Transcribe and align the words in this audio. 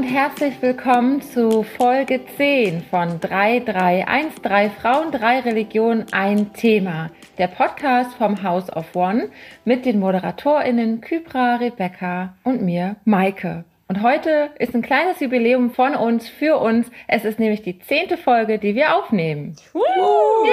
und 0.00 0.06
herzlich 0.06 0.62
willkommen 0.62 1.20
zu 1.20 1.62
Folge 1.62 2.22
10 2.38 2.84
von 2.84 3.20
3313 3.20 4.70
Frauen, 4.70 5.12
3 5.12 5.40
Religionen, 5.40 6.06
ein 6.10 6.54
Thema. 6.54 7.10
Der 7.36 7.48
Podcast 7.48 8.14
vom 8.14 8.42
House 8.42 8.74
of 8.74 8.96
One 8.96 9.28
mit 9.66 9.84
den 9.84 10.00
ModeratorInnen 10.00 11.02
Kybra, 11.02 11.56
Rebecca 11.56 12.34
und 12.44 12.62
mir, 12.62 12.96
Maike. 13.04 13.66
Und 13.90 14.02
heute 14.02 14.50
ist 14.60 14.72
ein 14.72 14.82
kleines 14.82 15.18
Jubiläum 15.18 15.72
von 15.72 15.96
uns, 15.96 16.28
für 16.28 16.58
uns. 16.58 16.88
Es 17.08 17.24
ist 17.24 17.40
nämlich 17.40 17.62
die 17.62 17.80
zehnte 17.80 18.16
Folge, 18.16 18.60
die 18.60 18.76
wir 18.76 18.94
aufnehmen. 18.94 19.56
Uh. 19.74 19.80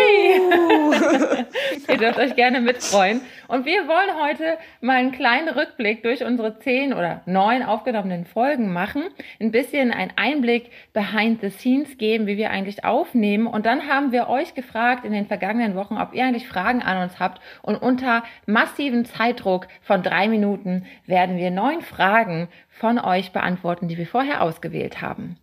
Ihr 1.88 1.98
dürft 1.98 2.18
euch 2.18 2.36
gerne 2.36 2.62
mitfreuen. 2.62 3.22
Und 3.48 3.68
wir 3.68 3.88
wollen 3.88 4.24
heute 4.24 4.58
mal 4.82 4.96
einen 4.96 5.12
kleinen 5.12 5.50
Rückblick 5.50 6.02
durch 6.02 6.26
unsere 6.26 6.58
zehn 6.58 6.94
oder 6.94 7.22
neun 7.28 7.62
aufgenommenen 7.62 8.26
Folgen 8.26 8.74
machen. 8.74 9.04
Ein 9.40 9.52
bisschen 9.52 9.92
einen 9.92 10.14
Einblick 10.16 10.72
behind 10.94 11.42
the 11.42 11.52
scenes 11.52 12.00
geben, 12.00 12.26
wie 12.26 12.38
wir 12.38 12.50
eigentlich 12.50 12.86
aufnehmen. 12.86 13.46
Und 13.46 13.68
dann 13.68 13.88
haben 13.88 14.12
wir 14.12 14.30
euch 14.30 14.56
gefragt 14.56 15.06
in 15.06 15.14
den 15.14 15.28
vergangenen 15.28 15.76
Wochen, 15.76 15.98
ob 15.98 16.16
ihr 16.16 16.26
eigentlich 16.26 16.48
Fragen 16.48 16.82
an 16.82 17.04
uns 17.04 17.20
habt. 17.20 17.40
Und 17.62 17.76
unter 17.76 18.24
massivem 18.48 19.06
Zeitdruck 19.06 19.68
von 19.84 20.02
drei 20.02 20.28
Minuten 20.28 20.88
werden 21.06 21.38
wir 21.38 21.52
neun 21.52 21.82
Fragen 21.82 22.48
von 22.80 23.00
euch 23.00 23.32
beantworten, 23.32 23.88
die 23.88 23.98
wir 23.98 24.08
vorher 24.08 24.42
ausgewählt 24.42 25.02
haben. 25.02 25.38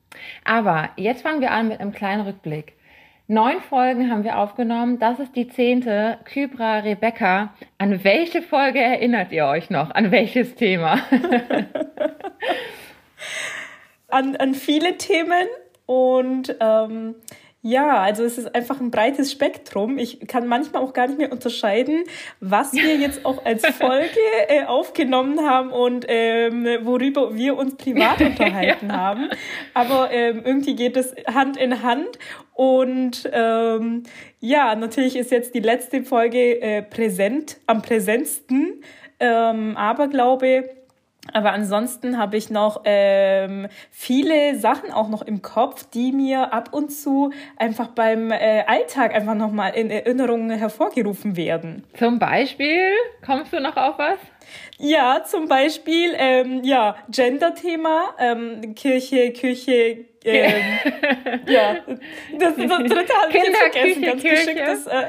Aber 0.44 0.90
jetzt 0.96 1.22
fangen 1.22 1.40
wir 1.40 1.50
an 1.50 1.68
mit 1.68 1.80
einem 1.80 1.92
kleinen 1.92 2.26
Rückblick. 2.26 2.74
Neun 3.26 3.62
Folgen 3.62 4.10
haben 4.10 4.22
wir 4.22 4.38
aufgenommen. 4.38 4.98
Das 4.98 5.18
ist 5.18 5.34
die 5.34 5.48
zehnte. 5.48 6.18
Kybra, 6.24 6.80
Rebecca, 6.80 7.54
an 7.78 8.04
welche 8.04 8.42
Folge 8.42 8.80
erinnert 8.80 9.32
ihr 9.32 9.46
euch 9.46 9.70
noch? 9.70 9.92
An 9.92 10.10
welches 10.10 10.56
Thema? 10.56 10.98
an, 14.08 14.36
an 14.36 14.54
viele 14.54 14.98
Themen 14.98 15.48
und 15.86 16.54
ähm, 16.60 17.14
ja, 17.66 18.02
also 18.02 18.24
es 18.24 18.36
ist 18.36 18.54
einfach 18.54 18.78
ein 18.78 18.90
breites 18.90 19.32
Spektrum. 19.32 19.96
Ich 19.96 20.20
kann 20.28 20.46
manchmal 20.46 20.82
auch 20.82 20.92
gar 20.92 21.06
nicht 21.06 21.16
mehr 21.16 21.32
unterscheiden, 21.32 22.04
was 22.38 22.74
wir 22.74 22.94
jetzt 23.00 23.24
auch 23.24 23.42
als 23.42 23.64
Folge 23.64 24.20
äh, 24.48 24.64
aufgenommen 24.66 25.40
haben 25.40 25.70
und 25.70 26.04
ähm, 26.06 26.66
worüber 26.82 27.34
wir 27.34 27.56
uns 27.56 27.76
privat 27.76 28.20
unterhalten 28.20 28.88
ja. 28.90 28.96
haben. 28.96 29.30
Aber 29.72 30.10
ähm, 30.10 30.42
irgendwie 30.44 30.76
geht 30.76 30.98
es 30.98 31.14
Hand 31.26 31.56
in 31.56 31.82
Hand. 31.82 32.18
Und 32.52 33.30
ähm, 33.32 34.02
ja, 34.40 34.74
natürlich 34.74 35.16
ist 35.16 35.30
jetzt 35.30 35.54
die 35.54 35.60
letzte 35.60 36.02
Folge 36.02 36.60
äh, 36.60 36.82
präsent, 36.82 37.56
am 37.66 37.80
präsentsten. 37.80 38.82
Ähm, 39.18 39.74
aber 39.78 40.08
glaube, 40.08 40.68
aber 41.32 41.52
ansonsten 41.52 42.18
habe 42.18 42.36
ich 42.36 42.50
noch 42.50 42.82
ähm, 42.84 43.68
viele 43.90 44.56
Sachen 44.58 44.92
auch 44.92 45.08
noch 45.08 45.22
im 45.22 45.42
Kopf, 45.42 45.84
die 45.90 46.12
mir 46.12 46.52
ab 46.52 46.68
und 46.72 46.90
zu 46.90 47.32
einfach 47.56 47.88
beim 47.88 48.30
äh, 48.30 48.64
Alltag 48.66 49.14
einfach 49.14 49.34
nochmal 49.34 49.74
in 49.74 49.90
Erinnerungen 49.90 50.50
hervorgerufen 50.50 51.36
werden. 51.36 51.84
Zum 51.98 52.18
Beispiel, 52.18 52.90
kommst 53.24 53.52
du 53.52 53.60
noch 53.60 53.76
auf 53.76 53.98
was? 53.98 54.18
Ja, 54.78 55.22
zum 55.24 55.48
Beispiel, 55.48 56.14
ähm, 56.18 56.62
ja, 56.64 56.96
Gender-Thema, 57.08 58.14
ähm, 58.18 58.74
Kirche, 58.74 59.32
Küche, 59.32 60.04
ähm, 60.24 60.62
ja, 61.46 61.76
das, 62.38 62.56
das 62.56 62.56
dritte 62.56 63.14
habe 63.14 63.30
ich 63.30 63.34
jetzt 63.34 63.56
vergessen, 63.56 64.02
ganz 64.02 64.22
Kirche. 64.22 64.54
geschickt. 64.54 64.62
Das, 64.66 64.86
äh, 64.86 65.06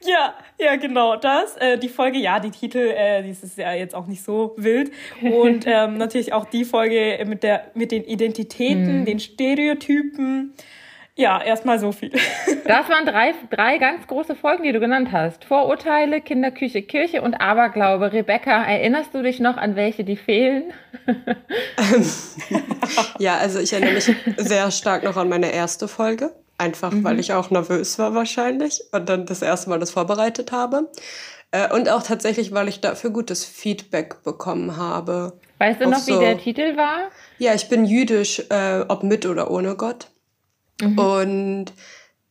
ja, 0.00 0.34
ja, 0.58 0.76
genau 0.76 1.16
das. 1.16 1.56
Äh, 1.56 1.78
die 1.78 1.88
Folge, 1.88 2.18
ja, 2.18 2.40
die 2.40 2.50
Titel, 2.50 2.78
äh, 2.78 3.22
die 3.22 3.30
ist 3.30 3.58
ja 3.58 3.72
jetzt 3.72 3.94
auch 3.94 4.06
nicht 4.06 4.22
so 4.22 4.54
wild. 4.56 4.92
Und 5.22 5.64
ähm, 5.66 5.98
natürlich 5.98 6.32
auch 6.32 6.46
die 6.46 6.64
Folge 6.64 7.24
mit, 7.26 7.42
der, 7.42 7.70
mit 7.74 7.92
den 7.92 8.04
Identitäten, 8.04 8.86
hm. 8.86 9.04
den 9.04 9.20
Stereotypen. 9.20 10.54
Ja, 11.16 11.40
erstmal 11.40 11.78
so 11.78 11.92
viel. 11.92 12.10
Das 12.66 12.88
waren 12.88 13.04
drei, 13.04 13.34
drei 13.50 13.76
ganz 13.76 14.06
große 14.06 14.34
Folgen, 14.34 14.62
die 14.62 14.72
du 14.72 14.80
genannt 14.80 15.10
hast. 15.12 15.44
Vorurteile, 15.44 16.22
Kinderküche, 16.22 16.80
Kirche 16.80 17.20
und 17.20 17.34
Aberglaube. 17.34 18.10
Rebecca, 18.10 18.64
erinnerst 18.64 19.14
du 19.14 19.22
dich 19.22 19.38
noch 19.38 19.58
an 19.58 19.76
welche, 19.76 20.02
die 20.02 20.16
fehlen? 20.16 20.72
ja, 23.18 23.36
also 23.36 23.60
ich 23.60 23.74
erinnere 23.74 23.94
mich 23.94 24.10
sehr 24.38 24.70
stark 24.70 25.04
noch 25.04 25.18
an 25.18 25.28
meine 25.28 25.52
erste 25.52 25.88
Folge. 25.88 26.32
Einfach 26.56 26.92
mhm. 26.92 27.04
weil 27.04 27.18
ich 27.18 27.32
auch 27.32 27.50
nervös 27.50 27.98
war 27.98 28.14
wahrscheinlich 28.14 28.82
und 28.92 29.08
dann 29.08 29.26
das 29.26 29.42
erste 29.42 29.70
Mal 29.70 29.80
das 29.80 29.90
vorbereitet 29.90 30.52
habe. 30.52 30.88
Äh, 31.50 31.72
und 31.72 31.88
auch 31.88 32.02
tatsächlich, 32.02 32.52
weil 32.52 32.68
ich 32.68 32.80
dafür 32.80 33.10
gutes 33.10 33.44
Feedback 33.44 34.22
bekommen 34.22 34.76
habe. 34.76 35.38
Weißt 35.58 35.80
du 35.80 35.88
noch, 35.88 35.98
so, 35.98 36.14
wie 36.14 36.24
der 36.24 36.38
Titel 36.38 36.76
war? 36.76 37.10
Ja, 37.38 37.54
ich 37.54 37.68
bin 37.68 37.84
jüdisch, 37.84 38.42
äh, 38.50 38.84
ob 38.88 39.02
mit 39.02 39.26
oder 39.26 39.50
ohne 39.50 39.76
Gott. 39.76 40.08
Mhm. 40.80 40.98
Und 40.98 41.66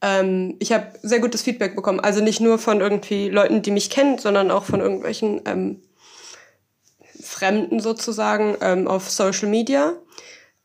ähm, 0.02 0.56
ich 0.60 0.74
habe 0.74 0.88
sehr 1.02 1.20
gutes 1.20 1.42
Feedback 1.42 1.76
bekommen. 1.76 2.02
Also 2.02 2.22
nicht 2.22 2.42
nur 2.42 2.60
von 2.60 2.82
irgendwie 2.82 3.30
Leuten, 3.30 3.62
die 3.62 3.72
mich 3.72 3.90
kennen, 3.90 4.18
sondern 4.18 4.52
auch 4.52 4.66
von 4.66 4.82
irgendwelchen 4.82 5.42
ähm, 5.46 5.82
Fremden 7.22 7.80
sozusagen 7.80 8.58
ähm, 8.62 8.88
auf 8.88 9.10
Social 9.10 9.48
Media. 9.48 9.94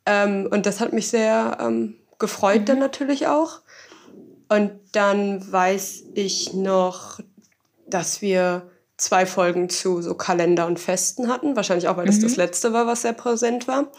Ähm, 0.05 0.49
und 0.51 0.67
das 0.67 0.81
hat 0.81 0.93
mich 0.93 1.09
sehr 1.09 1.59
ähm, 1.61 1.95
gefreut 2.19 2.63
mhm. 2.63 2.65
dann 2.67 2.79
natürlich 2.79 3.27
auch. 3.27 3.61
Und 4.49 4.73
dann 4.93 5.51
weiß 5.53 6.05
ich 6.15 6.55
noch, 6.55 7.21
dass 7.87 8.23
wir 8.23 8.71
zwei 8.97 9.27
Folgen 9.27 9.69
zu 9.69 10.03
so 10.03 10.15
Kalender 10.15 10.67
und 10.67 10.79
Festen 10.79 11.29
hatten. 11.29 11.57
Wahrscheinlich 11.57 11.89
auch, 11.89 11.97
weil 11.97 12.07
das 12.07 12.19
mhm. 12.19 12.23
das 12.23 12.37
letzte 12.37 12.73
war, 12.73 12.87
was 12.87 13.03
sehr 13.03 13.13
präsent 13.13 13.69
war. 13.69 13.91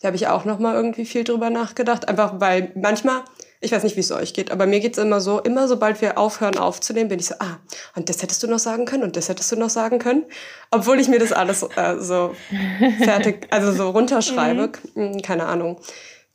Da 0.00 0.08
habe 0.08 0.16
ich 0.16 0.26
auch 0.26 0.44
noch 0.44 0.58
mal 0.58 0.74
irgendwie 0.74 1.04
viel 1.04 1.24
drüber 1.24 1.48
nachgedacht. 1.48 2.08
Einfach 2.08 2.40
weil 2.40 2.72
manchmal, 2.74 3.22
ich 3.60 3.70
weiß 3.70 3.84
nicht, 3.84 3.96
wie 3.96 4.00
es 4.00 4.10
euch 4.10 4.34
geht, 4.34 4.50
aber 4.50 4.66
mir 4.66 4.80
geht 4.80 4.98
es 4.98 5.02
immer 5.02 5.20
so, 5.20 5.38
immer 5.38 5.68
sobald 5.68 6.00
wir 6.00 6.18
aufhören 6.18 6.58
aufzunehmen, 6.58 7.08
bin 7.08 7.20
ich 7.20 7.26
so, 7.26 7.36
ah, 7.38 7.58
und 7.94 8.08
das 8.08 8.20
hättest 8.20 8.42
du 8.42 8.48
noch 8.48 8.58
sagen 8.58 8.84
können 8.84 9.04
und 9.04 9.16
das 9.16 9.28
hättest 9.28 9.52
du 9.52 9.56
noch 9.56 9.70
sagen 9.70 10.00
können. 10.00 10.24
Obwohl 10.72 10.98
ich 10.98 11.06
mir 11.06 11.20
das 11.20 11.32
alles 11.32 11.62
äh, 11.76 11.98
so 11.98 12.34
fertig, 13.04 13.46
also 13.50 13.72
so 13.72 13.90
runterschreibe. 13.90 14.72
Mhm. 14.94 15.12
Hm, 15.12 15.22
keine 15.22 15.46
Ahnung. 15.46 15.78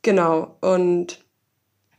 Genau. 0.08 0.56
Und 0.62 1.18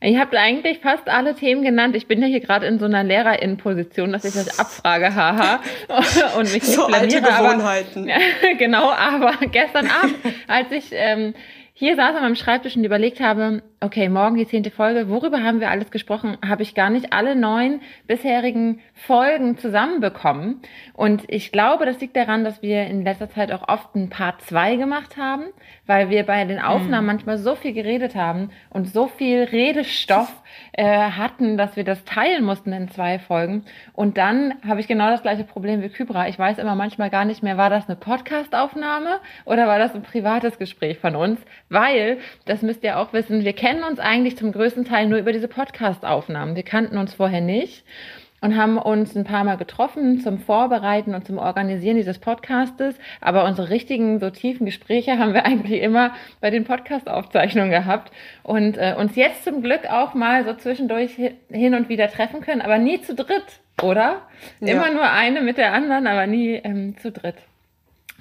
Ihr 0.02 0.18
habt 0.18 0.34
eigentlich 0.34 0.78
fast 0.80 1.08
alle 1.08 1.34
Themen 1.34 1.62
genannt. 1.62 1.94
Ich 1.94 2.08
bin 2.08 2.22
ja 2.22 2.26
hier 2.26 2.40
gerade 2.40 2.66
in 2.66 2.78
so 2.78 2.86
einer 2.86 3.04
Lehrerinnenposition, 3.04 4.12
dass 4.12 4.24
ich 4.24 4.32
das 4.32 4.58
abfrage, 4.58 5.14
haha, 5.14 5.60
und 6.38 6.52
mich 6.52 6.62
so 6.64 6.88
nicht 6.88 6.98
blamiere. 6.98 7.22
Alte 7.22 7.42
Gewohnheiten. 7.42 8.10
Aber, 8.10 8.54
genau, 8.58 8.90
aber 8.90 9.34
gestern 9.46 9.88
Abend, 9.88 10.16
als 10.48 10.72
ich 10.72 10.86
ähm, 10.92 11.34
hier 11.80 11.96
saß 11.96 12.14
an 12.14 12.20
meinem 12.20 12.34
Schreibtisch 12.34 12.76
und 12.76 12.84
überlegt 12.84 13.20
habe, 13.20 13.62
okay, 13.80 14.10
morgen 14.10 14.36
die 14.36 14.46
zehnte 14.46 14.70
Folge, 14.70 15.08
worüber 15.08 15.42
haben 15.42 15.60
wir 15.60 15.70
alles 15.70 15.90
gesprochen, 15.90 16.36
habe 16.46 16.62
ich 16.62 16.74
gar 16.74 16.90
nicht 16.90 17.14
alle 17.14 17.34
neun 17.34 17.80
bisherigen 18.06 18.80
Folgen 18.92 19.56
zusammenbekommen. 19.56 20.60
Und 20.92 21.24
ich 21.28 21.52
glaube, 21.52 21.86
das 21.86 21.98
liegt 21.98 22.16
daran, 22.16 22.44
dass 22.44 22.60
wir 22.60 22.84
in 22.84 23.02
letzter 23.02 23.30
Zeit 23.30 23.50
auch 23.50 23.66
oft 23.66 23.94
ein 23.94 24.10
Part 24.10 24.42
zwei 24.42 24.76
gemacht 24.76 25.16
haben, 25.16 25.44
weil 25.86 26.10
wir 26.10 26.24
bei 26.24 26.44
den 26.44 26.58
Aufnahmen 26.58 27.06
mhm. 27.06 27.12
manchmal 27.12 27.38
so 27.38 27.54
viel 27.54 27.72
geredet 27.72 28.14
haben 28.14 28.50
und 28.68 28.86
so 28.86 29.06
viel 29.06 29.44
Redestoff 29.44 30.39
äh, 30.72 30.84
hatten, 30.84 31.56
dass 31.56 31.76
wir 31.76 31.84
das 31.84 32.04
teilen 32.04 32.44
mussten 32.44 32.72
in 32.72 32.90
zwei 32.90 33.18
Folgen. 33.18 33.64
Und 33.92 34.16
dann 34.16 34.54
habe 34.66 34.80
ich 34.80 34.88
genau 34.88 35.10
das 35.10 35.22
gleiche 35.22 35.44
Problem 35.44 35.82
wie 35.82 35.88
Kybra. 35.88 36.28
Ich 36.28 36.38
weiß 36.38 36.58
immer 36.58 36.74
manchmal 36.74 37.10
gar 37.10 37.24
nicht 37.24 37.42
mehr, 37.42 37.56
war 37.56 37.70
das 37.70 37.88
eine 37.88 37.96
Podcast-Aufnahme 37.96 39.20
oder 39.44 39.66
war 39.66 39.78
das 39.78 39.94
ein 39.94 40.02
privates 40.02 40.58
Gespräch 40.58 40.98
von 40.98 41.16
uns? 41.16 41.40
Weil, 41.68 42.18
das 42.46 42.62
müsst 42.62 42.84
ihr 42.84 42.98
auch 42.98 43.12
wissen, 43.12 43.44
wir 43.44 43.52
kennen 43.52 43.84
uns 43.84 43.98
eigentlich 43.98 44.36
zum 44.36 44.52
größten 44.52 44.84
Teil 44.84 45.06
nur 45.08 45.18
über 45.18 45.32
diese 45.32 45.48
Podcast-Aufnahmen. 45.48 46.56
Wir 46.56 46.62
kannten 46.62 46.98
uns 46.98 47.14
vorher 47.14 47.40
nicht 47.40 47.84
und 48.40 48.56
haben 48.56 48.78
uns 48.78 49.16
ein 49.16 49.24
paar 49.24 49.44
Mal 49.44 49.56
getroffen 49.56 50.20
zum 50.20 50.38
Vorbereiten 50.38 51.14
und 51.14 51.26
zum 51.26 51.38
Organisieren 51.38 51.96
dieses 51.96 52.18
Podcastes. 52.18 52.96
Aber 53.20 53.44
unsere 53.44 53.70
richtigen, 53.70 54.18
so 54.18 54.30
tiefen 54.30 54.66
Gespräche 54.66 55.18
haben 55.18 55.34
wir 55.34 55.44
eigentlich 55.46 55.82
immer 55.82 56.12
bei 56.40 56.50
den 56.50 56.64
Podcast-Aufzeichnungen 56.64 57.70
gehabt 57.70 58.12
und 58.42 58.76
äh, 58.78 58.94
uns 58.96 59.16
jetzt 59.16 59.44
zum 59.44 59.62
Glück 59.62 59.90
auch 59.90 60.14
mal 60.14 60.44
so 60.44 60.54
zwischendurch 60.54 61.12
hin 61.50 61.74
und 61.74 61.88
wieder 61.88 62.08
treffen 62.08 62.40
können, 62.40 62.62
aber 62.62 62.78
nie 62.78 63.00
zu 63.02 63.14
dritt, 63.14 63.60
oder? 63.82 64.22
Ja. 64.60 64.74
Immer 64.74 64.90
nur 64.90 65.10
eine 65.10 65.40
mit 65.42 65.58
der 65.58 65.72
anderen, 65.72 66.06
aber 66.06 66.26
nie 66.26 66.54
ähm, 66.54 66.96
zu 66.98 67.10
dritt. 67.10 67.36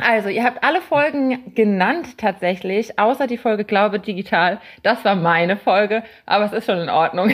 Also, 0.02 0.30
ihr 0.30 0.46
habt 0.46 0.64
alle 0.64 0.82
Folgen 0.82 1.54
genannt 1.56 2.18
tatsächlich, 2.18 2.98
außer 2.98 3.28
die 3.28 3.38
Folge 3.38 3.66
Glaube 3.66 4.00
Digital. 4.00 4.62
Das 4.82 5.04
war 5.04 5.16
meine 5.16 5.58
Folge, 5.58 6.04
aber 6.26 6.46
es 6.46 6.54
ist 6.54 6.68
schon 6.68 6.80
in 6.80 6.90
Ordnung. 6.90 7.34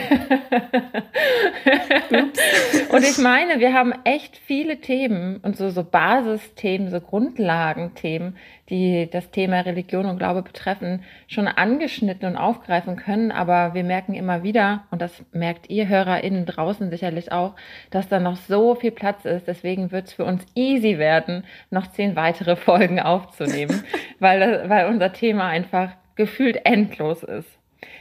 und 2.90 3.04
ich 3.04 3.18
meine, 3.18 3.60
wir 3.60 3.72
haben 3.72 3.94
echt 4.02 4.36
viele 4.36 4.80
Themen 4.80 5.36
und 5.44 5.56
so, 5.56 5.70
so 5.70 5.84
Basisthemen, 5.84 6.90
so 6.90 7.00
Grundlagenthemen, 7.00 8.36
die 8.68 9.08
das 9.08 9.30
Thema 9.30 9.60
Religion 9.60 10.06
und 10.06 10.18
Glaube 10.18 10.42
betreffen, 10.42 11.04
schon 11.28 11.46
angeschnitten 11.46 12.26
und 12.28 12.36
aufgreifen 12.36 12.96
können. 12.96 13.30
Aber 13.30 13.74
wir 13.74 13.84
merken 13.84 14.14
immer 14.14 14.42
wieder, 14.42 14.84
und 14.90 15.00
das 15.00 15.24
merkt 15.30 15.70
ihr 15.70 15.86
HörerInnen 15.86 16.46
draußen 16.46 16.90
sicherlich 16.90 17.30
auch, 17.30 17.54
dass 17.90 18.08
da 18.08 18.18
noch 18.18 18.36
so 18.36 18.74
viel 18.74 18.90
Platz 18.90 19.24
ist. 19.24 19.46
Deswegen 19.46 19.92
wird 19.92 20.08
es 20.08 20.14
für 20.14 20.24
uns 20.24 20.44
easy 20.56 20.98
werden, 20.98 21.44
noch 21.70 21.86
zehn 21.86 22.16
weitere 22.16 22.55
Folgen 22.56 23.00
aufzunehmen, 23.00 23.84
weil, 24.18 24.68
weil 24.68 24.86
unser 24.88 25.12
Thema 25.12 25.48
einfach 25.48 25.90
gefühlt 26.14 26.64
endlos 26.64 27.22
ist. 27.22 27.48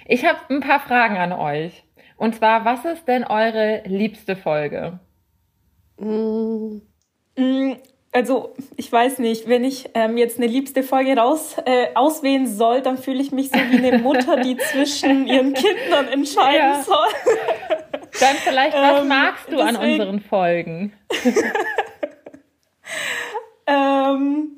Ich 0.07 0.25
habe 0.25 0.39
ein 0.49 0.61
paar 0.61 0.79
Fragen 0.79 1.17
an 1.17 1.33
euch. 1.33 1.83
Und 2.17 2.35
zwar, 2.35 2.63
was 2.63 2.85
ist 2.85 3.07
denn 3.07 3.25
eure 3.25 3.83
liebste 3.85 4.35
Folge? 4.35 4.99
Mm, 5.97 6.79
also, 8.11 8.53
ich 8.77 8.89
weiß 8.89 9.19
nicht, 9.19 9.49
wenn 9.49 9.65
ich 9.65 9.89
ähm, 9.93 10.15
jetzt 10.15 10.37
eine 10.37 10.47
liebste 10.47 10.83
Folge 10.83 11.17
raus, 11.17 11.57
äh, 11.65 11.87
auswählen 11.95 12.47
soll, 12.47 12.81
dann 12.81 12.97
fühle 12.97 13.21
ich 13.21 13.33
mich 13.33 13.49
so 13.49 13.57
wie 13.57 13.85
eine 13.85 13.97
Mutter, 13.97 14.37
die 14.37 14.55
zwischen 14.71 15.27
ihren 15.27 15.53
Kindern 15.53 16.07
entscheiden 16.07 16.55
ja. 16.55 16.81
soll. 16.81 17.07
Dann 18.21 18.35
vielleicht, 18.37 18.73
was 18.73 19.01
ähm, 19.01 19.07
magst 19.09 19.47
du 19.47 19.57
deswegen, 19.57 19.75
an 19.75 19.91
unseren 19.91 20.19
Folgen? 20.21 20.93
ähm, 23.67 24.51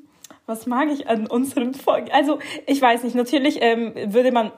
was 0.46 0.66
mag 0.66 0.88
ich 0.90 1.08
an 1.08 1.26
unseren 1.26 1.74
Folgen? 1.74 2.10
Also, 2.10 2.38
ich 2.66 2.80
weiß 2.80 3.02
nicht, 3.04 3.14
natürlich 3.14 3.58
ähm, 3.60 3.92
würde 4.12 4.32
man 4.32 4.52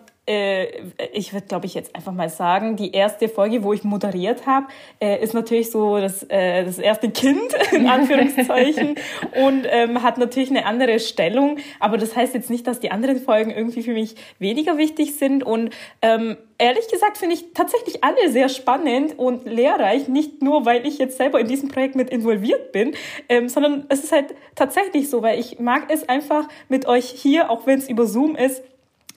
ich 1.12 1.32
würde, 1.32 1.46
glaube 1.46 1.66
ich, 1.66 1.74
jetzt 1.74 1.96
einfach 1.96 2.12
mal 2.12 2.28
sagen, 2.28 2.76
die 2.76 2.92
erste 2.92 3.28
Folge, 3.28 3.64
wo 3.64 3.72
ich 3.72 3.84
moderiert 3.84 4.46
habe, 4.46 4.66
äh, 5.00 5.22
ist 5.22 5.34
natürlich 5.34 5.70
so 5.70 5.98
das, 5.98 6.22
äh, 6.24 6.64
das 6.64 6.78
erste 6.78 7.10
Kind, 7.10 7.52
in 7.72 7.88
Anführungszeichen, 7.88 8.96
und 9.44 9.66
ähm, 9.68 10.02
hat 10.02 10.18
natürlich 10.18 10.50
eine 10.50 10.66
andere 10.66 11.00
Stellung. 11.00 11.58
Aber 11.80 11.98
das 11.98 12.14
heißt 12.14 12.34
jetzt 12.34 12.50
nicht, 12.50 12.66
dass 12.66 12.80
die 12.80 12.90
anderen 12.90 13.20
Folgen 13.20 13.50
irgendwie 13.50 13.82
für 13.82 13.92
mich 13.92 14.14
weniger 14.38 14.78
wichtig 14.78 15.16
sind. 15.16 15.42
Und 15.42 15.70
ähm, 16.02 16.36
ehrlich 16.58 16.86
gesagt 16.88 17.18
finde 17.18 17.34
ich 17.34 17.52
tatsächlich 17.54 18.04
alle 18.04 18.30
sehr 18.30 18.48
spannend 18.48 19.18
und 19.18 19.46
lehrreich, 19.46 20.08
nicht 20.08 20.42
nur, 20.42 20.64
weil 20.64 20.86
ich 20.86 20.98
jetzt 20.98 21.16
selber 21.16 21.40
in 21.40 21.48
diesem 21.48 21.70
Projekt 21.70 21.96
mit 21.96 22.10
involviert 22.10 22.72
bin, 22.72 22.94
ähm, 23.28 23.48
sondern 23.48 23.86
es 23.88 24.04
ist 24.04 24.12
halt 24.12 24.34
tatsächlich 24.54 25.10
so, 25.10 25.22
weil 25.22 25.40
ich 25.40 25.58
mag 25.58 25.84
es 25.88 26.08
einfach 26.08 26.46
mit 26.68 26.86
euch 26.86 27.06
hier, 27.06 27.50
auch 27.50 27.66
wenn 27.66 27.78
es 27.78 27.88
über 27.88 28.06
Zoom 28.06 28.36
ist, 28.36 28.62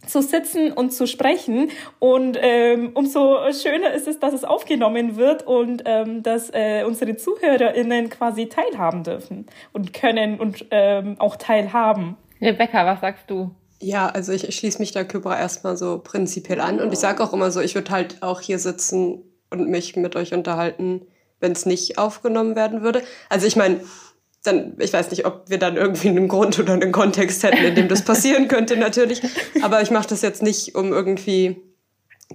zu 0.06 0.22
sitzen 0.22 0.72
und 0.72 0.92
zu 0.92 1.08
sprechen. 1.08 1.70
Und 2.00 2.38
ähm, 2.42 2.92
umso 2.94 3.38
schöner 3.52 3.94
ist 3.94 4.08
es, 4.08 4.20
dass 4.20 4.34
es 4.34 4.44
aufgenommen 4.44 5.16
wird 5.16 5.46
und 5.46 5.84
ähm, 5.86 6.24
dass 6.24 6.50
äh, 6.52 6.84
unsere 6.86 7.16
ZuhörerInnen 7.18 8.10
quasi 8.10 8.48
teilhaben 8.48 9.04
dürfen 9.04 9.46
und 9.72 9.94
können 9.94 10.40
und 10.40 10.66
ähm, 10.72 11.16
auch 11.20 11.36
teilhaben. 11.36 12.18
Rebecca, 12.42 12.86
was 12.86 13.02
sagst 13.02 13.30
du? 13.30 13.52
Ja, 13.80 14.08
also 14.08 14.32
ich 14.32 14.56
schließe 14.56 14.80
mich 14.80 14.92
da 14.92 15.04
Kybra 15.04 15.38
erstmal 15.38 15.76
so 15.76 16.00
prinzipiell 16.00 16.62
an 16.62 16.80
und 16.80 16.94
ich 16.94 17.00
sage 17.00 17.22
auch 17.24 17.34
immer 17.34 17.52
so, 17.52 17.60
ich 17.60 17.76
würde 17.76 17.92
halt 17.92 18.24
auch 18.24 18.40
hier 18.40 18.60
sitzen 18.60 19.24
und 19.50 19.70
mich 19.70 19.96
mit 19.96 20.16
euch 20.16 20.34
unterhalten, 20.34 21.02
wenn 21.42 21.52
es 21.52 21.66
nicht 21.66 21.98
aufgenommen 21.98 22.56
werden 22.56 22.82
würde. 22.82 23.04
Also 23.30 23.46
ich 23.46 23.58
meine, 23.58 23.82
dann, 24.44 24.76
ich 24.78 24.92
weiß 24.92 25.10
nicht, 25.10 25.26
ob 25.26 25.50
wir 25.50 25.58
dann 25.58 25.78
irgendwie 25.78 26.10
einen 26.10 26.28
Grund 26.28 26.60
oder 26.60 26.74
einen 26.74 26.92
Kontext 26.92 27.44
hätten, 27.44 27.64
in 27.64 27.76
dem 27.76 27.88
das 27.88 28.04
passieren 28.04 28.50
könnte, 28.50 28.76
natürlich. 28.76 29.22
Aber 29.62 29.82
ich 29.82 29.90
mache 29.90 30.08
das 30.08 30.22
jetzt 30.22 30.44
nicht, 30.44 30.76
um 30.76 30.92
irgendwie 30.92 31.56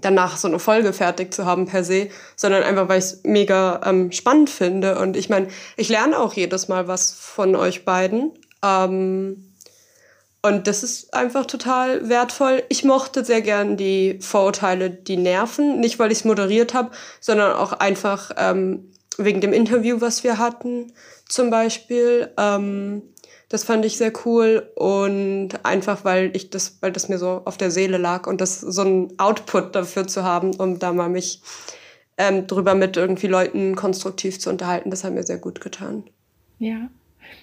danach 0.01 0.37
so 0.37 0.49
eine 0.49 0.59
Folge 0.59 0.93
fertig 0.93 1.35
zu 1.35 1.45
haben 1.45 1.67
per 1.67 1.85
se, 1.85 2.09
sondern 2.35 2.63
einfach, 2.63 2.89
weil 2.89 2.99
ich 2.99 3.05
es 3.05 3.21
mega 3.25 3.81
ähm, 3.85 4.11
spannend 4.13 4.49
finde. 4.49 4.99
Und 4.99 5.17
ich 5.17 5.29
meine, 5.29 5.49
ich 5.77 5.89
lerne 5.89 6.19
auch 6.19 6.33
jedes 6.33 6.69
Mal 6.69 6.89
was 6.89 7.13
von 7.13 7.55
euch 7.55 7.85
beiden. 7.85 8.33
Ähm, 8.65 9.45
und 10.41 10.67
das 10.67 10.83
ist 10.83 11.13
einfach 11.13 11.47
total 11.47 12.09
wertvoll. 12.09 12.63
Ich 12.69 12.85
mochte 12.85 13.25
sehr 13.25 13.43
gern 13.43 13.77
die 13.77 14.19
Vorurteile, 14.23 14.89
die 14.89 15.17
nerven. 15.17 15.81
Nicht, 15.81 15.99
weil 15.99 16.13
ich 16.13 16.19
es 16.19 16.25
moderiert 16.25 16.75
habe, 16.75 16.91
sondern 17.21 17.53
auch 17.53 17.73
einfach 17.73 18.31
ähm, 18.37 18.93
wegen 19.19 19.41
dem 19.41 19.53
Interview, 19.53 20.01
was 20.01 20.23
wir 20.25 20.39
hatten 20.39 20.93
zum 21.29 21.51
Beispiel. 21.51 22.31
Ähm, 22.37 23.03
das 23.49 23.65
fand 23.65 23.85
ich 23.87 23.97
sehr 23.97 24.13
cool 24.27 24.71
und 24.75 25.65
einfach, 25.65 26.05
weil 26.05 26.31
ich 26.37 26.51
das, 26.51 26.79
weil 26.83 26.93
das 26.93 27.09
mir 27.09 27.17
so 27.17 27.43
auf 27.47 27.57
der 27.57 27.71
Seele 27.71 27.97
lag 27.97 28.27
und 28.27 28.43
das 28.43 28.61
so 28.61 28.83
ein 28.83 29.19
Output 29.19 29.75
dafür 29.75 30.07
zu 30.07 30.23
haben, 30.23 30.55
um 30.57 30.79
da 30.79 30.93
mal 30.93 31.09
mich 31.09 31.41
ähm, 32.19 32.47
drüber 32.47 32.75
mit 32.75 32.97
irgendwie 32.97 33.29
Leuten 33.29 33.75
konstruktiv 33.75 34.39
zu 34.39 34.51
unterhalten, 34.51 34.91
das 34.91 35.05
hat 35.05 35.15
mir 35.15 35.23
sehr 35.23 35.39
gut 35.39 35.61
getan. 35.61 36.05
Ja. 36.59 36.89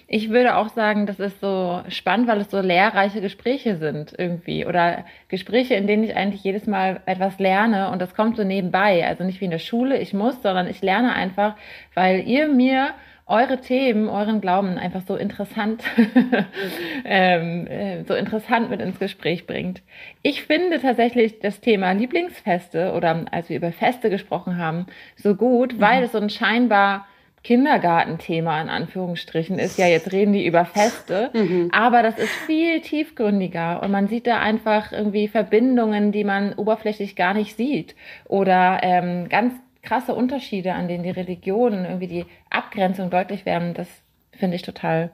Ich 0.08 0.30
würde 0.30 0.56
auch 0.56 0.68
sagen, 0.68 1.06
das 1.06 1.20
ist 1.20 1.40
so 1.40 1.82
spannend, 1.88 2.26
weil 2.26 2.40
es 2.40 2.50
so 2.50 2.60
lehrreiche 2.60 3.20
Gespräche 3.20 3.76
sind 3.76 4.12
irgendwie 4.16 4.66
oder 4.66 5.04
Gespräche, 5.28 5.74
in 5.74 5.86
denen 5.86 6.02
ich 6.02 6.16
eigentlich 6.16 6.42
jedes 6.42 6.66
Mal 6.66 7.02
etwas 7.06 7.38
lerne 7.38 7.90
und 7.90 8.00
das 8.00 8.14
kommt 8.14 8.36
so 8.36 8.42
nebenbei. 8.44 9.06
Also 9.06 9.22
nicht 9.24 9.40
wie 9.40 9.44
in 9.44 9.50
der 9.52 9.58
Schule, 9.58 9.98
ich 9.98 10.12
muss, 10.12 10.42
sondern 10.42 10.66
ich 10.66 10.82
lerne 10.82 11.12
einfach, 11.12 11.54
weil 11.94 12.26
ihr 12.26 12.48
mir 12.48 12.94
eure 13.26 13.60
Themen, 13.60 14.08
euren 14.08 14.40
Glauben 14.40 14.78
einfach 14.78 15.02
so 15.06 15.16
interessant, 15.16 15.82
ähm, 17.04 17.66
äh, 17.66 18.04
so 18.04 18.14
interessant 18.14 18.70
mit 18.70 18.80
ins 18.80 19.00
Gespräch 19.00 19.46
bringt. 19.46 19.82
Ich 20.22 20.44
finde 20.44 20.80
tatsächlich 20.80 21.40
das 21.40 21.60
Thema 21.60 21.92
Lieblingsfeste 21.92 22.92
oder 22.92 23.26
als 23.32 23.48
wir 23.48 23.56
über 23.56 23.72
Feste 23.72 24.10
gesprochen 24.10 24.58
haben, 24.58 24.86
so 25.16 25.34
gut, 25.34 25.74
mhm. 25.74 25.80
weil 25.80 26.04
es 26.04 26.12
so 26.12 26.18
ein 26.18 26.30
scheinbar 26.30 27.06
Kindergartenthema 27.42 28.60
in 28.60 28.68
Anführungsstrichen 28.68 29.58
ist. 29.58 29.78
Ja, 29.78 29.86
jetzt 29.86 30.10
reden 30.12 30.32
die 30.32 30.46
über 30.46 30.64
Feste, 30.64 31.30
mhm. 31.34 31.70
aber 31.72 32.02
das 32.02 32.18
ist 32.18 32.32
viel 32.46 32.80
tiefgründiger 32.80 33.82
und 33.82 33.90
man 33.90 34.06
sieht 34.06 34.28
da 34.28 34.38
einfach 34.38 34.92
irgendwie 34.92 35.26
Verbindungen, 35.26 36.12
die 36.12 36.24
man 36.24 36.54
oberflächlich 36.54 37.16
gar 37.16 37.34
nicht 37.34 37.56
sieht 37.56 37.96
oder 38.24 38.80
ähm, 38.82 39.28
ganz 39.28 39.54
krasse 39.86 40.14
Unterschiede, 40.14 40.74
an 40.74 40.88
denen 40.88 41.04
die 41.04 41.10
Religionen 41.10 41.84
irgendwie 41.84 42.08
die 42.08 42.26
Abgrenzung 42.50 43.08
deutlich 43.08 43.46
werden, 43.46 43.72
das 43.72 43.88
finde 44.32 44.56
ich 44.56 44.62
total 44.62 45.10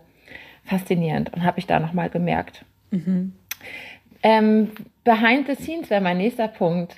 faszinierend 0.65 1.33
und 1.33 1.45
habe 1.45 1.59
ich 1.59 1.67
da 1.67 1.79
nochmal 1.79 2.11
gemerkt. 2.11 2.65
Mhm. 2.91 3.33
Ähm, 4.23 4.71
behind 5.05 5.47
the 5.47 5.55
scenes 5.55 5.91
wäre 5.91 6.01
mein 6.01 6.19
nächster 6.19 6.49
Punkt. 6.49 6.97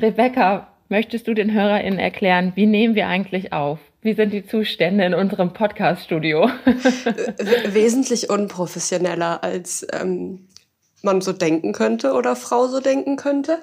Rebecca, 0.00 0.68
möchtest 0.88 1.26
du 1.26 1.34
den 1.34 1.52
HörerInnen 1.52 1.98
erklären, 1.98 2.52
wie 2.54 2.66
nehmen 2.66 2.94
wir 2.94 3.08
eigentlich 3.08 3.52
auf? 3.52 3.78
Wie 4.00 4.12
sind 4.12 4.32
die 4.32 4.46
Zustände 4.46 5.04
in 5.04 5.14
unserem 5.14 5.52
Podcast-Studio? 5.52 6.48
Wesentlich 7.66 8.30
unprofessioneller, 8.30 9.42
als 9.42 9.86
ähm, 9.92 10.46
man 11.02 11.20
so 11.20 11.32
denken 11.32 11.72
könnte 11.72 12.12
oder 12.12 12.36
Frau 12.36 12.68
so 12.68 12.80
denken 12.80 13.16
könnte. 13.16 13.58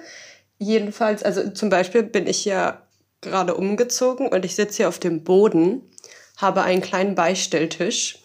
Jedenfalls, 0.57 1.23
also 1.23 1.49
zum 1.51 1.69
Beispiel 1.69 2.03
bin 2.03 2.27
ich 2.27 2.45
ja 2.45 2.84
gerade 3.25 3.55
umgezogen 3.55 4.27
und 4.27 4.45
ich 4.45 4.55
sitze 4.55 4.77
hier 4.77 4.87
auf 4.87 4.99
dem 4.99 5.23
Boden, 5.23 5.81
habe 6.37 6.63
einen 6.63 6.81
kleinen 6.81 7.15
Beistelltisch, 7.15 8.19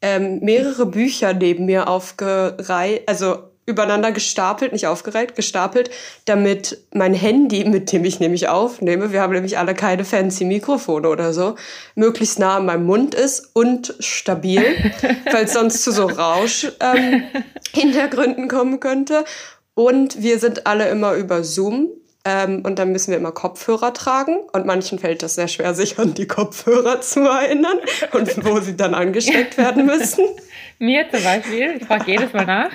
ähm, 0.00 0.40
mehrere 0.40 0.86
Bücher 0.86 1.32
neben 1.32 1.66
mir 1.66 1.88
aufgereiht, 1.88 3.08
also 3.08 3.38
übereinander 3.66 4.12
gestapelt, 4.12 4.72
nicht 4.72 4.86
aufgereiht, 4.86 5.34
gestapelt, 5.36 5.90
damit 6.26 6.84
mein 6.92 7.14
Handy, 7.14 7.64
mit 7.64 7.90
dem 7.92 8.04
ich 8.04 8.20
nämlich 8.20 8.48
aufnehme, 8.48 9.10
wir 9.12 9.22
haben 9.22 9.32
nämlich 9.32 9.56
alle 9.56 9.72
keine 9.74 10.04
fancy 10.04 10.44
Mikrofone 10.44 11.08
oder 11.08 11.32
so, 11.32 11.54
möglichst 11.94 12.38
nah 12.38 12.58
an 12.58 12.66
meinem 12.66 12.84
Mund 12.84 13.14
ist 13.14 13.52
und 13.54 13.94
stabil, 14.00 14.62
weil 15.32 15.46
es 15.46 15.54
sonst 15.54 15.82
zu 15.82 15.92
so 15.92 16.04
Rausch-Hintergründen 16.06 18.44
ähm, 18.44 18.48
kommen 18.48 18.80
könnte. 18.80 19.24
Und 19.72 20.22
wir 20.22 20.38
sind 20.38 20.66
alle 20.66 20.88
immer 20.88 21.14
über 21.14 21.42
Zoom 21.42 21.88
ähm, 22.24 22.62
und 22.64 22.78
dann 22.78 22.90
müssen 22.90 23.10
wir 23.10 23.18
immer 23.18 23.32
Kopfhörer 23.32 23.92
tragen. 23.92 24.38
Und 24.52 24.64
manchen 24.64 24.98
fällt 24.98 25.22
das 25.22 25.34
sehr 25.34 25.48
schwer, 25.48 25.74
sich 25.74 25.98
an 25.98 26.14
die 26.14 26.26
Kopfhörer 26.26 27.00
zu 27.02 27.20
erinnern 27.20 27.78
und 28.12 28.44
wo 28.44 28.60
sie 28.60 28.76
dann 28.76 28.94
angesteckt 28.94 29.58
werden 29.58 29.86
müssen. 29.86 30.24
Mir 30.78 31.04
zum 31.10 31.22
Beispiel. 31.22 31.76
Ich 31.80 31.86
frage 31.86 32.10
jedes 32.10 32.32
Mal 32.32 32.46
nach. 32.46 32.70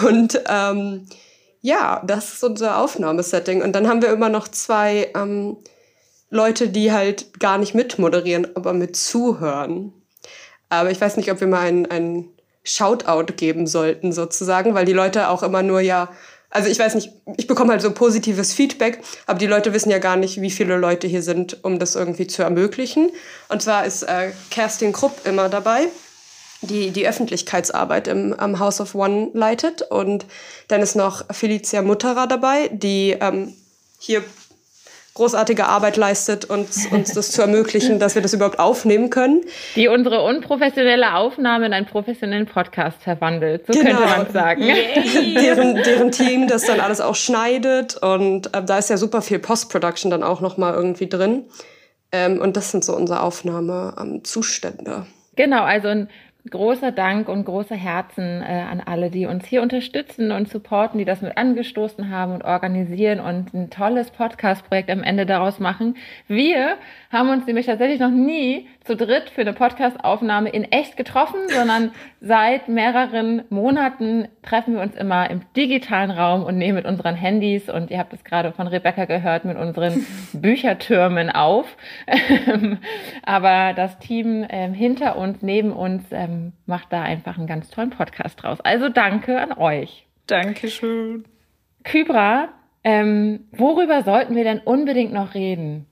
und 0.08 0.40
ähm, 0.48 1.06
ja, 1.62 2.02
das 2.06 2.34
ist 2.34 2.44
unser 2.44 2.78
Aufnahmesetting. 2.78 3.62
Und 3.62 3.72
dann 3.72 3.88
haben 3.88 4.02
wir 4.02 4.12
immer 4.12 4.28
noch 4.28 4.48
zwei 4.48 5.10
ähm, 5.14 5.56
Leute, 6.28 6.68
die 6.68 6.92
halt 6.92 7.40
gar 7.40 7.56
nicht 7.56 7.74
mitmoderieren, 7.74 8.54
aber 8.56 8.74
mit 8.74 8.94
zuhören. 8.94 9.92
Aber 10.68 10.90
ich 10.90 11.00
weiß 11.00 11.16
nicht, 11.16 11.30
ob 11.30 11.40
wir 11.40 11.46
mal 11.46 11.66
ein, 11.66 11.90
ein 11.90 12.28
Shoutout 12.64 13.32
geben 13.36 13.66
sollten, 13.66 14.12
sozusagen, 14.12 14.74
weil 14.74 14.84
die 14.84 14.92
Leute 14.92 15.28
auch 15.28 15.42
immer 15.42 15.62
nur 15.62 15.80
ja 15.80 16.10
also 16.52 16.68
ich 16.68 16.78
weiß 16.78 16.94
nicht, 16.94 17.10
ich 17.38 17.46
bekomme 17.46 17.72
halt 17.72 17.80
so 17.80 17.90
positives 17.92 18.52
Feedback, 18.52 19.00
aber 19.26 19.38
die 19.38 19.46
Leute 19.46 19.72
wissen 19.72 19.90
ja 19.90 19.98
gar 19.98 20.16
nicht, 20.16 20.40
wie 20.42 20.50
viele 20.50 20.76
Leute 20.76 21.06
hier 21.06 21.22
sind, 21.22 21.64
um 21.64 21.78
das 21.78 21.96
irgendwie 21.96 22.26
zu 22.26 22.42
ermöglichen. 22.42 23.10
Und 23.48 23.62
zwar 23.62 23.86
ist 23.86 24.02
äh, 24.02 24.32
Kerstin 24.50 24.92
Krupp 24.92 25.26
immer 25.26 25.48
dabei, 25.48 25.88
die 26.60 26.90
die 26.90 27.08
Öffentlichkeitsarbeit 27.08 28.06
im 28.06 28.34
am 28.34 28.58
House 28.58 28.82
of 28.82 28.94
One 28.94 29.30
leitet. 29.32 29.80
Und 29.80 30.26
dann 30.68 30.82
ist 30.82 30.94
noch 30.94 31.24
Felicia 31.34 31.80
Mutterer 31.80 32.26
dabei, 32.26 32.68
die 32.70 33.16
ähm, 33.18 33.54
hier 33.98 34.22
großartige 35.14 35.66
Arbeit 35.66 35.96
leistet, 35.96 36.46
uns, 36.46 36.86
uns 36.86 37.12
das 37.12 37.32
zu 37.32 37.42
ermöglichen, 37.42 37.98
dass 37.98 38.14
wir 38.14 38.22
das 38.22 38.32
überhaupt 38.32 38.58
aufnehmen 38.58 39.10
können. 39.10 39.42
Die 39.76 39.88
unsere 39.88 40.22
unprofessionelle 40.22 41.14
Aufnahme 41.14 41.66
in 41.66 41.72
einen 41.72 41.86
professionellen 41.86 42.46
Podcast 42.46 43.02
verwandelt, 43.02 43.66
so 43.66 43.72
genau. 43.72 43.98
könnte 43.98 44.16
man 44.16 44.32
sagen. 44.32 44.62
deren, 45.40 45.74
deren 45.76 46.10
Team 46.12 46.48
das 46.48 46.64
dann 46.64 46.80
alles 46.80 47.00
auch 47.00 47.16
schneidet 47.16 47.96
und 47.96 48.54
äh, 48.54 48.64
da 48.64 48.78
ist 48.78 48.90
ja 48.90 48.96
super 48.96 49.22
viel 49.22 49.38
Post-Production 49.38 50.10
dann 50.10 50.22
auch 50.22 50.40
nochmal 50.40 50.74
irgendwie 50.74 51.08
drin. 51.08 51.44
Ähm, 52.12 52.40
und 52.40 52.56
das 52.56 52.70
sind 52.70 52.84
so 52.84 52.94
unsere 52.94 53.22
Aufnahmezustände. 53.22 55.06
Genau, 55.34 55.62
also 55.62 55.88
ein 55.88 56.10
großer 56.50 56.90
Dank 56.90 57.28
und 57.28 57.44
große 57.44 57.74
Herzen 57.74 58.42
äh, 58.42 58.64
an 58.70 58.80
alle, 58.80 59.10
die 59.10 59.26
uns 59.26 59.46
hier 59.46 59.62
unterstützen 59.62 60.32
und 60.32 60.48
supporten, 60.48 60.98
die 60.98 61.04
das 61.04 61.22
mit 61.22 61.36
angestoßen 61.36 62.10
haben 62.10 62.34
und 62.34 62.44
organisieren 62.44 63.20
und 63.20 63.54
ein 63.54 63.70
tolles 63.70 64.10
Podcast-Projekt 64.10 64.90
am 64.90 65.04
Ende 65.04 65.24
daraus 65.24 65.60
machen. 65.60 65.96
Wir 66.26 66.76
haben 67.10 67.30
uns 67.30 67.46
nämlich 67.46 67.66
tatsächlich 67.66 68.00
noch 68.00 68.10
nie 68.10 68.66
zu 68.84 68.96
dritt 68.96 69.30
für 69.30 69.42
eine 69.42 69.52
Podcast-Aufnahme 69.52 70.50
in 70.50 70.64
echt 70.64 70.96
getroffen, 70.96 71.48
sondern 71.48 71.92
seit 72.20 72.68
mehreren 72.68 73.42
Monaten 73.48 74.28
treffen 74.42 74.74
wir 74.74 74.80
uns 74.80 74.96
immer 74.96 75.30
im 75.30 75.42
digitalen 75.56 76.10
Raum 76.10 76.42
und 76.44 76.58
nehmen 76.58 76.76
mit 76.76 76.86
unseren 76.86 77.14
Handys 77.14 77.68
und 77.68 77.90
ihr 77.90 77.98
habt 77.98 78.12
es 78.12 78.24
gerade 78.24 78.52
von 78.52 78.66
Rebecca 78.66 79.04
gehört, 79.04 79.44
mit 79.44 79.56
unseren 79.56 80.06
Büchertürmen 80.32 81.30
auf. 81.30 81.76
Aber 83.22 83.72
das 83.74 83.98
Team 83.98 84.46
ähm, 84.48 84.74
hinter 84.74 85.16
uns, 85.16 85.42
neben 85.42 85.72
uns, 85.72 86.04
ähm, 86.10 86.52
macht 86.66 86.92
da 86.92 87.02
einfach 87.02 87.38
einen 87.38 87.46
ganz 87.46 87.70
tollen 87.70 87.90
Podcast 87.90 88.42
draus. 88.42 88.60
Also 88.60 88.88
danke 88.88 89.40
an 89.40 89.52
euch. 89.52 90.06
Dankeschön. 90.26 91.24
Kybra, 91.84 92.48
ähm, 92.84 93.48
worüber 93.52 94.02
sollten 94.02 94.34
wir 94.34 94.44
denn 94.44 94.60
unbedingt 94.60 95.12
noch 95.12 95.34
reden? 95.34 95.86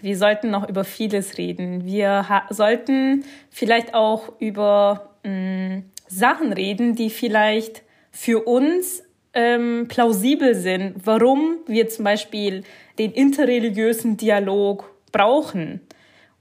Wir 0.00 0.16
sollten 0.16 0.50
noch 0.50 0.68
über 0.68 0.84
vieles 0.84 1.38
reden. 1.38 1.84
Wir 1.84 2.24
sollten 2.50 3.24
vielleicht 3.50 3.94
auch 3.94 4.32
über 4.38 5.10
mh, 5.24 5.30
mm, 5.30 5.84
Sachen 6.08 6.52
reden, 6.52 6.94
die 6.94 7.10
vielleicht 7.10 7.82
für 8.10 8.46
uns 8.46 9.02
ähm, 9.34 9.86
plausibel 9.88 10.54
sind, 10.54 10.94
warum 11.04 11.58
wir 11.66 11.88
zum 11.88 12.04
Beispiel 12.04 12.64
den 12.98 13.12
interreligiösen 13.12 14.16
Dialog 14.16 14.90
brauchen 15.12 15.80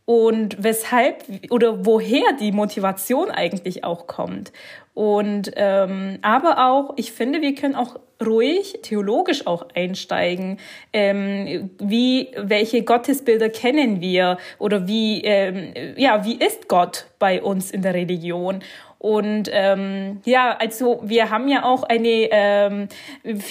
und 0.08 0.64
weshalb 0.64 1.26
oder 1.50 1.86
woher 1.86 2.32
die 2.40 2.54
Motivation 2.54 3.30
eigentlich 3.30 3.84
auch 3.84 4.08
kommt. 4.08 4.54
Und 4.94 5.52
ähm, 5.58 6.20
aber 6.22 6.70
auch, 6.70 6.94
ich 6.96 7.12
finde, 7.12 7.42
wir 7.42 7.54
können 7.56 7.76
auch 7.76 8.00
ruhig 8.26 8.80
theologisch 8.84 9.46
auch 9.46 9.68
einsteigen. 9.76 10.60
Ähm, 10.94 11.72
wie 11.78 12.30
welche 12.38 12.84
Gottesbilder 12.84 13.50
kennen 13.50 14.00
wir 14.00 14.38
oder 14.60 14.88
wie 14.88 15.24
ähm, 15.26 15.74
ja 15.98 16.24
wie 16.24 16.36
ist 16.36 16.70
Gott 16.70 17.08
bei 17.20 17.44
uns 17.44 17.70
in 17.70 17.82
der 17.82 17.94
Religion? 17.94 18.64
Und 19.00 19.50
ähm, 19.52 20.22
ja, 20.26 20.58
also 20.58 21.00
wir 21.04 21.30
haben 21.30 21.48
ja 21.48 21.64
auch 21.64 21.84
eine 21.84 22.30
ähm, 22.32 22.88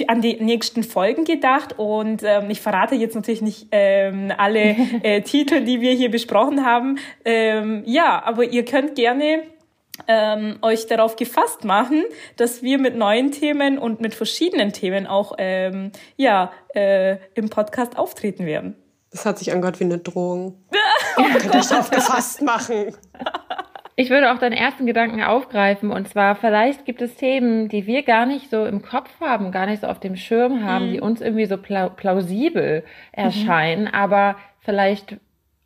an 0.08 0.20
die 0.20 0.42
nächsten 0.42 0.82
Folgen 0.82 1.24
gedacht 1.24 1.78
und 1.78 2.22
ähm, 2.24 2.50
ich 2.50 2.60
verrate 2.60 2.96
jetzt 2.96 3.14
natürlich 3.14 3.42
nicht 3.42 3.68
ähm, 3.70 4.32
alle 4.36 4.76
äh, 5.02 5.20
Titel, 5.22 5.62
die 5.62 5.80
wir 5.80 5.92
hier 5.92 6.10
besprochen 6.10 6.64
haben. 6.64 6.98
Ähm, 7.24 7.82
ja, 7.86 8.22
aber 8.24 8.44
ihr 8.44 8.64
könnt 8.64 8.96
gerne 8.96 9.42
ähm, 10.08 10.58
euch 10.62 10.86
darauf 10.86 11.16
gefasst 11.16 11.64
machen, 11.64 12.04
dass 12.36 12.62
wir 12.62 12.78
mit 12.78 12.96
neuen 12.96 13.30
Themen 13.30 13.78
und 13.78 14.00
mit 14.00 14.14
verschiedenen 14.14 14.72
Themen 14.72 15.06
auch 15.06 15.34
ähm, 15.38 15.92
ja, 16.16 16.52
äh, 16.74 17.18
im 17.34 17.48
Podcast 17.50 17.96
auftreten 17.96 18.46
werden. 18.46 18.76
Das 19.10 19.24
hat 19.24 19.38
sich 19.38 19.52
angehört 19.52 19.80
wie 19.80 19.84
eine 19.84 19.98
Drohung. 19.98 20.64
oh 21.16 21.22
Könnt 21.22 21.54
euch 21.54 21.68
darauf 21.68 21.90
gefasst 21.90 22.42
machen. 22.42 22.94
Ich 23.98 24.10
würde 24.10 24.30
auch 24.30 24.38
deinen 24.38 24.52
ersten 24.52 24.84
Gedanken 24.84 25.22
aufgreifen 25.22 25.90
und 25.90 26.06
zwar, 26.06 26.36
vielleicht 26.36 26.84
gibt 26.84 27.00
es 27.00 27.16
Themen, 27.16 27.68
die 27.70 27.86
wir 27.86 28.02
gar 28.02 28.26
nicht 28.26 28.50
so 28.50 28.66
im 28.66 28.82
Kopf 28.82 29.08
haben, 29.20 29.52
gar 29.52 29.64
nicht 29.64 29.80
so 29.80 29.86
auf 29.86 30.00
dem 30.00 30.16
Schirm 30.16 30.64
haben, 30.64 30.88
mhm. 30.88 30.92
die 30.92 31.00
uns 31.00 31.22
irgendwie 31.22 31.46
so 31.46 31.56
plausibel 31.56 32.84
erscheinen, 33.12 33.84
mhm. 33.84 33.94
aber 33.94 34.36
vielleicht 34.60 35.16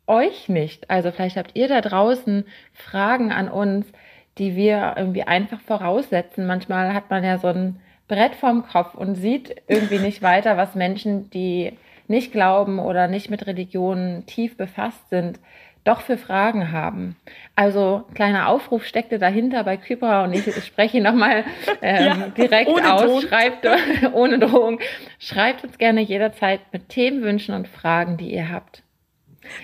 euch 0.07 0.47
nicht. 0.47 0.89
Also 0.89 1.11
vielleicht 1.11 1.35
habt 1.35 1.51
ihr 1.55 1.67
da 1.67 1.81
draußen 1.81 2.45
Fragen 2.73 3.33
an 3.33 3.49
uns, 3.49 3.91
die 4.37 4.55
wir 4.55 4.95
irgendwie 4.97 5.23
einfach 5.23 5.59
voraussetzen. 5.59 6.47
Manchmal 6.47 6.93
hat 6.93 7.09
man 7.09 7.25
ja 7.25 7.37
so 7.37 7.47
ein 7.47 7.81
Brett 8.07 8.35
vorm 8.35 8.65
Kopf 8.65 8.95
und 8.95 9.15
sieht 9.15 9.55
irgendwie 9.67 9.99
nicht 9.99 10.21
weiter, 10.21 10.55
was 10.55 10.75
Menschen, 10.75 11.29
die 11.31 11.73
nicht 12.07 12.31
glauben 12.31 12.79
oder 12.79 13.07
nicht 13.07 13.29
mit 13.29 13.45
Religionen 13.47 14.25
tief 14.25 14.57
befasst 14.57 15.09
sind, 15.09 15.39
doch 15.83 16.01
für 16.01 16.17
Fragen 16.17 16.71
haben. 16.71 17.15
Also 17.55 18.03
kleiner 18.13 18.47
Aufruf 18.47 18.85
steckte 18.85 19.19
dahinter 19.19 19.63
bei 19.63 19.77
Kybra 19.77 20.23
und 20.23 20.33
ich 20.33 20.63
spreche 20.63 21.01
nochmal 21.01 21.43
ähm, 21.81 22.05
ja, 22.05 22.27
direkt 22.29 22.69
aus. 22.69 23.01
Drohung. 23.01 23.21
Schreibt 23.21 23.67
ohne 24.13 24.39
Drohung. 24.39 24.79
Schreibt 25.19 25.63
uns 25.63 25.77
gerne 25.77 26.01
jederzeit 26.01 26.61
mit 26.71 26.89
Themenwünschen 26.89 27.55
und 27.55 27.67
Fragen, 27.67 28.17
die 28.17 28.33
ihr 28.33 28.49
habt. 28.49 28.83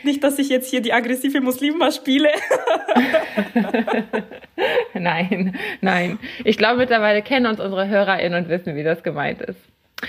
Nicht, 0.03 0.23
dass 0.23 0.39
ich 0.39 0.49
jetzt 0.49 0.69
hier 0.69 0.81
die 0.81 0.91
aggressive 0.91 1.39
Muslima 1.39 1.91
spiele. 1.91 2.29
nein, 4.93 5.55
nein. 5.81 6.19
Ich 6.43 6.57
glaube, 6.57 6.77
mittlerweile 6.79 7.21
kennen 7.21 7.45
uns 7.45 7.59
unsere 7.59 7.87
HörerInnen 7.87 8.43
und 8.43 8.49
wissen, 8.49 8.75
wie 8.75 8.83
das 8.83 9.03
gemeint 9.03 9.41
ist. 9.41 9.59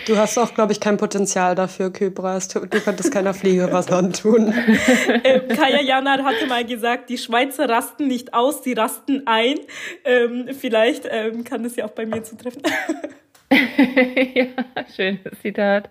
Du 0.06 0.18
hast 0.18 0.36
auch, 0.36 0.52
glaube 0.52 0.72
ich, 0.72 0.80
kein 0.80 0.98
Potenzial 0.98 1.54
dafür, 1.54 1.90
Kybras. 1.90 2.48
Du, 2.48 2.60
könntest 2.60 3.10
keiner 3.10 3.32
Fliege 3.32 3.72
was 3.72 3.90
antun. 3.90 4.52
ähm, 5.24 5.48
Kaya 5.48 5.80
Jana 5.80 6.22
hatte 6.22 6.46
mal 6.46 6.66
gesagt, 6.66 7.08
die 7.08 7.16
Schweizer 7.16 7.68
rasten 7.70 8.06
nicht 8.06 8.34
aus, 8.34 8.62
sie 8.62 8.74
rasten 8.74 9.22
ein. 9.26 9.56
Ähm, 10.04 10.48
vielleicht 10.58 11.08
ähm, 11.10 11.42
kann 11.42 11.62
das 11.62 11.76
ja 11.76 11.86
auch 11.86 11.92
bei 11.92 12.04
mir 12.04 12.22
zutreffen. 12.22 12.62
ja, 14.34 14.46
schönes 14.94 15.40
Zitat. 15.40 15.90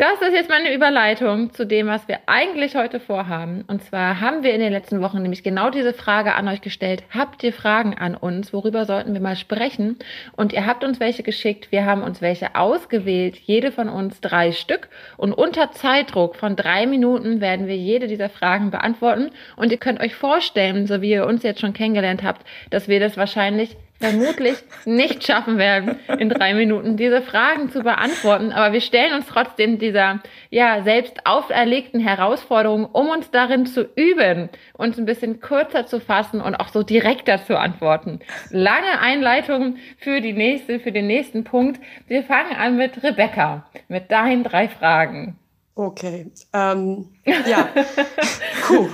Das 0.00 0.22
ist 0.22 0.32
jetzt 0.32 0.48
meine 0.48 0.72
Überleitung 0.72 1.52
zu 1.52 1.66
dem, 1.66 1.88
was 1.88 2.06
wir 2.06 2.20
eigentlich 2.26 2.76
heute 2.76 3.00
vorhaben. 3.00 3.64
Und 3.66 3.82
zwar 3.82 4.20
haben 4.20 4.44
wir 4.44 4.54
in 4.54 4.60
den 4.60 4.72
letzten 4.72 5.00
Wochen 5.00 5.20
nämlich 5.20 5.42
genau 5.42 5.70
diese 5.70 5.92
Frage 5.92 6.36
an 6.36 6.46
euch 6.46 6.60
gestellt. 6.60 7.02
Habt 7.10 7.42
ihr 7.42 7.52
Fragen 7.52 7.98
an 7.98 8.14
uns? 8.14 8.52
Worüber 8.52 8.84
sollten 8.84 9.12
wir 9.12 9.20
mal 9.20 9.34
sprechen? 9.34 9.96
Und 10.36 10.52
ihr 10.52 10.66
habt 10.66 10.84
uns 10.84 11.00
welche 11.00 11.24
geschickt. 11.24 11.72
Wir 11.72 11.84
haben 11.84 12.04
uns 12.04 12.22
welche 12.22 12.54
ausgewählt. 12.54 13.38
Jede 13.38 13.72
von 13.72 13.88
uns 13.88 14.20
drei 14.20 14.52
Stück. 14.52 14.88
Und 15.16 15.32
unter 15.32 15.72
Zeitdruck 15.72 16.36
von 16.36 16.54
drei 16.54 16.86
Minuten 16.86 17.40
werden 17.40 17.66
wir 17.66 17.76
jede 17.76 18.06
dieser 18.06 18.28
Fragen 18.28 18.70
beantworten. 18.70 19.30
Und 19.56 19.72
ihr 19.72 19.78
könnt 19.78 19.98
euch 19.98 20.14
vorstellen, 20.14 20.86
so 20.86 21.02
wie 21.02 21.10
ihr 21.10 21.26
uns 21.26 21.42
jetzt 21.42 21.60
schon 21.60 21.72
kennengelernt 21.72 22.22
habt, 22.22 22.46
dass 22.70 22.86
wir 22.86 23.00
das 23.00 23.16
wahrscheinlich 23.16 23.76
vermutlich 24.00 24.56
nicht 24.84 25.24
schaffen 25.24 25.58
werden, 25.58 25.96
in 26.18 26.28
drei 26.28 26.54
Minuten 26.54 26.96
diese 26.96 27.22
Fragen 27.22 27.70
zu 27.70 27.82
beantworten. 27.82 28.52
Aber 28.52 28.72
wir 28.72 28.80
stellen 28.80 29.14
uns 29.14 29.26
trotzdem 29.26 29.78
dieser, 29.78 30.20
ja, 30.50 30.82
selbst 30.82 31.26
auferlegten 31.26 32.00
Herausforderung, 32.00 32.86
um 32.86 33.08
uns 33.08 33.30
darin 33.30 33.66
zu 33.66 33.88
üben, 33.96 34.48
uns 34.74 34.98
ein 34.98 35.04
bisschen 35.04 35.40
kürzer 35.40 35.86
zu 35.86 36.00
fassen 36.00 36.40
und 36.40 36.54
auch 36.54 36.68
so 36.68 36.82
direkter 36.82 37.44
zu 37.44 37.58
antworten. 37.58 38.20
Lange 38.50 39.00
Einleitung 39.00 39.76
für 39.98 40.20
die 40.20 40.32
nächste, 40.32 40.78
für 40.78 40.92
den 40.92 41.06
nächsten 41.06 41.44
Punkt. 41.44 41.80
Wir 42.06 42.22
fangen 42.22 42.56
an 42.56 42.76
mit 42.76 43.02
Rebecca, 43.02 43.68
mit 43.88 44.10
deinen 44.10 44.44
drei 44.44 44.68
Fragen. 44.68 45.38
Okay, 45.74 46.26
ähm, 46.52 47.08
ja. 47.24 47.68
Puh. 48.66 48.88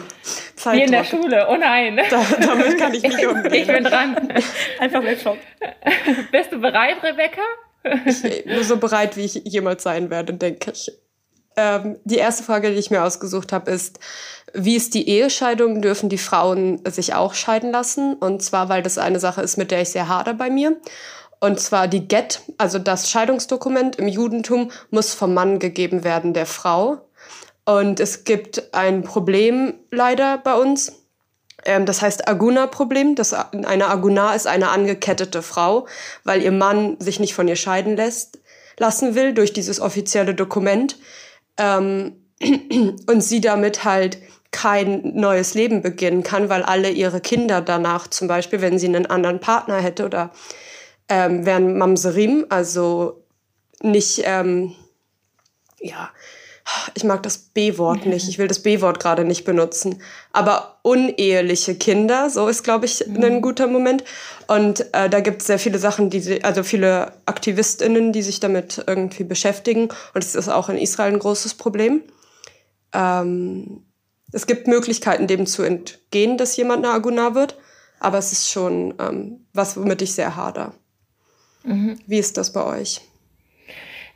Zeit. 0.57 0.77
Wie 0.77 0.83
in 0.83 0.93
der 0.93 1.05
Schule, 1.05 1.47
oh 1.51 1.57
nein. 1.57 2.01
Da, 2.11 2.25
damit 2.41 2.79
kann 2.79 2.95
ich 2.95 3.03
nicht 3.03 3.27
umgehen. 3.27 3.53
Ich 3.53 3.67
bin 3.67 3.85
dran. 3.85 4.33
Einfach 4.79 5.03
wegschauen. 5.03 5.39
Bist 6.33 6.53
du 6.53 6.61
bereit, 6.61 6.97
Rebecca? 7.03 7.43
Ich 8.07 8.45
bin 8.45 8.63
so 8.63 8.79
bereit, 8.79 9.17
wie 9.17 9.25
ich 9.25 9.35
jemals 9.45 9.83
sein 9.83 10.11
werde, 10.11 10.35
denke 10.35 10.73
ich. 10.73 10.91
Ähm, 11.57 11.99
die 12.05 12.17
erste 12.17 12.43
Frage, 12.43 12.71
die 12.71 12.79
ich 12.79 12.91
mir 12.91 13.05
ausgesucht 13.05 13.53
habe, 13.53 13.71
ist, 13.71 14.01
wie 14.55 14.77
ist 14.77 14.95
die 14.95 15.09
Ehescheidung? 15.09 15.83
Dürfen 15.83 16.09
die 16.09 16.19
Frauen 16.19 16.81
sich 16.87 17.15
auch 17.15 17.35
scheiden 17.35 17.71
lassen? 17.71 18.15
Und 18.15 18.43
zwar, 18.43 18.69
weil 18.69 18.83
das 18.83 18.99
eine 18.99 19.21
Sache 19.21 19.43
ist, 19.43 19.57
mit 19.57 19.71
der 19.71 19.83
ich 19.83 19.91
sehr 19.91 20.09
hader 20.09 20.35
bei 20.35 20.51
mir. 20.51 20.77
Und 21.41 21.61
zwar 21.61 21.89
die 21.89 22.09
Get, 22.09 22.41
also 22.57 22.79
das 22.79 23.11
Scheidungsdokument 23.11 23.97
im 23.97 24.09
Judentum, 24.09 24.71
muss 24.91 25.15
vom 25.15 25.35
Mann 25.35 25.59
gegeben 25.59 26.03
werden, 26.03 26.33
der 26.33 26.47
Frau. 26.47 27.03
Und 27.65 28.01
es 28.01 28.25
gibt 28.25 28.75
ein 28.75 29.03
Problem 29.03 29.75
leider 29.91 30.39
bei 30.39 30.55
uns. 30.55 30.93
Ähm, 31.65 31.87
das 31.87 32.03
heißt 32.03 32.29
Aguna-Problem. 32.29 33.15
Eine 33.65 33.89
Aguna 33.89 34.35
ist 34.35 34.47
eine 34.47 34.69
angekettete 34.69 35.43
Frau, 35.43 35.87
weil 36.25 36.43
ihr 36.43 36.53
Mann 36.53 37.01
sich 37.01 37.21
nicht 37.21 37.35
von 37.35 37.49
ihr 37.49 37.57
scheiden 37.57 37.97
lässt, 37.97 38.39
lassen 38.79 39.15
will 39.15 39.33
durch 39.35 39.53
dieses 39.53 39.81
offizielle 39.81 40.35
Dokument. 40.35 40.99
Ähm, 41.57 42.17
und 43.07 43.23
sie 43.23 43.41
damit 43.41 43.85
halt 43.85 44.19
kein 44.51 45.17
neues 45.17 45.55
Leben 45.55 45.83
beginnen 45.83 46.23
kann, 46.23 46.49
weil 46.49 46.63
alle 46.63 46.91
ihre 46.91 47.21
Kinder 47.21 47.61
danach, 47.61 48.07
zum 48.07 48.29
Beispiel, 48.29 48.61
wenn 48.61 48.79
sie 48.79 48.87
einen 48.87 49.07
anderen 49.07 49.41
Partner 49.41 49.81
hätte 49.81 50.05
oder 50.05 50.31
ähm, 51.09 51.45
wären 51.45 51.77
Mamserim, 51.77 52.47
also 52.51 53.25
nicht, 53.83 54.23
ähm, 54.25 54.75
ja, 55.81 56.11
ich 56.95 57.05
mag 57.05 57.23
das 57.23 57.39
B-Wort 57.39 58.07
nicht, 58.07 58.29
ich 58.29 58.39
will 58.39 58.49
das 58.49 58.63
B-Wort 58.63 58.99
gerade 59.01 59.25
nicht 59.25 59.45
benutzen, 59.45 60.01
aber 60.33 60.79
uneheliche 60.83 61.75
Kinder, 61.75 62.31
so 62.31 62.49
ist, 62.49 62.63
glaube 62.63 62.87
ich, 62.87 63.07
mhm. 63.07 63.23
ein 63.23 63.43
guter 63.43 63.67
Moment. 63.67 64.05
Und 64.47 64.81
äh, 64.95 65.09
da 65.11 65.21
gibt 65.21 65.41
es 65.41 65.47
sehr 65.47 65.59
viele 65.59 65.79
Sachen, 65.79 66.11
die 66.11 66.43
also 66.45 66.63
viele 66.63 67.13
AktivistInnen, 67.27 68.13
die 68.13 68.23
sich 68.23 68.41
damit 68.41 68.83
irgendwie 68.87 69.25
beschäftigen. 69.25 69.89
Und 70.15 70.25
es 70.25 70.35
ist 70.35 70.49
auch 70.49 70.69
in 70.69 70.77
Israel 70.77 71.13
ein 71.13 71.19
großes 71.19 71.55
Problem. 71.55 72.03
Ähm, 72.93 73.85
es 74.33 74.47
gibt 74.47 74.67
Möglichkeiten, 74.67 75.27
dem 75.27 75.47
zu 75.47 75.63
entgehen, 75.63 76.37
dass 76.39 76.57
jemand 76.57 76.85
eine 76.85 76.95
Aguna 76.95 77.35
wird. 77.35 77.57
aber 78.01 78.19
es 78.19 78.33
ist 78.33 78.51
schon 78.51 78.95
ähm, 78.99 79.47
was, 79.53 79.77
womit 79.77 80.03
ich 80.03 80.15
sehr 80.15 80.37
hader. 80.37 80.75
Mhm. 81.63 81.99
Wie 82.07 82.19
ist 82.19 82.37
das 82.37 82.53
bei 82.53 82.65
euch? 82.65 83.01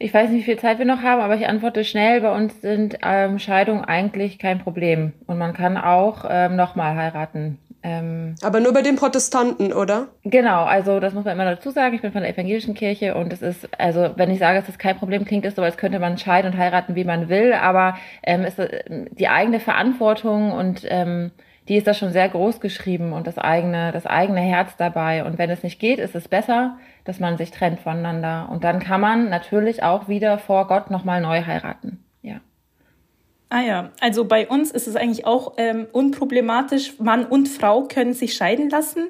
Ich 0.01 0.15
weiß 0.15 0.31
nicht, 0.31 0.41
wie 0.41 0.53
viel 0.53 0.59
Zeit 0.59 0.79
wir 0.79 0.85
noch 0.85 1.03
haben, 1.03 1.21
aber 1.21 1.35
ich 1.35 1.49
antworte 1.49 1.85
schnell. 1.85 2.21
Bei 2.21 2.33
uns 2.33 2.61
sind 2.61 2.99
ähm, 3.03 3.39
Scheidungen 3.39 3.85
eigentlich 3.85 4.39
kein 4.39 4.61
Problem. 4.61 5.13
Und 5.27 5.39
man 5.39 5.55
kann 5.55 5.77
auch 5.77 6.25
ähm, 6.29 6.55
nochmal 6.55 6.95
heiraten. 6.95 7.59
Ähm, 7.83 8.35
aber 8.43 8.61
nur 8.61 8.73
bei 8.73 8.83
den 8.83 8.97
Protestanten, 8.97 9.73
oder? 9.73 10.09
Genau, 10.25 10.65
also 10.65 11.01
das 11.01 11.15
muss 11.15 11.25
man 11.25 11.35
immer 11.35 11.45
dazu 11.45 11.71
sagen. 11.71 11.95
Ich 11.95 12.03
bin 12.03 12.13
von 12.13 12.23
der 12.23 12.31
evangelischen 12.31 12.75
Kirche 12.75 13.15
und 13.15 13.33
es 13.33 13.43
ist, 13.43 13.69
also 13.79 14.11
wenn 14.17 14.31
ich 14.31 14.39
sage, 14.39 14.59
es 14.59 14.69
ist 14.69 14.79
kein 14.79 14.97
Problem, 14.97 15.25
klingt 15.25 15.45
es 15.45 15.55
so, 15.55 15.63
als 15.63 15.77
könnte 15.77 15.99
man 15.99 16.19
scheiden 16.19 16.53
und 16.53 16.59
heiraten, 16.59 16.95
wie 16.95 17.05
man 17.05 17.29
will. 17.29 17.53
Aber 17.53 17.97
ähm, 18.23 18.45
ist 18.45 18.59
äh, 18.59 19.07
die 19.11 19.29
eigene 19.29 19.59
Verantwortung 19.59 20.53
und 20.53 20.83
ähm, 20.89 21.33
die 21.69 21.77
ist 21.77 21.87
da 21.87 21.95
schon 21.95 22.13
sehr 22.13 22.29
groß 22.29 22.61
geschrieben 22.61 23.13
und 23.13 23.27
das 23.27 23.37
eigene, 23.37 23.93
das 23.93 24.07
eigene 24.07 24.41
Herz 24.41 24.77
dabei. 24.77 25.25
Und 25.25 25.39
wenn 25.39 25.51
es 25.51 25.63
nicht 25.63 25.79
geht, 25.79 25.99
ist 25.99 26.15
es 26.15 26.27
besser, 26.27 26.79
dass 27.05 27.21
man 27.21 27.37
sich 27.37 27.51
trennt 27.51 27.81
voneinander. 27.81 28.49
Und 28.51 28.65
dann 28.65 28.79
kann 28.79 29.01
man 29.01 29.29
natürlich 29.29 29.83
auch 29.83 30.09
wieder 30.09 30.39
vor 30.39 30.67
Gott 30.67 30.91
nochmal 30.91 31.21
neu 31.21 31.45
heiraten. 31.45 32.03
Ja. 32.23 32.41
Ah 33.51 33.61
ja, 33.61 33.91
also 34.01 34.25
bei 34.25 34.49
uns 34.49 34.71
ist 34.71 34.89
es 34.89 34.97
eigentlich 34.97 35.27
auch 35.27 35.55
ähm, 35.59 35.87
unproblematisch. 35.93 36.99
Mann 36.99 37.25
und 37.27 37.49
Frau 37.49 37.85
können 37.85 38.15
sich 38.15 38.35
scheiden 38.35 38.71
lassen. 38.71 39.09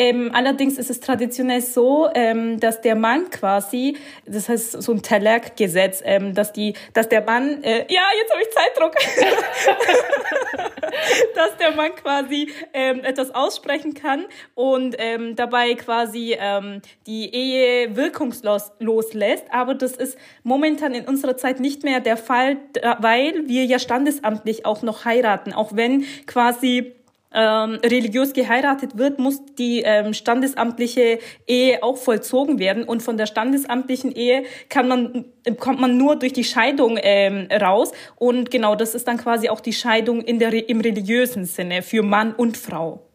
Ähm, 0.00 0.30
allerdings 0.32 0.78
ist 0.78 0.88
es 0.88 1.00
traditionell 1.00 1.60
so, 1.60 2.08
ähm, 2.14 2.58
dass 2.58 2.80
der 2.80 2.94
Mann 2.94 3.28
quasi, 3.28 3.98
das 4.24 4.48
heißt 4.48 4.82
so 4.82 4.92
ein 4.92 5.02
Talak-Gesetz, 5.02 6.00
ähm, 6.06 6.32
dass 6.32 6.54
die, 6.54 6.72
dass 6.94 7.10
der 7.10 7.20
Mann, 7.20 7.62
äh, 7.62 7.84
ja, 7.92 8.00
jetzt 8.18 8.32
habe 8.32 8.40
ich 8.40 8.48
Zeitdruck, 8.50 8.94
dass 11.34 11.54
der 11.58 11.72
Mann 11.72 11.94
quasi 11.96 12.50
ähm, 12.72 13.04
etwas 13.04 13.34
aussprechen 13.34 13.92
kann 13.92 14.24
und 14.54 14.96
ähm, 14.98 15.36
dabei 15.36 15.74
quasi 15.74 16.34
ähm, 16.40 16.80
die 17.06 17.34
Ehe 17.34 17.94
wirkungslos 17.94 18.72
loslässt. 18.78 19.44
Aber 19.50 19.74
das 19.74 19.92
ist 19.92 20.16
momentan 20.44 20.94
in 20.94 21.04
unserer 21.04 21.36
Zeit 21.36 21.60
nicht 21.60 21.84
mehr 21.84 22.00
der 22.00 22.16
Fall, 22.16 22.56
weil 23.00 23.46
wir 23.48 23.66
ja 23.66 23.78
standesamtlich 23.78 24.64
auch 24.64 24.80
noch 24.80 25.04
heiraten, 25.04 25.52
auch 25.52 25.76
wenn 25.76 26.06
quasi 26.26 26.94
ähm, 27.32 27.78
religiös 27.84 28.32
geheiratet 28.32 28.98
wird, 28.98 29.18
muss 29.18 29.40
die 29.58 29.82
ähm, 29.82 30.14
standesamtliche 30.14 31.18
Ehe 31.46 31.82
auch 31.82 31.96
vollzogen 31.96 32.58
werden. 32.58 32.84
Und 32.84 33.02
von 33.02 33.16
der 33.16 33.26
standesamtlichen 33.26 34.12
Ehe 34.12 34.44
kann 34.68 34.88
man, 34.88 35.24
kommt 35.58 35.80
man 35.80 35.96
nur 35.96 36.16
durch 36.16 36.32
die 36.32 36.44
Scheidung 36.44 36.98
ähm, 37.00 37.48
raus. 37.52 37.92
Und 38.16 38.50
genau 38.50 38.74
das 38.74 38.94
ist 38.94 39.06
dann 39.06 39.18
quasi 39.18 39.48
auch 39.48 39.60
die 39.60 39.72
Scheidung 39.72 40.22
in 40.22 40.38
der, 40.38 40.68
im 40.68 40.80
religiösen 40.80 41.44
Sinne 41.44 41.82
für 41.82 42.02
Mann 42.02 42.34
und 42.34 42.56
Frau. 42.56 43.09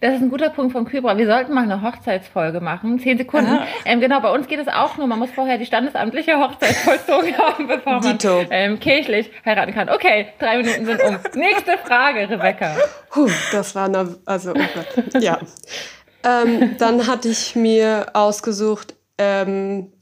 Das 0.00 0.14
ist 0.14 0.22
ein 0.22 0.30
guter 0.30 0.50
Punkt 0.50 0.72
von 0.72 0.84
Kybra. 0.84 1.16
Wir 1.18 1.26
sollten 1.26 1.52
mal 1.52 1.64
eine 1.64 1.82
Hochzeitsfolge 1.82 2.60
machen. 2.60 2.98
Zehn 2.98 3.18
Sekunden. 3.18 3.58
Ähm, 3.84 4.00
genau, 4.00 4.20
bei 4.20 4.30
uns 4.30 4.46
geht 4.46 4.60
es 4.60 4.68
auch 4.68 4.96
nur. 4.96 5.06
Man 5.06 5.18
muss 5.18 5.30
vorher 5.30 5.58
die 5.58 5.66
standesamtliche 5.66 6.38
Hochzeit 6.38 6.74
vollzogen 6.76 7.36
haben, 7.38 7.66
bevor 7.66 8.00
man 8.00 8.18
ähm, 8.50 8.80
kirchlich 8.80 9.30
heiraten 9.44 9.74
kann. 9.74 9.88
Okay, 9.88 10.28
drei 10.38 10.58
Minuten 10.58 10.86
sind 10.86 11.02
um. 11.02 11.18
Nächste 11.34 11.78
Frage, 11.78 12.28
Rebecca. 12.28 12.76
Puh, 13.10 13.30
das 13.52 13.74
war 13.74 13.86
eine, 13.86 14.16
also, 14.24 14.52
oh 14.52 14.54
Gott. 14.54 15.22
Ja. 15.22 15.38
ähm, 16.24 16.76
dann 16.78 17.06
hatte 17.06 17.28
ich 17.28 17.54
mir 17.54 18.06
ausgesucht, 18.14 18.94
ähm, 19.18 19.92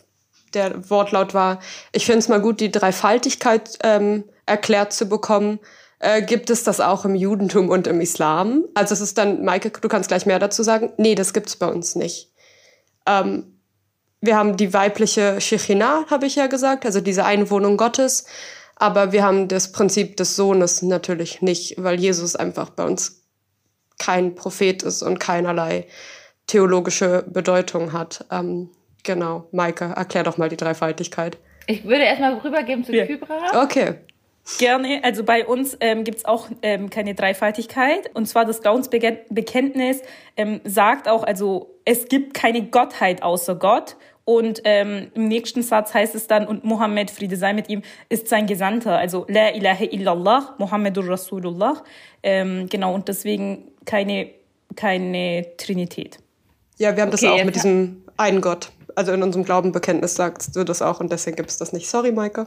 der 0.54 0.88
Wortlaut 0.88 1.34
war, 1.34 1.58
ich 1.92 2.06
finde 2.06 2.20
es 2.20 2.28
mal 2.28 2.40
gut, 2.40 2.60
die 2.60 2.70
Dreifaltigkeit 2.70 3.78
ähm, 3.82 4.24
erklärt 4.46 4.92
zu 4.92 5.08
bekommen 5.08 5.58
äh, 5.98 6.22
gibt 6.22 6.50
es 6.50 6.64
das 6.64 6.80
auch 6.80 7.04
im 7.04 7.14
Judentum 7.14 7.68
und 7.68 7.86
im 7.86 8.00
Islam? 8.00 8.64
Also 8.74 8.94
es 8.94 9.00
ist 9.00 9.18
dann, 9.18 9.44
Maike, 9.44 9.70
du 9.70 9.88
kannst 9.88 10.08
gleich 10.08 10.26
mehr 10.26 10.38
dazu 10.38 10.62
sagen. 10.62 10.92
Nee, 10.96 11.14
das 11.14 11.32
gibt's 11.32 11.56
bei 11.56 11.66
uns 11.66 11.94
nicht. 11.94 12.32
Ähm, 13.06 13.60
wir 14.20 14.36
haben 14.36 14.56
die 14.56 14.72
weibliche 14.72 15.40
Shechina, 15.40 16.06
habe 16.08 16.26
ich 16.26 16.36
ja 16.36 16.46
gesagt, 16.46 16.86
also 16.86 17.00
diese 17.00 17.24
Einwohnung 17.24 17.76
Gottes. 17.76 18.26
Aber 18.76 19.12
wir 19.12 19.22
haben 19.22 19.48
das 19.48 19.70
Prinzip 19.70 20.16
des 20.16 20.34
Sohnes 20.34 20.82
natürlich 20.82 21.42
nicht, 21.42 21.76
weil 21.82 22.00
Jesus 22.00 22.34
einfach 22.34 22.70
bei 22.70 22.84
uns 22.84 23.22
kein 23.98 24.34
Prophet 24.34 24.82
ist 24.82 25.02
und 25.02 25.20
keinerlei 25.20 25.86
theologische 26.46 27.24
Bedeutung 27.28 27.92
hat. 27.92 28.24
Ähm, 28.30 28.70
genau, 29.02 29.48
Maike, 29.52 29.92
erklär 29.96 30.24
doch 30.24 30.38
mal 30.38 30.48
die 30.48 30.56
Dreifaltigkeit. 30.56 31.38
Ich 31.66 31.84
würde 31.84 32.04
erstmal 32.04 32.34
rübergeben 32.38 32.84
zu 32.84 32.94
ja. 32.94 33.06
Kybra. 33.06 33.62
Okay. 33.62 33.94
Gerne. 34.58 35.00
Also 35.02 35.24
bei 35.24 35.46
uns 35.46 35.76
ähm, 35.80 36.04
gibt 36.04 36.18
es 36.18 36.24
auch 36.24 36.48
ähm, 36.62 36.90
keine 36.90 37.14
Dreifaltigkeit. 37.14 38.10
Und 38.14 38.26
zwar 38.26 38.44
das 38.44 38.60
Glaubensbekenntnis 38.60 40.02
ähm, 40.36 40.60
sagt 40.64 41.08
auch, 41.08 41.24
also 41.24 41.74
es 41.84 42.08
gibt 42.08 42.34
keine 42.34 42.62
Gottheit 42.66 43.22
außer 43.22 43.54
Gott. 43.54 43.96
Und 44.26 44.62
ähm, 44.64 45.10
im 45.14 45.28
nächsten 45.28 45.62
Satz 45.62 45.92
heißt 45.92 46.14
es 46.14 46.26
dann, 46.26 46.46
und 46.46 46.64
Mohammed, 46.64 47.10
Friede 47.10 47.36
sei 47.36 47.52
mit 47.52 47.68
ihm, 47.68 47.82
ist 48.08 48.28
sein 48.28 48.46
Gesandter. 48.46 48.96
Also 48.96 49.26
La 49.28 49.50
ilaha 49.50 49.84
illallah, 49.84 50.54
Mohammedur 50.58 51.08
Rasulullah. 51.08 51.82
Ähm, 52.22 52.68
genau, 52.70 52.94
und 52.94 53.08
deswegen 53.08 53.70
keine, 53.84 54.30
keine 54.76 55.46
Trinität. 55.56 56.18
Ja, 56.78 56.96
wir 56.96 57.02
haben 57.02 57.12
okay, 57.12 57.26
das 57.26 57.40
auch 57.40 57.44
mit 57.44 57.54
diesem 57.54 58.02
einen 58.16 58.40
Gott. 58.40 58.70
Also 58.94 59.12
in 59.12 59.22
unserem 59.22 59.44
Glaubenbekenntnis 59.44 60.14
sagst 60.14 60.54
du 60.54 60.64
das 60.64 60.80
auch 60.80 61.00
und 61.00 61.10
deswegen 61.12 61.36
gibt 61.36 61.50
es 61.50 61.58
das 61.58 61.72
nicht. 61.72 61.88
Sorry, 61.88 62.12
Maike. 62.12 62.46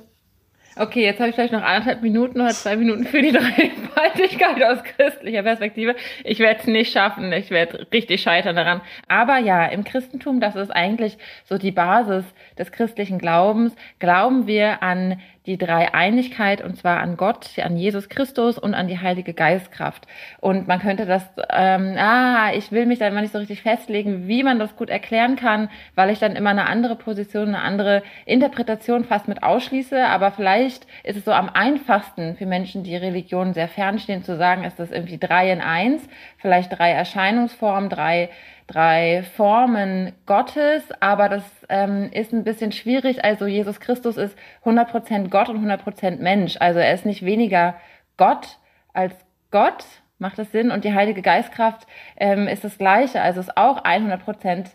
Okay, 0.79 1.03
jetzt 1.03 1.19
habe 1.19 1.29
ich 1.29 1.35
vielleicht 1.35 1.53
noch 1.53 1.63
anderthalb 1.63 2.01
Minuten 2.01 2.39
oder 2.39 2.51
zwei 2.51 2.75
Minuten 2.75 3.05
für 3.05 3.21
die 3.21 3.31
Dreifaltigkeit 3.97 4.63
aus 4.63 4.83
christlicher 4.83 5.41
Perspektive. 5.41 5.95
Ich 6.23 6.39
werde 6.39 6.59
es 6.59 6.67
nicht 6.67 6.93
schaffen. 6.93 7.31
Ich 7.31 7.49
werde 7.49 7.87
richtig 7.91 8.21
scheitern 8.21 8.55
daran. 8.55 8.81
Aber 9.07 9.39
ja, 9.39 9.65
im 9.65 9.83
Christentum, 9.83 10.39
das 10.39 10.55
ist 10.55 10.69
eigentlich 10.69 11.17
so 11.45 11.57
die 11.57 11.71
Basis 11.71 12.25
des 12.57 12.71
christlichen 12.71 13.17
Glaubens, 13.17 13.75
glauben 13.99 14.45
wir 14.45 14.83
an 14.83 15.19
die 15.47 15.57
Dreieinigkeit 15.57 16.61
und 16.61 16.77
zwar 16.77 16.99
an 16.99 17.15
Gott, 17.15 17.57
an 17.57 17.77
Jesus 17.77 18.09
Christus 18.09 18.59
und 18.59 18.73
an 18.73 18.87
die 18.87 18.99
Heilige 18.99 19.33
Geistkraft. 19.33 20.05
Und 20.41 20.67
man 20.67 20.79
könnte 20.79 21.05
das, 21.05 21.23
ähm, 21.49 21.95
ah, 21.97 22.51
ich 22.53 22.71
will 22.73 22.85
mich 22.85 22.99
dann 22.99 23.13
mal 23.13 23.21
nicht 23.21 23.31
so 23.31 23.39
richtig 23.39 23.61
festlegen, 23.61 24.27
wie 24.27 24.43
man 24.43 24.59
das 24.59 24.75
gut 24.75 24.89
erklären 24.89 25.37
kann, 25.37 25.69
weil 25.95 26.09
ich 26.09 26.19
dann 26.19 26.35
immer 26.35 26.49
eine 26.49 26.67
andere 26.67 26.97
Position, 26.97 27.47
eine 27.47 27.61
andere 27.61 28.03
Interpretation 28.25 29.05
fast 29.05 29.29
mit 29.29 29.41
ausschließe. 29.41 30.05
Aber 30.05 30.31
vielleicht 30.31 30.85
ist 31.03 31.17
es 31.17 31.25
so 31.25 31.31
am 31.31 31.49
einfachsten 31.49 32.35
für 32.35 32.45
Menschen, 32.45 32.83
die 32.83 32.97
Religion 32.97 33.53
sehr 33.53 33.69
fernstehen, 33.69 34.23
zu 34.23 34.35
sagen, 34.35 34.65
ist 34.65 34.79
das 34.79 34.91
irgendwie 34.91 35.17
drei 35.17 35.51
in 35.51 35.61
eins, 35.61 36.07
vielleicht 36.37 36.77
drei 36.77 36.91
Erscheinungsformen, 36.91 37.89
drei 37.89 38.29
drei 38.67 39.23
Formen 39.35 40.13
Gottes, 40.25 40.83
aber 40.99 41.29
das 41.29 41.43
ähm, 41.69 42.09
ist 42.11 42.33
ein 42.33 42.43
bisschen 42.43 42.71
schwierig. 42.71 43.23
Also 43.23 43.47
Jesus 43.47 43.79
Christus 43.79 44.17
ist 44.17 44.37
100% 44.65 45.29
Gott 45.29 45.49
und 45.49 45.65
100% 45.65 46.17
Mensch. 46.17 46.57
Also 46.59 46.79
er 46.79 46.93
ist 46.93 47.05
nicht 47.05 47.25
weniger 47.25 47.75
Gott 48.17 48.57
als 48.93 49.15
Gott, 49.51 49.85
macht 50.19 50.37
das 50.37 50.51
Sinn? 50.51 50.71
Und 50.71 50.83
die 50.83 50.93
Heilige 50.93 51.21
Geistkraft 51.21 51.87
ähm, 52.17 52.47
ist 52.47 52.63
das 52.63 52.77
Gleiche, 52.77 53.21
also 53.21 53.39
ist 53.39 53.57
auch 53.57 53.83
100% 53.83 54.65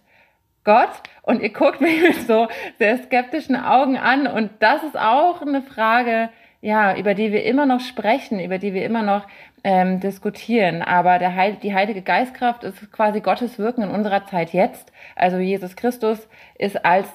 Gott. 0.64 0.90
Und 1.22 1.42
ihr 1.42 1.52
guckt 1.52 1.80
mich 1.82 2.00
mit 2.00 2.26
so 2.26 2.48
sehr 2.78 2.98
skeptischen 2.98 3.56
Augen 3.56 3.98
an. 3.98 4.26
Und 4.26 4.50
das 4.60 4.82
ist 4.84 4.98
auch 4.98 5.42
eine 5.42 5.62
Frage, 5.62 6.30
ja, 6.62 6.96
über 6.96 7.14
die 7.14 7.32
wir 7.32 7.44
immer 7.44 7.66
noch 7.66 7.80
sprechen, 7.80 8.40
über 8.40 8.56
die 8.58 8.72
wir 8.72 8.84
immer 8.84 9.02
noch 9.02 9.26
ähm, 9.64 9.98
diskutieren. 10.00 10.80
Aber 10.80 11.18
der 11.18 11.34
Heil, 11.34 11.56
die 11.60 11.74
Heilige 11.74 12.02
Geistkraft 12.02 12.62
ist 12.62 12.90
quasi 12.92 13.20
Gottes 13.20 13.58
Wirken 13.58 13.82
in 13.82 13.90
unserer 13.90 14.26
Zeit 14.26 14.52
jetzt. 14.52 14.92
Also 15.16 15.38
Jesus 15.38 15.74
Christus 15.76 16.28
ist 16.56 16.84
als 16.84 17.08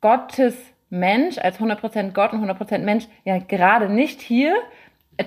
Gottes 0.00 0.56
Mensch, 0.90 1.38
als 1.38 1.60
100% 1.60 2.12
Gott 2.12 2.32
und 2.32 2.44
100% 2.44 2.78
Mensch 2.78 3.06
ja 3.24 3.38
gerade 3.38 3.88
nicht 3.88 4.20
hier 4.20 4.56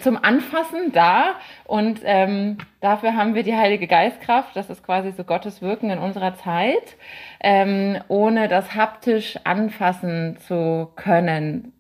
zum 0.02 0.22
Anfassen 0.22 0.92
da. 0.92 1.36
Und 1.64 2.02
ähm, 2.04 2.58
dafür 2.82 3.16
haben 3.16 3.34
wir 3.34 3.44
die 3.44 3.56
Heilige 3.56 3.88
Geistkraft. 3.88 4.58
Das 4.58 4.70
ist 4.70 4.84
quasi 4.84 5.12
so 5.12 5.24
Gottes 5.24 5.62
Wirken 5.62 5.90
in 5.90 6.00
unserer 6.00 6.36
Zeit, 6.36 6.98
ähm, 7.40 7.98
ohne 8.10 8.50
das 8.50 8.76
haptisch 8.76 9.38
anfassen 9.46 10.36
zu 10.40 10.92
können. 10.98 11.72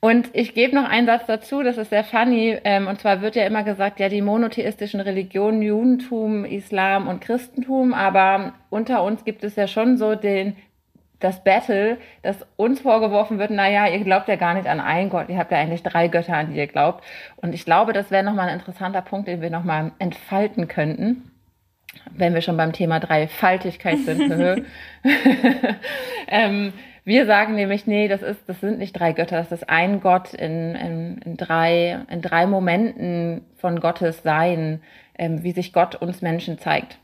Und 0.00 0.28
ich 0.34 0.54
gebe 0.54 0.74
noch 0.74 0.88
einen 0.88 1.06
Satz 1.06 1.26
dazu, 1.26 1.62
das 1.62 1.78
ist 1.78 1.90
sehr 1.90 2.04
funny. 2.04 2.58
Ähm, 2.64 2.86
und 2.86 3.00
zwar 3.00 3.22
wird 3.22 3.34
ja 3.34 3.44
immer 3.44 3.62
gesagt, 3.62 3.98
ja, 3.98 4.08
die 4.08 4.22
monotheistischen 4.22 5.00
Religionen, 5.00 5.62
Judentum, 5.62 6.44
Islam 6.44 7.08
und 7.08 7.20
Christentum, 7.20 7.94
aber 7.94 8.52
unter 8.70 9.02
uns 9.02 9.24
gibt 9.24 9.42
es 9.42 9.56
ja 9.56 9.66
schon 9.66 9.96
so 9.96 10.14
den, 10.14 10.56
das 11.18 11.42
Battle, 11.42 11.96
dass 12.22 12.46
uns 12.56 12.80
vorgeworfen 12.80 13.38
wird, 13.38 13.50
naja, 13.50 13.88
ihr 13.88 14.04
glaubt 14.04 14.28
ja 14.28 14.36
gar 14.36 14.54
nicht 14.54 14.66
an 14.66 14.80
einen 14.80 15.08
Gott, 15.08 15.30
ihr 15.30 15.38
habt 15.38 15.50
ja 15.50 15.58
eigentlich 15.58 15.82
drei 15.82 16.08
Götter, 16.08 16.36
an 16.36 16.52
die 16.52 16.58
ihr 16.58 16.66
glaubt. 16.66 17.02
Und 17.36 17.54
ich 17.54 17.64
glaube, 17.64 17.94
das 17.94 18.10
wäre 18.10 18.22
nochmal 18.22 18.48
ein 18.48 18.58
interessanter 18.58 19.00
Punkt, 19.02 19.28
den 19.28 19.40
wir 19.40 19.50
nochmal 19.50 19.92
entfalten 19.98 20.68
könnten, 20.68 21.30
wenn 22.10 22.34
wir 22.34 22.42
schon 22.42 22.58
beim 22.58 22.74
Thema 22.74 23.00
Dreifaltigkeit 23.00 23.98
sind. 24.00 24.30
ähm, 26.28 26.72
wir 27.06 27.24
sagen 27.24 27.54
nämlich, 27.54 27.86
nee, 27.86 28.08
das 28.08 28.20
ist, 28.20 28.40
das 28.46 28.60
sind 28.60 28.78
nicht 28.78 28.92
drei 28.92 29.12
Götter, 29.14 29.38
das 29.38 29.52
ist 29.52 29.70
ein 29.70 30.00
Gott 30.00 30.34
in, 30.34 30.74
in, 30.74 31.18
in 31.24 31.36
drei, 31.38 32.04
in 32.10 32.20
drei 32.20 32.46
Momenten 32.46 33.46
von 33.56 33.80
Gottes 33.80 34.22
Sein 34.22 34.82
ähm, 35.18 35.42
wie 35.42 35.52
sich 35.52 35.72
Gott 35.72 35.94
uns 35.96 36.22
Menschen 36.22 36.58
zeigt. 36.58 36.98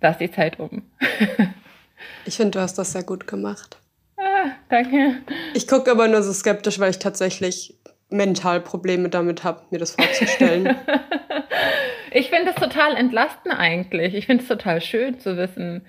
Da 0.00 0.10
ist 0.10 0.20
die 0.20 0.30
Zeit 0.30 0.60
um. 0.60 0.82
ich 2.24 2.36
finde, 2.36 2.52
du 2.52 2.60
hast 2.60 2.78
das 2.78 2.92
sehr 2.92 3.02
gut 3.02 3.26
gemacht. 3.26 3.78
Ah, 4.16 4.50
danke. 4.68 5.16
Ich 5.54 5.66
gucke 5.66 5.90
aber 5.90 6.08
nur 6.08 6.22
so 6.22 6.32
skeptisch, 6.32 6.78
weil 6.78 6.90
ich 6.90 6.98
tatsächlich 6.98 7.74
mental 8.10 8.60
Probleme 8.60 9.08
damit 9.08 9.44
habe, 9.44 9.62
mir 9.70 9.78
das 9.78 9.92
vorzustellen. 9.92 10.76
ich 12.12 12.30
finde 12.30 12.52
es 12.52 12.56
total 12.56 12.96
entlastend 12.96 13.54
eigentlich. 13.54 14.14
Ich 14.14 14.26
finde 14.26 14.42
es 14.42 14.48
total 14.48 14.80
schön 14.80 15.18
zu 15.18 15.36
wissen, 15.36 15.84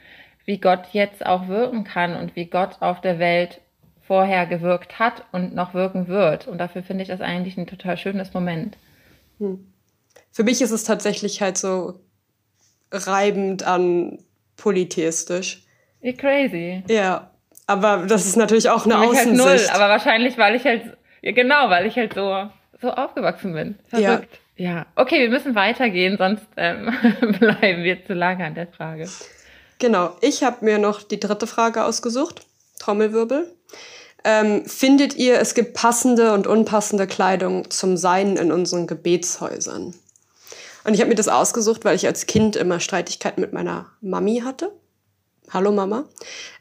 wie 0.49 0.57
Gott 0.57 0.87
jetzt 0.93 1.23
auch 1.23 1.47
wirken 1.47 1.83
kann 1.83 2.15
und 2.15 2.35
wie 2.35 2.47
Gott 2.47 2.77
auf 2.79 3.01
der 3.01 3.19
Welt 3.19 3.61
vorher 4.01 4.47
gewirkt 4.47 4.97
hat 4.97 5.23
und 5.31 5.53
noch 5.53 5.75
wirken 5.75 6.07
wird. 6.07 6.47
Und 6.47 6.57
dafür 6.57 6.81
finde 6.81 7.03
ich 7.03 7.07
das 7.07 7.21
eigentlich 7.21 7.55
ein 7.55 7.67
total 7.67 7.97
schönes 7.97 8.33
Moment. 8.33 8.75
Hm. 9.37 9.71
Für 10.31 10.43
mich 10.43 10.59
ist 10.63 10.71
es 10.71 10.85
tatsächlich 10.85 11.39
halt 11.39 11.59
so 11.59 11.99
reibend 12.91 13.61
an 13.61 14.17
polytheistisch. 14.57 15.61
Wie 16.01 16.15
crazy. 16.15 16.81
Ja, 16.87 17.29
aber 17.67 18.07
das 18.07 18.25
ist 18.25 18.35
natürlich 18.35 18.71
auch 18.71 18.85
eine 18.85 18.95
Für 18.95 18.99
mich 19.01 19.09
Außensicht. 19.09 19.47
Halt 19.47 19.59
null, 19.59 19.69
aber 19.71 19.89
wahrscheinlich, 19.89 20.39
weil 20.39 20.55
ich 20.55 20.63
halt, 20.65 20.97
ja, 21.21 21.31
genau, 21.31 21.69
weil 21.69 21.85
ich 21.85 21.95
halt 21.95 22.15
so, 22.15 22.49
so 22.81 22.89
aufgewachsen 22.89 23.53
bin. 23.53 23.77
Verrückt. 23.85 24.39
Ja. 24.55 24.71
ja. 24.71 24.85
Okay, 24.95 25.19
wir 25.19 25.29
müssen 25.29 25.53
weitergehen, 25.53 26.17
sonst 26.17 26.47
ähm, 26.57 26.91
bleiben 27.39 27.83
wir 27.83 28.03
zu 28.03 28.15
lange 28.15 28.45
an 28.45 28.55
der 28.55 28.65
Frage. 28.65 29.07
Genau, 29.79 30.11
ich 30.19 30.43
habe 30.43 30.65
mir 30.65 30.77
noch 30.77 31.01
die 31.01 31.19
dritte 31.19 31.47
Frage 31.47 31.85
ausgesucht. 31.85 32.45
Trommelwirbel. 32.79 33.49
Ähm, 34.25 34.65
findet 34.65 35.15
ihr, 35.15 35.39
es 35.39 35.53
gibt 35.53 35.73
passende 35.73 36.33
und 36.33 36.45
unpassende 36.45 37.07
Kleidung 37.07 37.71
zum 37.71 37.95
Sein 37.95 38.35
in 38.35 38.51
unseren 38.51 38.87
Gebetshäusern? 38.87 39.93
Und 40.83 40.93
ich 40.93 40.99
habe 40.99 41.09
mir 41.09 41.15
das 41.15 41.29
ausgesucht, 41.29 41.85
weil 41.85 41.95
ich 41.95 42.05
als 42.05 42.25
Kind 42.25 42.57
immer 42.57 42.81
Streitigkeiten 42.81 43.39
mit 43.39 43.53
meiner 43.53 43.85
Mami 44.01 44.41
hatte. 44.43 44.73
Hallo 45.51 45.71
Mama. 45.71 46.03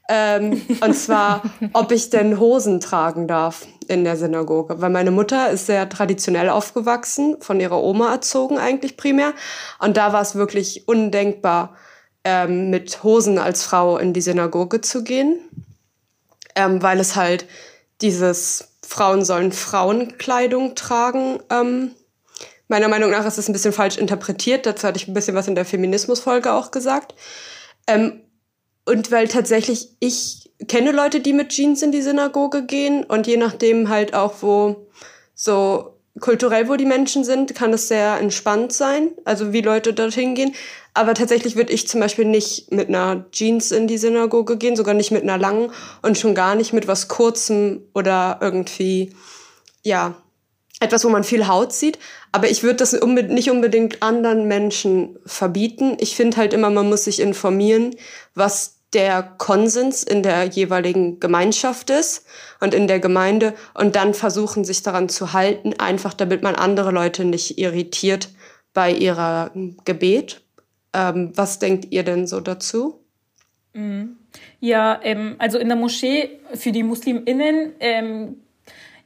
Ähm, 0.09 0.62
und 0.81 0.94
zwar, 0.94 1.42
ob 1.72 1.90
ich 1.90 2.11
denn 2.11 2.38
Hosen 2.38 2.78
tragen 2.78 3.26
darf 3.26 3.66
in 3.88 4.04
der 4.04 4.16
Synagoge. 4.16 4.81
Weil 4.81 4.90
meine 4.90 5.11
Mutter 5.11 5.50
ist 5.50 5.66
sehr 5.66 5.88
traditionell 5.88 6.50
aufgewachsen, 6.50 7.37
von 7.40 7.59
ihrer 7.59 7.83
Oma 7.83 8.12
erzogen 8.12 8.59
eigentlich 8.59 8.96
primär. 8.96 9.33
Und 9.81 9.96
da 9.96 10.12
war 10.12 10.22
es 10.22 10.37
wirklich 10.37 10.87
undenkbar, 10.87 11.76
ähm, 12.28 12.68
mit 12.68 13.02
Hosen 13.02 13.38
als 13.38 13.64
Frau 13.64 13.96
in 13.96 14.12
die 14.12 14.20
Synagoge 14.20 14.82
zu 14.82 15.02
gehen 15.02 15.40
ähm, 16.58 16.82
weil 16.82 16.98
es 16.98 17.16
halt 17.16 17.46
dieses 18.00 18.72
Frauen 18.84 19.24
sollen 19.24 19.52
Frauenkleidung 19.52 20.74
tragen. 20.74 21.38
Ähm, 21.50 21.92
meiner 22.66 22.88
Meinung 22.88 23.10
nach 23.10 23.24
ist 23.24 23.38
es 23.38 23.48
ein 23.48 23.52
bisschen 23.52 23.72
falsch 23.72 23.96
interpretiert. 23.96 24.66
Dazu 24.66 24.86
hatte 24.86 24.98
ich 24.98 25.08
ein 25.08 25.14
bisschen 25.14 25.36
was 25.36 25.48
in 25.48 25.54
der 25.54 25.64
Feminismusfolge 25.64 26.52
auch 26.52 26.70
gesagt. 26.70 27.14
Ähm, 27.86 28.20
und 28.84 29.10
weil 29.12 29.28
tatsächlich 29.28 29.90
ich 30.00 30.50
kenne 30.66 30.90
Leute, 30.90 31.20
die 31.20 31.32
mit 31.32 31.50
Jeans 31.50 31.82
in 31.82 31.92
die 31.92 32.02
Synagoge 32.02 32.64
gehen 32.64 33.04
und 33.04 33.28
je 33.28 33.36
nachdem 33.36 33.88
halt 33.88 34.14
auch, 34.14 34.34
wo 34.40 34.88
so 35.34 35.94
kulturell, 36.18 36.68
wo 36.68 36.74
die 36.74 36.84
Menschen 36.84 37.22
sind, 37.22 37.54
kann 37.54 37.72
es 37.72 37.86
sehr 37.86 38.18
entspannt 38.18 38.72
sein, 38.72 39.12
also 39.24 39.52
wie 39.52 39.60
Leute 39.60 39.92
dorthin 39.92 40.34
gehen. 40.34 40.54
Aber 40.98 41.14
tatsächlich 41.14 41.54
würde 41.54 41.72
ich 41.72 41.87
zum 41.87 42.00
Beispiel 42.00 42.24
nicht 42.24 42.72
mit 42.72 42.88
einer 42.88 43.26
Jeans 43.30 43.70
in 43.70 43.87
die 43.87 43.98
Synagoge 43.98 44.56
gehen, 44.56 44.74
sogar 44.74 44.94
nicht 44.94 45.12
mit 45.12 45.22
einer 45.22 45.38
langen 45.38 45.70
und 46.02 46.18
schon 46.18 46.34
gar 46.34 46.56
nicht 46.56 46.72
mit 46.72 46.88
was 46.88 47.06
Kurzem 47.06 47.82
oder 47.94 48.40
irgendwie, 48.40 49.14
ja, 49.84 50.16
etwas, 50.80 51.04
wo 51.04 51.08
man 51.08 51.22
viel 51.22 51.46
Haut 51.46 51.72
sieht. 51.72 52.00
Aber 52.32 52.50
ich 52.50 52.64
würde 52.64 52.78
das 52.78 52.94
unbe 52.94 53.22
nicht 53.22 53.48
unbedingt 53.48 54.02
anderen 54.02 54.48
Menschen 54.48 55.16
verbieten. 55.24 55.96
Ich 56.00 56.16
finde 56.16 56.37
halt 56.37 56.52
immer, 56.52 56.68
man 56.68 56.88
muss 56.88 57.04
sich 57.04 57.20
informieren, 57.20 57.94
was 58.34 58.80
der 58.92 59.22
Konsens 59.22 60.02
in 60.02 60.24
der 60.24 60.46
jeweiligen 60.46 61.20
Gemeinschaft 61.20 61.90
ist 61.90 62.26
und 62.58 62.74
in 62.74 62.88
der 62.88 62.98
Gemeinde 62.98 63.54
und 63.72 63.94
dann 63.94 64.14
versuchen, 64.14 64.64
sich 64.64 64.82
daran 64.82 65.08
zu 65.08 65.32
halten, 65.32 65.74
einfach 65.78 66.12
damit 66.12 66.42
man 66.42 66.56
andere 66.56 66.90
Leute 66.90 67.24
nicht 67.24 67.56
irritiert 67.56 68.30
bei 68.74 68.90
ihrer 68.90 69.52
Gebet. 69.84 70.42
Ähm, 70.92 71.33
was 71.35 71.59
denkt 71.59 71.88
ihr 71.90 72.03
denn 72.03 72.27
so 72.27 72.40
dazu? 72.40 73.01
Mhm. 73.74 74.16
Ja, 74.61 75.01
ähm, 75.03 75.37
also 75.38 75.59
in 75.59 75.68
der 75.68 75.77
Moschee 75.77 76.40
für 76.55 76.72
die 76.72 76.83
MuslimInnen 76.83 77.72
ähm, 77.81 78.37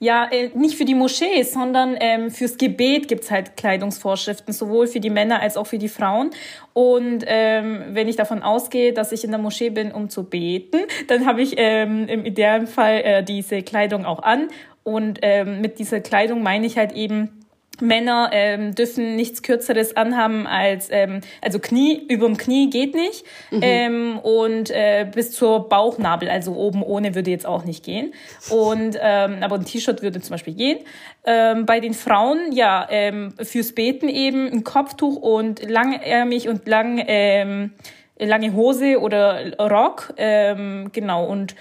ja, 0.02 0.28
äh, 0.32 0.50
nicht 0.56 0.74
für 0.74 0.84
die 0.84 0.96
Moschee, 0.96 1.44
sondern 1.44 1.96
ähm, 2.00 2.32
fürs 2.32 2.58
Gebet 2.58 3.06
gibt's 3.06 3.30
halt 3.30 3.56
Kleidungsvorschriften, 3.56 4.52
sowohl 4.52 4.88
für 4.88 4.98
die 4.98 5.10
Männer 5.10 5.40
als 5.40 5.56
auch 5.56 5.68
für 5.68 5.78
die 5.78 5.88
Frauen. 5.88 6.30
Und 6.72 7.22
ähm, 7.24 7.84
wenn 7.90 8.08
ich 8.08 8.16
davon 8.16 8.42
ausgehe, 8.42 8.92
dass 8.92 9.12
ich 9.12 9.22
in 9.22 9.30
der 9.30 9.38
Moschee 9.38 9.70
bin, 9.70 9.92
um 9.92 10.10
zu 10.10 10.24
beten, 10.24 10.80
dann 11.06 11.24
habe 11.24 11.40
ich 11.40 11.54
ähm, 11.56 12.08
im 12.08 12.24
idealen 12.24 12.66
Fall 12.66 13.00
äh, 13.04 13.22
diese 13.22 13.62
Kleidung 13.62 14.04
auch 14.04 14.24
an. 14.24 14.48
Und 14.82 15.20
ähm, 15.22 15.60
mit 15.60 15.78
dieser 15.78 16.00
Kleidung 16.00 16.42
meine 16.42 16.66
ich 16.66 16.76
halt 16.76 16.90
eben, 16.94 17.41
Männer 17.82 18.30
ähm, 18.32 18.74
dürfen 18.74 19.16
nichts 19.16 19.42
Kürzeres 19.42 19.96
anhaben 19.96 20.46
als, 20.46 20.88
ähm, 20.90 21.20
also 21.40 21.58
Knie, 21.58 22.06
überm 22.08 22.36
Knie 22.36 22.70
geht 22.70 22.94
nicht. 22.94 23.24
Mhm. 23.50 23.60
Ähm, 23.62 24.18
und 24.20 24.70
äh, 24.70 25.06
bis 25.12 25.32
zur 25.32 25.68
Bauchnabel, 25.68 26.28
also 26.28 26.54
oben 26.54 26.82
ohne 26.82 27.14
würde 27.14 27.30
jetzt 27.30 27.44
auch 27.44 27.64
nicht 27.64 27.84
gehen. 27.84 28.14
Und 28.50 28.96
ähm, 29.00 29.38
aber 29.42 29.56
ein 29.56 29.64
T-Shirt 29.64 30.02
würde 30.02 30.20
zum 30.20 30.30
Beispiel 30.30 30.54
gehen. 30.54 30.78
Ähm, 31.24 31.66
bei 31.66 31.80
den 31.80 31.94
Frauen, 31.94 32.52
ja, 32.52 32.86
ähm, 32.90 33.34
fürs 33.42 33.72
Beten 33.72 34.08
eben 34.08 34.50
ein 34.50 34.64
Kopftuch 34.64 35.16
und 35.16 35.68
langärmig 35.68 36.48
und 36.48 36.66
lang, 36.66 37.02
ähm, 37.06 37.72
lange 38.18 38.54
Hose 38.54 39.00
oder 39.00 39.56
Rock. 39.58 40.14
Ähm, 40.16 40.90
genau. 40.92 41.26
Und 41.26 41.56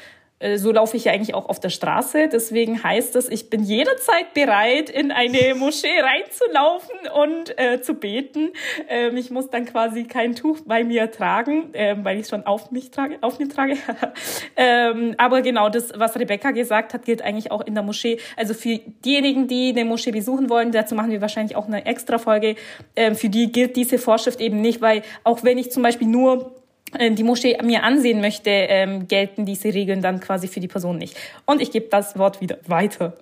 so 0.58 0.72
laufe 0.72 0.98
ich 0.98 1.06
ja 1.06 1.12
eigentlich 1.12 1.34
auch 1.34 1.50
auf 1.50 1.60
der 1.60 1.70
Straße. 1.70 2.30
Deswegen 2.32 2.84
heißt 2.84 3.16
das, 3.16 3.30
ich 3.30 3.50
bin 3.50 3.64
jederzeit 3.64 4.34
bereit, 4.34 4.90
in 4.90 5.12
eine 5.12 5.56
Moschee 5.56 6.00
reinzulaufen 6.00 6.96
und 7.14 7.60
äh, 7.60 7.82
zu 7.82 7.94
beten. 7.94 8.52
Ähm, 8.90 9.18
ich 9.18 9.30
muss 9.30 9.50
dann 9.50 9.66
quasi 9.66 10.04
kein 10.04 10.36
Tuch 10.36 10.60
bei 10.66 10.84
mir 10.84 11.12
tragen, 11.12 11.70
ähm, 11.74 12.04
weil 12.04 12.20
ich 12.20 12.28
schon 12.28 12.46
auf 12.46 12.72
mich 12.72 12.92
trage, 12.92 13.18
auf 13.22 13.40
mir 13.40 13.50
trage. 13.50 13.78
ähm, 14.56 15.16
aber 15.18 15.42
genau 15.42 15.70
das, 15.70 15.92
was 15.96 16.18
Rebecca 16.18 16.52
gesagt 16.52 16.94
hat, 16.94 17.06
gilt 17.06 17.22
eigentlich 17.22 17.52
auch 17.52 17.62
in 17.62 17.74
der 17.74 17.84
Moschee. 17.84 18.20
Also 18.36 18.54
für 18.54 18.80
diejenigen, 19.06 19.48
die 19.48 19.70
eine 19.70 19.86
Moschee 19.86 20.12
besuchen 20.12 20.50
wollen, 20.50 20.72
dazu 20.72 20.96
machen 20.96 21.12
wir 21.12 21.22
wahrscheinlich 21.22 21.56
auch 21.56 21.68
eine 21.68 21.86
extra 21.86 22.18
Folge. 22.18 22.56
Ähm, 22.96 23.16
für 23.16 23.30
die 23.30 23.52
gilt 23.52 23.76
diese 23.76 23.98
Vorschrift 23.98 24.40
eben 24.42 24.62
nicht, 24.62 24.82
weil 24.82 25.04
auch 25.24 25.44
wenn 25.44 25.58
ich 25.58 25.72
zum 25.72 25.84
Beispiel 25.84 26.08
nur 26.08 26.38
äh, 26.38 26.61
die 27.00 27.24
Moschee 27.24 27.58
mir 27.64 27.84
ansehen 27.84 28.22
möchte, 28.22 28.50
ähm, 28.50 29.08
gelten 29.08 29.46
diese 29.46 29.74
Regeln 29.74 30.02
dann 30.02 30.20
quasi 30.20 30.48
für 30.48 30.60
die 30.60 30.68
Person 30.68 30.98
nicht. 30.98 31.18
Und 31.46 31.62
ich 31.62 31.72
gebe 31.72 31.88
das 31.90 32.18
Wort 32.18 32.42
wieder 32.42 32.58
weiter. 32.68 33.14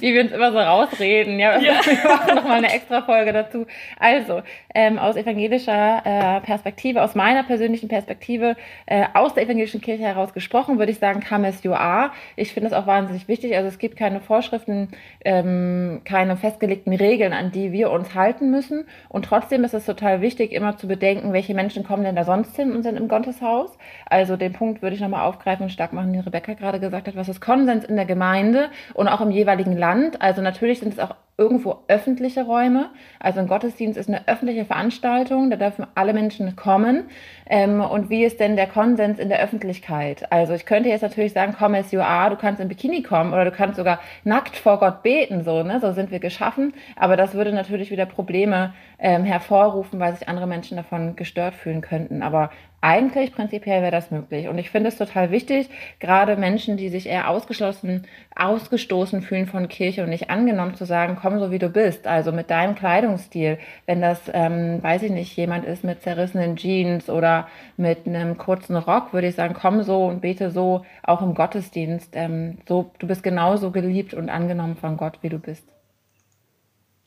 Wie 0.00 0.12
wir 0.12 0.22
uns 0.22 0.32
immer 0.32 0.52
so 0.52 0.58
rausreden, 0.58 1.38
ja. 1.38 1.58
ja. 1.58 1.74
Wir 1.84 2.10
machen 2.10 2.34
nochmal 2.34 2.58
eine 2.58 2.72
extra 2.72 3.02
Folge 3.02 3.32
dazu. 3.32 3.66
Also, 3.98 4.42
ähm, 4.74 4.98
aus 4.98 5.16
evangelischer 5.16 6.02
äh, 6.04 6.40
Perspektive, 6.40 7.02
aus 7.02 7.14
meiner 7.14 7.44
persönlichen 7.44 7.88
Perspektive, 7.88 8.56
äh, 8.86 9.04
aus 9.14 9.34
der 9.34 9.44
evangelischen 9.44 9.80
Kirche 9.80 10.02
heraus 10.02 10.32
gesprochen, 10.32 10.78
würde 10.78 10.92
ich 10.92 10.98
sagen, 10.98 11.22
as 11.44 11.62
you 11.62 11.72
are. 11.72 12.10
Ich 12.36 12.52
finde 12.52 12.68
es 12.68 12.72
auch 12.72 12.86
wahnsinnig 12.86 13.28
wichtig. 13.28 13.54
Also 13.54 13.68
es 13.68 13.78
gibt 13.78 13.96
keine 13.96 14.20
Vorschriften, 14.20 14.88
ähm, 15.24 16.00
keine 16.04 16.36
festgelegten 16.36 16.92
Regeln, 16.92 17.32
an 17.32 17.52
die 17.52 17.72
wir 17.72 17.90
uns 17.90 18.14
halten 18.14 18.50
müssen. 18.50 18.86
Und 19.08 19.26
trotzdem 19.26 19.64
ist 19.64 19.74
es 19.74 19.86
total 19.86 20.20
wichtig, 20.20 20.52
immer 20.52 20.76
zu 20.76 20.88
bedenken, 20.88 21.32
welche 21.32 21.54
Menschen 21.54 21.84
kommen 21.84 22.04
denn 22.04 22.16
da 22.16 22.24
sonst 22.24 22.56
hin 22.56 22.72
und 22.72 22.82
sind 22.82 22.96
im 22.96 23.03
Gotteshaus. 23.08 23.76
Also 24.06 24.36
den 24.36 24.52
Punkt 24.52 24.82
würde 24.82 24.96
ich 24.96 25.02
nochmal 25.02 25.26
aufgreifen 25.26 25.64
und 25.64 25.70
stark 25.70 25.92
machen, 25.92 26.12
den 26.12 26.22
Rebecca 26.22 26.54
gerade 26.54 26.80
gesagt 26.80 27.08
hat, 27.08 27.16
was 27.16 27.28
ist 27.28 27.40
Konsens 27.40 27.84
in 27.84 27.96
der 27.96 28.06
Gemeinde 28.06 28.70
und 28.94 29.08
auch 29.08 29.20
im 29.20 29.30
jeweiligen 29.30 29.76
Land. 29.76 30.20
Also 30.22 30.42
natürlich 30.42 30.80
sind 30.80 30.92
es 30.92 30.98
auch 30.98 31.14
irgendwo 31.36 31.80
öffentliche 31.88 32.44
Räume. 32.44 32.90
Also 33.18 33.40
ein 33.40 33.48
Gottesdienst 33.48 33.98
ist 33.98 34.08
eine 34.08 34.28
öffentliche 34.28 34.64
Veranstaltung, 34.64 35.50
da 35.50 35.56
dürfen 35.56 35.86
alle 35.96 36.12
Menschen 36.12 36.54
kommen. 36.54 37.04
Ähm, 37.46 37.80
und 37.80 38.08
wie 38.08 38.24
ist 38.24 38.38
denn 38.38 38.54
der 38.54 38.68
Konsens 38.68 39.18
in 39.18 39.28
der 39.28 39.42
Öffentlichkeit? 39.42 40.30
Also 40.30 40.52
ich 40.54 40.64
könnte 40.64 40.88
jetzt 40.90 41.02
natürlich 41.02 41.32
sagen, 41.32 41.56
komm 41.58 41.74
as 41.74 41.90
you 41.90 42.00
are, 42.00 42.30
du 42.30 42.36
kannst 42.36 42.60
im 42.60 42.68
Bikini 42.68 43.02
kommen 43.02 43.32
oder 43.32 43.44
du 43.44 43.50
kannst 43.50 43.76
sogar 43.76 43.98
nackt 44.22 44.56
vor 44.56 44.78
Gott 44.78 45.02
beten, 45.02 45.42
so, 45.42 45.64
ne? 45.64 45.80
so 45.80 45.92
sind 45.92 46.12
wir 46.12 46.20
geschaffen. 46.20 46.72
Aber 46.94 47.16
das 47.16 47.34
würde 47.34 47.52
natürlich 47.52 47.90
wieder 47.90 48.06
Probleme 48.06 48.72
ähm, 49.00 49.24
hervorrufen, 49.24 49.98
weil 49.98 50.14
sich 50.14 50.28
andere 50.28 50.46
Menschen 50.46 50.76
davon 50.76 51.16
gestört 51.16 51.54
fühlen 51.54 51.80
könnten. 51.80 52.22
Aber 52.22 52.50
eigentlich 52.84 53.32
prinzipiell 53.32 53.80
wäre 53.80 53.90
das 53.90 54.10
möglich. 54.10 54.46
Und 54.46 54.58
ich 54.58 54.68
finde 54.68 54.88
es 54.88 54.98
total 54.98 55.30
wichtig, 55.30 55.70
gerade 56.00 56.36
Menschen, 56.36 56.76
die 56.76 56.90
sich 56.90 57.06
eher 57.06 57.30
ausgeschlossen, 57.30 58.06
ausgestoßen 58.36 59.22
fühlen 59.22 59.46
von 59.46 59.68
Kirche 59.68 60.02
und 60.02 60.10
nicht 60.10 60.28
angenommen 60.28 60.74
zu 60.74 60.84
sagen, 60.84 61.16
komm 61.18 61.38
so 61.38 61.50
wie 61.50 61.58
du 61.58 61.70
bist, 61.70 62.06
also 62.06 62.30
mit 62.30 62.50
deinem 62.50 62.74
Kleidungsstil. 62.74 63.58
Wenn 63.86 64.02
das, 64.02 64.20
ähm, 64.34 64.82
weiß 64.82 65.02
ich 65.04 65.10
nicht, 65.12 65.34
jemand 65.34 65.64
ist 65.64 65.82
mit 65.82 66.02
zerrissenen 66.02 66.56
Jeans 66.56 67.08
oder 67.08 67.48
mit 67.78 68.06
einem 68.06 68.36
kurzen 68.36 68.76
Rock, 68.76 69.14
würde 69.14 69.28
ich 69.28 69.34
sagen, 69.34 69.54
komm 69.58 69.82
so 69.82 70.04
und 70.04 70.20
bete 70.20 70.50
so, 70.50 70.84
auch 71.02 71.22
im 71.22 71.34
Gottesdienst. 71.34 72.10
Ähm, 72.12 72.58
so, 72.68 72.90
du 72.98 73.06
bist 73.06 73.22
genauso 73.22 73.70
geliebt 73.70 74.12
und 74.12 74.28
angenommen 74.28 74.76
von 74.76 74.98
Gott, 74.98 75.20
wie 75.22 75.30
du 75.30 75.38
bist. 75.38 75.64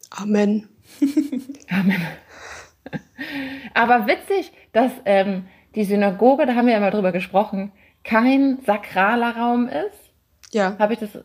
Amen. 0.10 0.70
Amen. 1.70 2.02
Aber 3.76 4.08
witzig, 4.08 4.52
dass 4.74 4.92
ähm, 5.06 5.46
die 5.78 5.84
Synagoge, 5.84 6.48
da 6.48 6.56
haben 6.56 6.66
wir 6.66 6.74
ja 6.74 6.80
mal 6.80 6.90
drüber 6.90 7.12
gesprochen, 7.12 7.72
kein 8.04 8.58
sakraler 8.66 9.38
Raum 9.38 9.70
ist. 9.70 10.12
Ja. 10.52 10.76
Habe 10.80 10.94
ich 10.94 11.00
das 11.00 11.24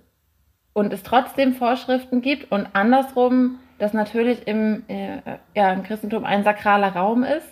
und 0.74 0.92
es 0.92 1.02
trotzdem 1.02 1.54
Vorschriften 1.54 2.20
gibt 2.20 2.52
und 2.52 2.68
andersrum, 2.74 3.58
dass 3.78 3.94
natürlich 3.94 4.46
im, 4.46 4.84
äh, 4.88 5.20
ja, 5.54 5.72
im 5.72 5.82
Christentum 5.82 6.24
ein 6.24 6.44
sakraler 6.44 6.94
Raum 6.94 7.24
ist, 7.24 7.48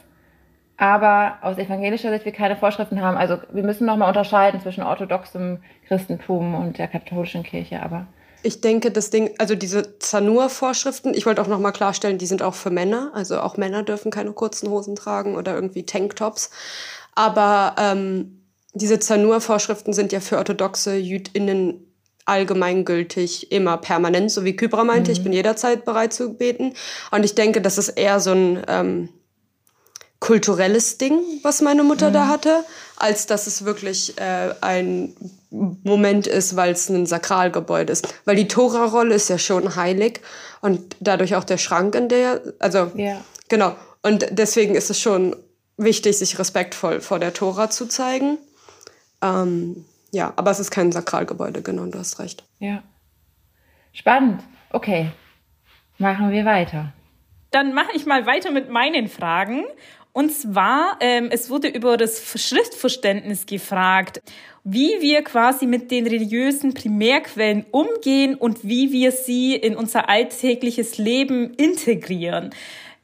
aber 0.77 1.39
aus 1.41 1.57
evangelischer 1.57 2.11
Sicht 2.11 2.27
wir 2.27 2.33
keine 2.33 2.57
Vorschriften 2.57 3.01
haben. 3.01 3.17
Also 3.17 3.39
wir 3.51 3.63
müssen 3.63 3.87
nochmal 3.87 4.09
unterscheiden 4.09 4.61
zwischen 4.61 4.83
orthodoxem 4.83 5.63
Christentum 5.89 6.55
und 6.55 6.77
der 6.79 6.89
katholischen 6.89 7.43
Kirche, 7.43 7.83
aber 7.83 8.07
ich 8.43 8.61
denke, 8.61 8.91
das 8.91 9.11
Ding, 9.11 9.35
also 9.39 9.55
diese 9.55 9.99
Zanur-Vorschriften, 9.99 11.15
ich 11.15 11.27
wollte 11.27 11.43
auch 11.43 11.47
nochmal 11.47 11.73
klarstellen, 11.73 12.19
die 12.19 12.27
sind 12.27 12.43
auch 12.43 12.55
für 12.55 12.71
Männer. 12.71 13.11
Also 13.15 13.41
auch 13.41 13.57
Männer 13.57 13.83
dürfen 13.83 14.11
keine 14.11 14.33
kurzen 14.33 14.71
Hosen 14.71 14.97
tragen 14.97 15.37
oder 15.37 15.55
irgendwie 15.55 15.85
Tanktops. 15.85 16.51
Aber 17.15 17.75
ähm, 17.79 18.47
diese 18.73 18.99
Zanur-Vorschriften 18.99 19.93
sind 19.93 20.13
ja 20.13 20.21
für 20.21 20.39
orthodoxe 20.39 20.97
JüdInnen 20.97 21.87
allgemeingültig 22.25 23.51
immer 23.51 23.77
permanent, 23.77 24.31
so 24.31 24.45
wie 24.45 24.55
Kybra 24.55 24.85
meinte, 24.85 25.11
mhm. 25.11 25.17
ich 25.17 25.23
bin 25.23 25.33
jederzeit 25.33 25.85
bereit 25.85 26.13
zu 26.13 26.35
beten. 26.35 26.75
Und 27.11 27.25
ich 27.25 27.35
denke, 27.35 27.61
das 27.61 27.79
ist 27.79 27.91
eher 27.91 28.21
so 28.21 28.33
ein 28.33 28.63
ähm, 28.69 29.09
kulturelles 30.21 30.99
Ding, 30.99 31.21
was 31.43 31.63
meine 31.63 31.83
Mutter 31.83 32.11
mhm. 32.11 32.15
da 32.15 32.29
hatte, 32.29 32.65
als 32.97 33.27
dass 33.27 33.47
es 33.47 33.65
wirklich 33.65 34.19
äh, 34.21 34.55
ein 34.61 35.15
Moment 35.51 36.27
ist, 36.27 36.55
weil 36.55 36.73
es 36.73 36.89
ein 36.89 37.07
Sakralgebäude 37.07 37.93
ist. 37.93 38.15
Weil 38.27 38.37
die 38.37 38.47
Tora-Rolle 38.47 39.15
ist 39.15 39.29
ja 39.31 39.39
schon 39.39 39.75
heilig 39.75 40.21
und 40.61 40.97
dadurch 41.01 41.35
auch 41.35 41.45
der 41.45 41.59
Schrank 41.59 41.95
in 41.95 42.09
der, 42.09 42.41
also 42.59 42.93
ja. 42.95 43.21
genau. 43.49 43.75
Und 44.03 44.27
deswegen 44.31 44.75
ist 44.75 44.91
es 44.91 45.01
schon 45.01 45.35
wichtig, 45.77 46.19
sich 46.19 46.39
respektvoll 46.39 47.01
vor 47.01 47.19
der 47.19 47.33
Tora 47.33 47.71
zu 47.71 47.87
zeigen. 47.87 48.39
Ähm, 49.23 49.85
ja, 50.13 50.33
aber 50.37 50.51
es 50.51 50.61
ist 50.61 50.71
kein 50.71 50.93
Sakralgebäude, 50.93 51.63
genau, 51.63 51.87
du 51.87 51.99
hast 51.99 52.19
recht. 52.19 52.45
Ja. 52.59 52.83
Spannend. 53.93 54.43
Okay. 54.71 55.11
Machen 55.99 56.31
wir 56.31 56.45
weiter. 56.45 56.93
Dann 57.51 57.75
mache 57.75 57.91
ich 57.95 58.07
mal 58.07 58.27
weiter 58.27 58.51
mit 58.51 58.71
meinen 58.71 59.09
Fragen. 59.09 59.65
Und 60.13 60.33
zwar, 60.33 60.97
ähm, 61.01 61.29
es 61.31 61.51
wurde 61.51 61.69
über 61.69 61.97
das 61.97 62.23
Schriftverständnis 62.37 63.47
gefragt, 63.47 64.21
wie 64.65 65.01
wir 65.01 65.23
quasi 65.23 65.67
mit 65.67 65.91
den 65.91 66.07
religiösen 66.07 66.75
Primärquellen 66.75 67.65
umgehen 67.71 68.35
und 68.35 68.65
wie 68.65 68.93
wir 68.93 69.13
sie 69.13 69.55
in 69.55 69.77
unser 69.77 70.09
alltägliches 70.09 70.99
Leben 70.99 71.55
integrieren 71.55 72.51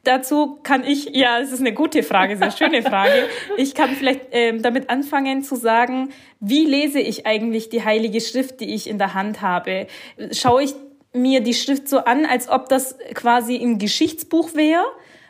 dazu 0.07 0.59
kann 0.63 0.83
ich, 0.83 1.09
ja, 1.13 1.39
es 1.39 1.51
ist 1.51 1.59
eine 1.59 1.73
gute 1.73 2.01
Frage, 2.01 2.37
sehr 2.37 2.51
schöne 2.51 2.81
Frage. 2.81 3.27
Ich 3.57 3.73
kann 3.73 3.91
vielleicht 3.95 4.27
ähm, 4.31 4.61
damit 4.61 4.89
anfangen 4.89 5.43
zu 5.43 5.55
sagen, 5.55 6.09
wie 6.39 6.65
lese 6.65 6.99
ich 6.99 7.25
eigentlich 7.25 7.69
die 7.69 7.83
Heilige 7.83 8.21
Schrift, 8.21 8.59
die 8.61 8.73
ich 8.73 8.89
in 8.89 8.97
der 8.97 9.13
Hand 9.13 9.41
habe? 9.41 9.87
Schaue 10.31 10.63
ich 10.63 10.73
mir 11.13 11.41
die 11.41 11.53
Schrift 11.53 11.89
so 11.89 11.99
an, 11.99 12.25
als 12.25 12.49
ob 12.49 12.69
das 12.69 12.97
quasi 13.13 13.57
ein 13.57 13.79
Geschichtsbuch 13.79 14.53
wäre? 14.53 14.85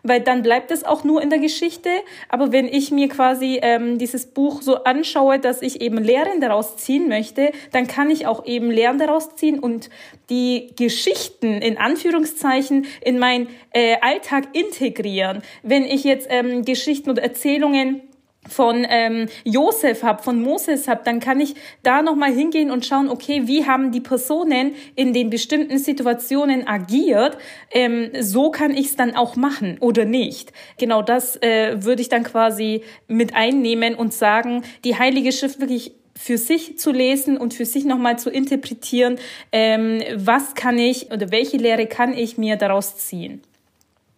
Weil 0.08 0.22
dann 0.22 0.43
bleibt 0.43 0.72
es 0.72 0.84
auch 0.84 1.04
nur 1.04 1.22
in 1.22 1.30
der 1.30 1.39
Geschichte. 1.39 1.89
Aber 2.30 2.52
wenn 2.52 2.67
ich 2.67 2.91
mir 2.91 3.10
quasi 3.10 3.60
ähm, 3.62 3.98
dieses 3.98 4.28
Buch 4.28 4.62
so 4.62 4.84
anschaue, 4.84 5.39
dass 5.39 5.62
ich 5.62 5.82
eben 5.82 5.98
Lehren 5.98 6.41
daraus 6.41 6.78
ziehen 6.78 7.08
möchte, 7.08 7.52
dann 7.72 7.88
kann 7.88 8.10
ich 8.10 8.28
auch 8.28 8.46
eben 8.46 8.72
Lehren 8.72 9.00
daraus 9.00 9.36
ziehen 9.36 9.60
und 9.60 9.89
die 10.30 10.74
Geschichten 10.78 11.62
in 11.62 11.78
Anführungszeichen 11.78 12.86
in 13.02 13.20
mein 13.20 13.48
äh, 13.72 13.98
Alltag 14.02 14.50
integrieren. 14.54 15.41
Wenn 15.63 15.84
ich 15.84 16.04
jetzt 16.04 16.28
ähm, 16.30 16.65
Geschichten 16.65 17.10
oder 17.10 17.24
Erzählungen 17.24 18.02
von 18.50 18.86
ähm, 18.90 19.28
Josef 19.44 20.04
habe, 20.04 20.24
von 20.24 20.42
Moses 20.42 20.88
habe, 20.88 21.02
dann 21.04 21.20
kann 21.20 21.40
ich 21.40 21.56
da 21.84 22.02
nochmal 22.02 22.32
hingehen 22.32 22.72
und 22.72 22.86
schauen, 22.86 23.10
okay, 23.10 23.44
wie 23.46 23.66
haben 23.66 23.92
die 23.92 24.02
Personen 24.02 24.76
in 24.96 25.14
den 25.14 25.30
bestimmten 25.30 25.78
Situationen 25.78 26.68
agiert? 26.68 27.38
Ähm, 27.72 28.10
so 28.20 28.52
kann 28.52 28.72
ich 28.72 28.88
es 28.88 28.96
dann 28.96 29.16
auch 29.16 29.36
machen 29.36 29.78
oder 29.80 30.06
nicht. 30.06 30.52
Genau 30.78 31.02
das 31.02 31.42
äh, 31.42 31.84
würde 31.84 32.02
ich 32.02 32.10
dann 32.10 32.24
quasi 32.24 32.82
mit 33.08 33.36
einnehmen 33.36 33.96
und 33.96 34.14
sagen, 34.14 34.64
die 34.84 34.98
Heilige 34.98 35.32
Schrift 35.32 35.60
wirklich 35.60 35.94
für 36.18 36.38
sich 36.38 36.80
zu 36.80 36.92
lesen 36.92 37.38
und 37.38 37.54
für 37.54 37.66
sich 37.66 37.86
nochmal 37.86 38.18
zu 38.18 38.30
interpretieren, 38.30 39.20
ähm, 39.52 40.02
was 40.16 40.56
kann 40.56 40.78
ich 40.78 41.12
oder 41.12 41.32
welche 41.32 41.58
Lehre 41.58 41.86
kann 41.86 42.18
ich 42.18 42.38
mir 42.38 42.56
daraus 42.56 42.98
ziehen. 42.98 43.42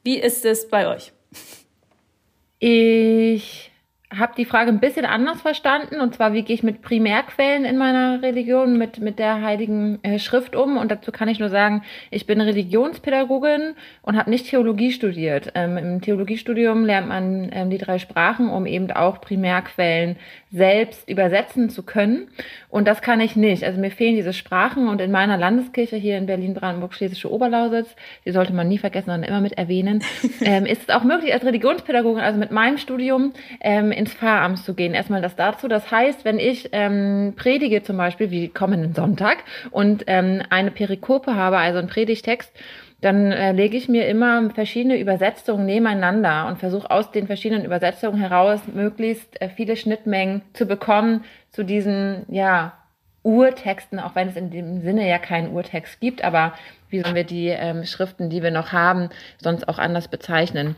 Wie 0.04 0.18
ist 0.18 0.46
es 0.46 0.70
bei 0.70 0.88
euch? 0.88 1.12
Ich 2.60 3.68
habe 4.15 4.34
die 4.36 4.45
Frage 4.45 4.72
ein 4.72 4.80
bisschen 4.80 5.06
anders 5.06 5.41
verstanden. 5.41 6.02
Und 6.02 6.15
zwar, 6.15 6.34
wie 6.34 6.41
gehe 6.41 6.56
ich 6.56 6.63
mit 6.63 6.82
Primärquellen 6.82 7.63
in 7.63 7.78
meiner 7.78 8.24
Religion, 8.24 8.78
mit, 8.78 9.00
mit 9.00 9.19
der 9.19 9.41
Heiligen 9.43 10.00
äh, 10.04 10.17
Schrift 10.17 10.56
um? 10.56 10.78
Und 10.78 10.89
dazu 10.89 11.12
kann 11.12 11.28
ich 11.28 11.39
nur 11.39 11.50
sagen, 11.50 11.84
ich 12.10 12.26
bin 12.26 12.41
Religionspädagogin 12.41 13.76
und 14.02 14.17
habe 14.17 14.32
nicht 14.32 14.48
Theologie 14.48 14.91
studiert. 14.91 15.52
Ähm, 15.54 15.78
Im 15.78 16.02
Theologiestudium 16.02 16.86
lernt 16.86 17.08
man 17.08 17.50
ähm, 17.52 17.69
die 17.69 17.78
drei 17.78 18.00
Sprachen, 18.00 18.50
um 18.50 18.65
eben 18.65 18.89
auch 18.91 19.22
Primärquellen 19.22 20.15
selbst 20.52 21.08
übersetzen 21.08 21.69
zu 21.69 21.84
können. 21.84 22.30
Und 22.69 22.88
das 22.88 23.04
kann 23.04 23.22
ich 23.22 23.36
nicht. 23.36 23.63
Also 23.63 23.80
mir 23.80 23.91
fehlen 23.91 24.15
diese 24.15 24.34
Sprachen. 24.34 24.88
Und 24.88 25.02
in 25.02 25.12
meiner 25.12 25.38
Landeskirche 25.38 25.98
hier 25.98 26.17
in 26.17 26.26
Berlin-Brandenburg-Schlesische 26.26 27.32
Oberlausitz, 27.32 27.95
die 28.26 28.32
sollte 28.32 28.54
man 28.54 28.67
nie 28.67 28.80
vergessen, 28.80 29.12
sondern 29.12 29.30
immer 29.30 29.41
mit 29.41 29.56
erwähnen, 29.56 30.04
ähm, 30.41 30.65
ist 30.65 30.89
es 30.89 30.95
auch 30.95 31.04
möglich, 31.04 31.32
als 31.32 31.45
Religionspädagogin, 31.45 32.24
also 32.24 32.39
mit 32.39 32.50
meinem 32.50 32.80
Studium, 32.80 33.34
ähm, 33.62 33.91
ins 33.99 34.13
Pfarramt 34.13 34.59
zu 34.59 34.73
gehen. 34.73 34.93
Erstmal 34.93 35.21
das 35.21 35.35
dazu. 35.35 35.67
Das 35.67 35.91
heißt, 35.91 36.25
wenn 36.25 36.39
ich 36.39 36.69
ähm, 36.71 37.33
predige 37.35 37.83
zum 37.83 37.97
Beispiel, 37.97 38.31
wie 38.31 38.47
kommenden 38.47 38.93
Sonntag, 38.93 39.43
und 39.71 40.05
ähm, 40.07 40.41
eine 40.49 40.71
Perikope 40.71 41.35
habe, 41.35 41.57
also 41.57 41.79
einen 41.79 41.89
Predigtext, 41.89 42.51
dann 43.01 43.31
äh, 43.31 43.51
lege 43.51 43.77
ich 43.77 43.88
mir 43.88 44.07
immer 44.07 44.49
verschiedene 44.51 44.99
Übersetzungen 44.99 45.65
nebeneinander 45.65 46.47
und 46.47 46.59
versuche 46.59 46.89
aus 46.89 47.12
den 47.12 47.27
verschiedenen 47.27 47.65
Übersetzungen 47.65 48.19
heraus 48.19 48.62
möglichst 48.73 49.41
äh, 49.41 49.49
viele 49.49 49.75
Schnittmengen 49.75 50.41
zu 50.53 50.65
bekommen 50.65 51.23
zu 51.51 51.63
diesen, 51.63 52.25
ja, 52.29 52.73
Urtexten, 53.21 53.99
auch 53.99 54.15
wenn 54.15 54.29
es 54.29 54.38
in 54.38 54.49
dem 54.49 54.81
Sinne 54.81 55.07
ja 55.07 55.17
keinen 55.17 55.51
Urtext 55.51 55.99
gibt, 55.99 56.23
aber 56.23 56.53
wie 56.89 57.01
sollen 57.01 57.15
wir 57.15 57.25
die 57.25 57.47
ähm, 57.47 57.83
Schriften, 57.83 58.29
die 58.29 58.41
wir 58.41 58.51
noch 58.51 58.71
haben, 58.71 59.09
sonst 59.38 59.67
auch 59.67 59.77
anders 59.77 60.07
bezeichnen? 60.07 60.77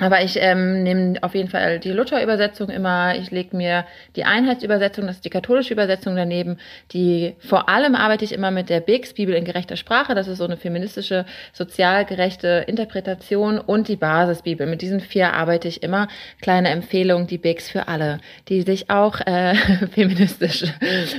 Aber 0.00 0.22
ich 0.22 0.38
ähm, 0.40 0.82
nehme 0.82 1.22
auf 1.22 1.34
jeden 1.34 1.50
Fall 1.50 1.78
die 1.78 1.90
Luther-Übersetzung 1.90 2.70
immer. 2.70 3.14
Ich 3.16 3.30
lege 3.30 3.54
mir 3.54 3.84
die 4.16 4.24
Einheitsübersetzung, 4.24 5.06
das 5.06 5.16
ist 5.16 5.24
die 5.24 5.30
katholische 5.30 5.74
Übersetzung 5.74 6.16
daneben. 6.16 6.58
Die 6.92 7.34
vor 7.38 7.68
allem 7.68 7.94
arbeite 7.94 8.24
ich 8.24 8.32
immer 8.32 8.50
mit 8.50 8.70
der 8.70 8.80
Bix 8.80 9.12
Bibel 9.12 9.34
in 9.34 9.44
gerechter 9.44 9.76
Sprache. 9.76 10.14
Das 10.14 10.28
ist 10.28 10.38
so 10.38 10.44
eine 10.44 10.56
feministische, 10.56 11.26
sozial 11.52 12.06
gerechte 12.06 12.64
Interpretation 12.66 13.58
und 13.58 13.88
die 13.88 13.96
Basisbibel. 13.96 14.66
Mit 14.66 14.80
diesen 14.80 15.00
vier 15.00 15.34
arbeite 15.34 15.68
ich 15.68 15.82
immer. 15.82 16.08
Kleine 16.40 16.70
Empfehlung, 16.70 17.26
die 17.26 17.38
Bix 17.38 17.68
für 17.68 17.86
alle, 17.86 18.20
die 18.48 18.62
sich 18.62 18.88
auch 18.88 19.20
äh, 19.20 19.54
feministisch 19.92 20.64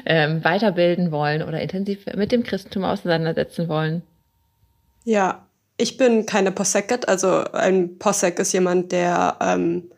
ähm, 0.06 0.44
weiterbilden 0.44 1.12
wollen 1.12 1.44
oder 1.44 1.62
intensiv 1.62 2.08
mit 2.16 2.32
dem 2.32 2.42
Christentum 2.44 2.86
auseinandersetzen 2.86 3.70
wollen. 3.70 4.02
Ja, 5.06 5.46
ich 5.78 5.98
bin 5.98 6.26
keine 6.26 6.52
Posseket, 6.52 7.08
also 7.08 7.44
ein 7.54 7.98
Possek 7.98 8.40
ist 8.40 8.54
jemand, 8.54 8.92
der 8.92 9.38
ähm, 9.42 9.92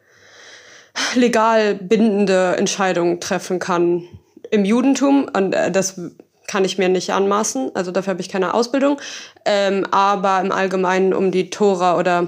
legal 1.15 1.75
bindende 1.75 2.55
Entscheidungen 2.57 3.19
treffen 3.19 3.59
kann 3.59 4.03
im 4.51 4.65
Judentum 4.65 5.29
und 5.35 5.53
äh, 5.53 5.71
das 5.71 5.99
kann 6.47 6.63
ich 6.63 6.77
mir 6.77 6.89
nicht 6.89 7.11
anmaßen, 7.11 7.71
also 7.75 7.91
dafür 7.91 8.11
habe 8.11 8.21
ich 8.21 8.29
keine 8.29 8.53
Ausbildung, 8.53 9.01
ähm, 9.45 9.85
aber 9.91 10.39
im 10.41 10.51
Allgemeinen, 10.51 11.13
um 11.13 11.31
die 11.31 11.49
Tora 11.49 11.97
oder 11.97 12.27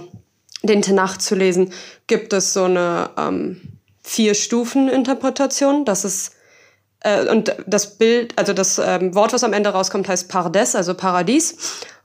den 0.64 0.82
Tenach 0.82 1.18
zu 1.18 1.36
lesen, 1.36 1.72
gibt 2.08 2.34
es 2.34 2.54
so 2.54 2.64
eine 2.64 3.12
ähm, 3.18 3.62
Vier-Stufen-Interpretation, 4.02 5.86
das 5.86 6.04
ist 6.04 6.34
äh, 7.02 7.30
und 7.30 7.56
das 7.66 7.98
Bild, 7.98 8.34
also 8.38 8.54
das 8.54 8.80
ähm, 8.84 9.14
Wort, 9.16 9.34
was 9.34 9.44
am 9.44 9.54
Ende 9.54 9.70
rauskommt, 9.70 10.08
heißt 10.08 10.30
Pardes, 10.30 10.76
also 10.76 10.94
Paradies. 10.94 11.56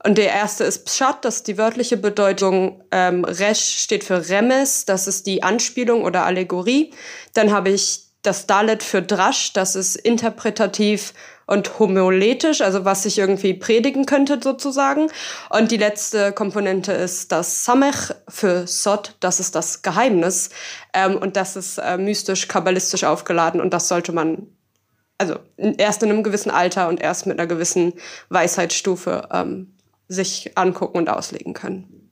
Und 0.05 0.19
der 0.19 0.33
erste 0.33 0.65
ist 0.65 0.87
Pshat, 0.87 1.25
das 1.25 1.37
ist 1.37 1.47
die 1.49 1.59
wörtliche 1.59 1.97
Bedeutung. 1.97 2.83
Ähm, 2.91 3.25
Resh 3.25 3.79
steht 3.79 4.05
für 4.05 4.29
Remes, 4.29 4.85
das 4.85 5.07
ist 5.07 5.27
die 5.27 5.43
Anspielung 5.43 6.03
oder 6.03 6.25
Allegorie. 6.25 6.93
Dann 7.35 7.53
habe 7.53 7.71
ich 7.71 8.07
das 8.23 8.47
Dalet 8.47 8.83
für 8.83 9.03
Drash, 9.03 9.53
das 9.53 9.75
ist 9.75 9.97
interpretativ 9.97 11.13
und 11.47 11.79
homoletisch, 11.79 12.61
also 12.61 12.85
was 12.85 13.05
ich 13.05 13.19
irgendwie 13.19 13.55
predigen 13.55 14.07
könnte 14.07 14.39
sozusagen. 14.43 15.09
Und 15.51 15.71
die 15.71 15.77
letzte 15.77 16.33
Komponente 16.33 16.93
ist 16.93 17.33
das 17.33 17.65
Samech 17.65 18.15
für 18.29 18.67
Sod, 18.67 19.17
das 19.21 19.41
ist 19.41 19.55
das 19.55 19.83
Geheimnis. 19.83 20.51
Ähm, 20.95 21.17
und 21.17 21.37
das 21.37 21.57
ist 21.57 21.79
äh, 21.79 21.99
mystisch, 21.99 22.49
kabbalistisch 22.49 23.05
aufgeladen 23.05 23.61
und 23.61 23.73
das 23.73 23.89
sollte 23.89 24.13
man 24.13 24.47
also 25.19 25.39
erst 25.57 26.03
in 26.03 26.11
einem 26.11 26.25
gewissen 26.25 26.51
Alter 26.51 26.89
und 26.89 27.01
erst 27.01 27.27
mit 27.27 27.39
einer 27.39 27.47
gewissen 27.47 27.93
Weisheitsstufe 28.29 29.29
ähm, 29.33 29.73
sich 30.13 30.53
angucken 30.57 30.99
und 30.99 31.09
auslegen 31.09 31.55
können. 31.55 32.11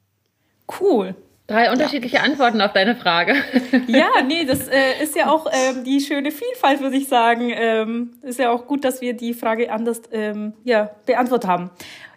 Cool. 0.80 1.14
Drei 1.46 1.72
unterschiedliche 1.72 2.16
ja. 2.16 2.22
Antworten 2.22 2.60
auf 2.60 2.72
deine 2.72 2.94
Frage. 2.94 3.34
Ja, 3.88 4.22
nee, 4.24 4.44
das 4.44 4.68
äh, 4.68 5.02
ist 5.02 5.16
ja 5.16 5.28
auch 5.30 5.46
ähm, 5.52 5.82
die 5.82 6.00
schöne 6.00 6.30
Vielfalt, 6.30 6.80
würde 6.80 6.96
ich 6.96 7.08
sagen. 7.08 7.50
Ähm, 7.52 8.12
ist 8.22 8.38
ja 8.38 8.52
auch 8.52 8.68
gut, 8.68 8.84
dass 8.84 9.00
wir 9.00 9.14
die 9.14 9.34
Frage 9.34 9.72
anders 9.72 10.02
ähm, 10.12 10.52
ja, 10.62 10.90
beantwortet 11.06 11.50
haben. 11.50 11.70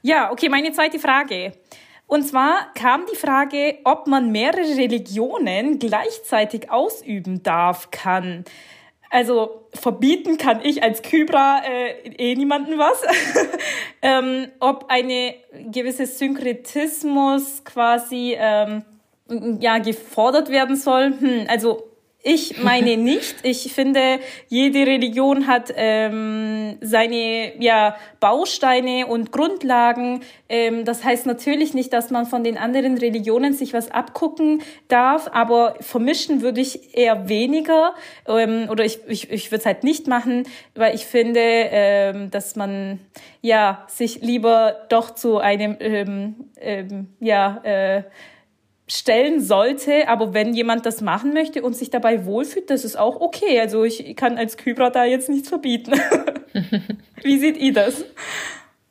Ja, 0.03 0.31
okay, 0.31 0.49
meine 0.49 0.71
zweite 0.71 0.99
Frage. 0.99 1.53
Und 2.05 2.27
zwar 2.27 2.71
kam 2.75 3.05
die 3.11 3.15
Frage, 3.15 3.79
ob 3.85 4.05
man 4.05 4.31
mehrere 4.31 4.77
Religionen 4.77 5.79
gleichzeitig 5.79 6.69
ausüben 6.69 7.41
darf, 7.41 7.89
kann. 7.89 8.45
Also 9.13 9.67
verbieten 9.75 10.39
kann 10.39 10.61
ich 10.63 10.81
als 10.81 11.03
Kybra 11.03 11.61
äh, 11.63 12.09
eh 12.17 12.35
niemanden 12.35 12.79
was. 12.79 12.99
ähm, 14.01 14.47
ob 14.59 14.85
eine 14.87 15.35
gewisse 15.71 16.07
Synkretismus 16.07 17.63
quasi 17.63 18.35
ähm, 18.35 18.81
ja 19.59 19.77
gefordert 19.77 20.49
werden 20.49 20.75
soll. 20.75 21.13
Hm, 21.19 21.45
also 21.47 21.83
ich 22.25 22.63
meine 22.63 22.95
nicht. 22.95 23.35
Ich 23.43 23.73
finde, 23.73 24.19
jede 24.47 24.87
Religion 24.87 25.45
hat 25.45 25.73
ähm, 25.75 26.77
seine 26.79 27.61
ja, 27.61 27.97
Bausteine 28.21 29.07
und 29.07 29.33
Grundlagen. 29.33 30.21
Ähm, 30.47 30.85
das 30.85 31.03
heißt 31.03 31.25
natürlich 31.25 31.73
nicht, 31.73 31.91
dass 31.91 32.11
man 32.11 32.25
von 32.25 32.45
den 32.45 32.57
anderen 32.57 32.97
Religionen 32.97 33.51
sich 33.51 33.73
was 33.73 33.91
abgucken 33.91 34.61
darf, 34.87 35.29
aber 35.33 35.75
vermischen 35.81 36.41
würde 36.41 36.61
ich 36.61 36.97
eher 36.97 37.27
weniger. 37.27 37.93
Ähm, 38.25 38.67
oder 38.69 38.85
ich, 38.85 38.99
ich, 39.07 39.29
ich 39.29 39.51
würde 39.51 39.59
es 39.59 39.65
halt 39.65 39.83
nicht 39.83 40.07
machen, 40.07 40.47
weil 40.75 40.95
ich 40.95 41.05
finde, 41.05 41.41
ähm, 41.41 42.31
dass 42.31 42.55
man 42.55 43.01
ja 43.41 43.83
sich 43.89 44.21
lieber 44.21 44.85
doch 44.87 45.13
zu 45.13 45.39
einem 45.39 45.75
ähm, 45.81 46.35
ähm, 46.61 47.09
ja 47.19 47.59
äh, 47.63 48.03
stellen 48.87 49.39
sollte, 49.41 50.07
aber 50.09 50.33
wenn 50.33 50.53
jemand 50.53 50.85
das 50.85 51.01
machen 51.01 51.33
möchte 51.33 51.61
und 51.61 51.75
sich 51.75 51.89
dabei 51.89 52.25
wohlfühlt, 52.25 52.69
das 52.69 52.83
ist 52.83 52.97
auch 52.97 53.21
okay. 53.21 53.59
Also 53.59 53.83
ich 53.83 54.15
kann 54.15 54.37
als 54.37 54.57
Kybra 54.57 54.89
da 54.89 55.05
jetzt 55.05 55.29
nichts 55.29 55.49
verbieten. 55.49 55.93
wie 57.23 57.39
seht 57.39 57.57
ihr 57.57 57.73
das? 57.73 58.03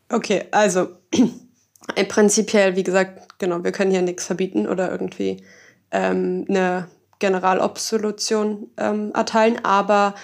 Okay, 0.09 0.45
also 0.51 0.89
prinzipiell, 2.09 2.77
wie 2.77 2.83
gesagt, 2.83 3.39
genau, 3.39 3.63
wir 3.65 3.73
können 3.73 3.91
hier 3.91 4.03
nichts 4.03 4.27
verbieten 4.27 4.67
oder 4.67 4.91
irgendwie 4.91 5.43
ähm, 5.91 6.47
eine 6.49 6.89
Generalobsolution 7.19 8.71
ähm, 8.79 9.13
erteilen, 9.15 9.63
aber 9.63 10.15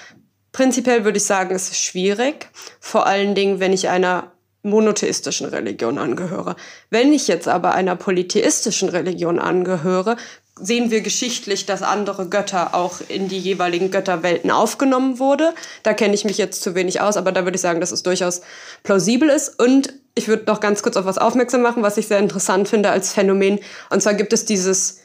prinzipiell 0.52 1.04
würde 1.04 1.18
ich 1.18 1.24
sagen, 1.24 1.54
es 1.54 1.70
ist 1.70 1.80
schwierig, 1.80 2.48
vor 2.80 3.06
allen 3.06 3.34
Dingen, 3.34 3.60
wenn 3.60 3.72
ich 3.72 3.88
einer 3.88 4.32
monotheistischen 4.62 5.46
Religion 5.46 5.98
angehöre. 5.98 6.56
Wenn 6.90 7.12
ich 7.12 7.28
jetzt 7.28 7.48
aber 7.48 7.74
einer 7.74 7.96
polytheistischen 7.96 8.88
Religion 8.88 9.38
angehöre, 9.38 10.16
sehen 10.60 10.90
wir 10.90 11.00
geschichtlich, 11.00 11.66
dass 11.66 11.82
andere 11.82 12.28
Götter 12.28 12.74
auch 12.74 13.00
in 13.08 13.28
die 13.28 13.38
jeweiligen 13.38 13.90
Götterwelten 13.90 14.50
aufgenommen 14.50 15.18
wurde. 15.18 15.54
Da 15.82 15.94
kenne 15.94 16.14
ich 16.14 16.24
mich 16.24 16.38
jetzt 16.38 16.62
zu 16.62 16.74
wenig 16.74 17.00
aus, 17.00 17.16
aber 17.16 17.32
da 17.32 17.44
würde 17.44 17.56
ich 17.56 17.60
sagen, 17.60 17.80
dass 17.80 17.92
es 17.92 18.02
durchaus 18.02 18.42
plausibel 18.82 19.28
ist. 19.28 19.60
Und 19.60 19.92
ich 20.14 20.28
würde 20.28 20.44
noch 20.46 20.60
ganz 20.60 20.82
kurz 20.82 20.96
auf 20.96 21.04
was 21.04 21.18
aufmerksam 21.18 21.62
machen, 21.62 21.82
was 21.82 21.96
ich 21.96 22.08
sehr 22.08 22.18
interessant 22.18 22.68
finde 22.68 22.90
als 22.90 23.12
Phänomen. 23.12 23.60
Und 23.90 24.02
zwar 24.02 24.14
gibt 24.14 24.32
es 24.32 24.44
dieses 24.44 25.00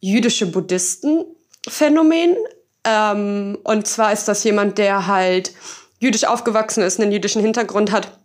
jüdische 0.00 0.46
Buddhisten-Phänomen. 0.46 2.36
Ähm, 2.84 3.58
und 3.64 3.86
zwar 3.86 4.12
ist 4.12 4.26
das 4.26 4.44
jemand, 4.44 4.78
der 4.78 5.06
halt 5.06 5.52
jüdisch 5.98 6.24
aufgewachsen 6.24 6.82
ist, 6.82 7.00
einen 7.00 7.12
jüdischen 7.12 7.42
Hintergrund 7.42 7.92
hat 7.92 8.21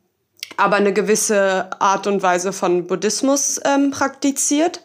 aber 0.55 0.77
eine 0.77 0.93
gewisse 0.93 1.69
Art 1.79 2.07
und 2.07 2.21
Weise 2.23 2.53
von 2.53 2.87
Buddhismus 2.87 3.59
ähm, 3.65 3.91
praktiziert. 3.91 4.81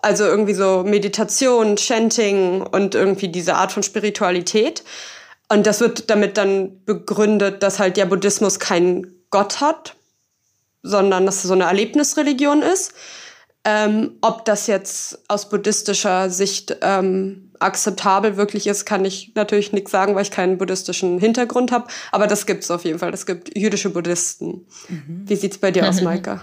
Also 0.00 0.24
irgendwie 0.24 0.54
so 0.54 0.84
Meditation, 0.84 1.76
Chanting 1.76 2.62
und 2.62 2.94
irgendwie 2.94 3.28
diese 3.28 3.54
Art 3.54 3.72
von 3.72 3.82
Spiritualität. 3.82 4.82
Und 5.48 5.66
das 5.66 5.80
wird 5.80 6.10
damit 6.10 6.36
dann 6.36 6.84
begründet, 6.84 7.62
dass 7.62 7.78
halt 7.78 7.96
der 7.96 8.06
Buddhismus 8.06 8.58
keinen 8.58 9.24
Gott 9.30 9.60
hat, 9.60 9.94
sondern 10.82 11.26
dass 11.26 11.36
es 11.36 11.42
so 11.44 11.54
eine 11.54 11.64
Erlebnisreligion 11.64 12.62
ist. 12.62 12.92
Ähm, 13.70 14.12
ob 14.22 14.46
das 14.46 14.66
jetzt 14.66 15.18
aus 15.28 15.50
buddhistischer 15.50 16.30
Sicht 16.30 16.78
ähm, 16.80 17.50
akzeptabel 17.58 18.38
wirklich 18.38 18.66
ist, 18.66 18.86
kann 18.86 19.04
ich 19.04 19.32
natürlich 19.34 19.72
nichts 19.72 19.90
sagen, 19.90 20.14
weil 20.14 20.22
ich 20.22 20.30
keinen 20.30 20.56
buddhistischen 20.56 21.18
Hintergrund 21.18 21.70
habe. 21.70 21.86
Aber 22.10 22.26
das 22.26 22.46
gibt 22.46 22.64
es 22.64 22.70
auf 22.70 22.84
jeden 22.84 22.98
Fall. 22.98 23.12
Es 23.12 23.26
gibt 23.26 23.54
jüdische 23.58 23.90
Buddhisten. 23.90 24.64
Mhm. 24.88 25.24
Wie 25.26 25.36
sieht 25.36 25.52
es 25.52 25.58
bei 25.58 25.70
dir 25.70 25.86
aus, 25.86 26.00
Maika? 26.02 26.40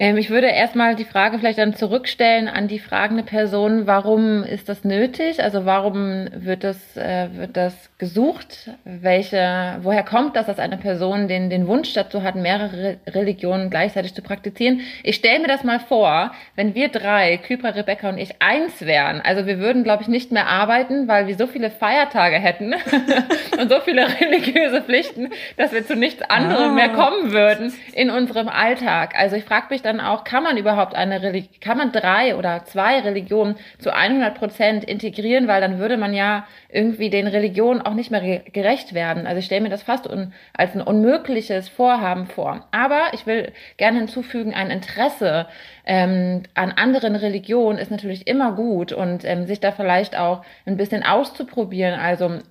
Ähm, 0.00 0.16
ich 0.16 0.30
würde 0.30 0.46
erstmal 0.46 0.94
die 0.94 1.04
Frage 1.04 1.38
vielleicht 1.38 1.58
dann 1.58 1.74
zurückstellen 1.74 2.48
an 2.48 2.68
die 2.68 2.78
fragende 2.78 3.24
Person, 3.24 3.86
warum 3.86 4.44
ist 4.44 4.68
das 4.68 4.84
nötig? 4.84 5.42
Also 5.42 5.64
warum 5.64 6.28
wird 6.32 6.62
das, 6.62 6.96
äh, 6.96 7.28
wird 7.32 7.56
das 7.56 7.74
gesucht? 7.98 8.70
Welche, 8.84 9.78
woher 9.82 10.04
kommt 10.04 10.36
das, 10.36 10.46
dass 10.46 10.60
eine 10.60 10.76
Person 10.76 11.26
den, 11.26 11.50
den 11.50 11.66
Wunsch 11.66 11.92
dazu 11.94 12.22
hat, 12.22 12.36
mehrere 12.36 12.98
Religionen 13.08 13.70
gleichzeitig 13.70 14.14
zu 14.14 14.22
praktizieren? 14.22 14.82
Ich 15.02 15.16
stelle 15.16 15.40
mir 15.40 15.48
das 15.48 15.64
mal 15.64 15.80
vor, 15.80 16.32
wenn 16.54 16.76
wir 16.76 16.88
drei, 16.88 17.36
Kypra, 17.38 17.70
Rebecca 17.70 18.08
und 18.08 18.18
ich, 18.18 18.40
eins 18.40 18.82
wären. 18.82 19.20
Also 19.20 19.46
wir 19.46 19.58
würden, 19.58 19.82
glaube 19.82 20.02
ich, 20.02 20.08
nicht 20.08 20.30
mehr 20.30 20.46
arbeiten, 20.46 21.08
weil 21.08 21.26
wir 21.26 21.36
so 21.36 21.48
viele 21.48 21.70
Feiertage 21.70 22.36
hätten 22.36 22.74
und 23.60 23.68
so 23.68 23.80
viele 23.80 24.06
religiöse 24.20 24.82
Pflichten, 24.82 25.30
dass 25.56 25.72
wir 25.72 25.84
zu 25.84 25.96
nichts 25.96 26.22
anderem 26.22 26.70
ah. 26.70 26.74
mehr 26.74 26.90
kommen 26.90 27.32
würden 27.32 27.72
in 27.94 28.10
unserem 28.10 28.48
Alltag. 28.48 29.14
Also 29.18 29.34
ich 29.34 29.44
frage 29.44 29.66
mich 29.70 29.82
dann 29.88 30.00
auch, 30.00 30.24
kann 30.24 30.42
man 30.42 30.56
überhaupt 30.56 30.94
eine 30.94 31.22
Religion, 31.22 31.60
kann 31.60 31.78
man 31.78 31.92
drei 31.92 32.36
oder 32.36 32.64
zwei 32.64 33.00
Religionen 33.00 33.56
zu 33.78 33.92
100 33.92 34.36
Prozent 34.36 34.84
integrieren, 34.84 35.48
weil 35.48 35.60
dann 35.60 35.78
würde 35.78 35.96
man 35.96 36.12
ja 36.12 36.46
irgendwie 36.68 37.10
den 37.10 37.26
Religionen 37.26 37.80
auch 37.80 37.94
nicht 37.94 38.10
mehr 38.10 38.40
gerecht 38.40 38.94
werden. 38.94 39.26
Also 39.26 39.38
ich 39.38 39.46
stelle 39.46 39.62
mir 39.62 39.70
das 39.70 39.82
fast 39.82 40.08
als 40.08 40.74
ein 40.74 40.82
unmögliches 40.82 41.68
Vorhaben 41.68 42.26
vor. 42.26 42.68
Aber 42.70 43.08
ich 43.12 43.26
will 43.26 43.52
gerne 43.78 43.98
hinzufügen, 43.98 44.54
ein 44.54 44.70
Interesse 44.70 45.46
ähm, 45.90 46.42
an 46.52 46.72
anderen 46.72 47.16
Religionen 47.16 47.78
ist 47.78 47.90
natürlich 47.90 48.26
immer 48.26 48.52
gut 48.52 48.92
und 48.92 49.24
ähm, 49.24 49.46
sich 49.46 49.58
da 49.58 49.72
vielleicht 49.72 50.18
auch 50.18 50.44
ein 50.66 50.76
bisschen 50.76 51.02
auszuprobieren, 51.02 51.98
also 51.98 52.26
an, 52.26 52.42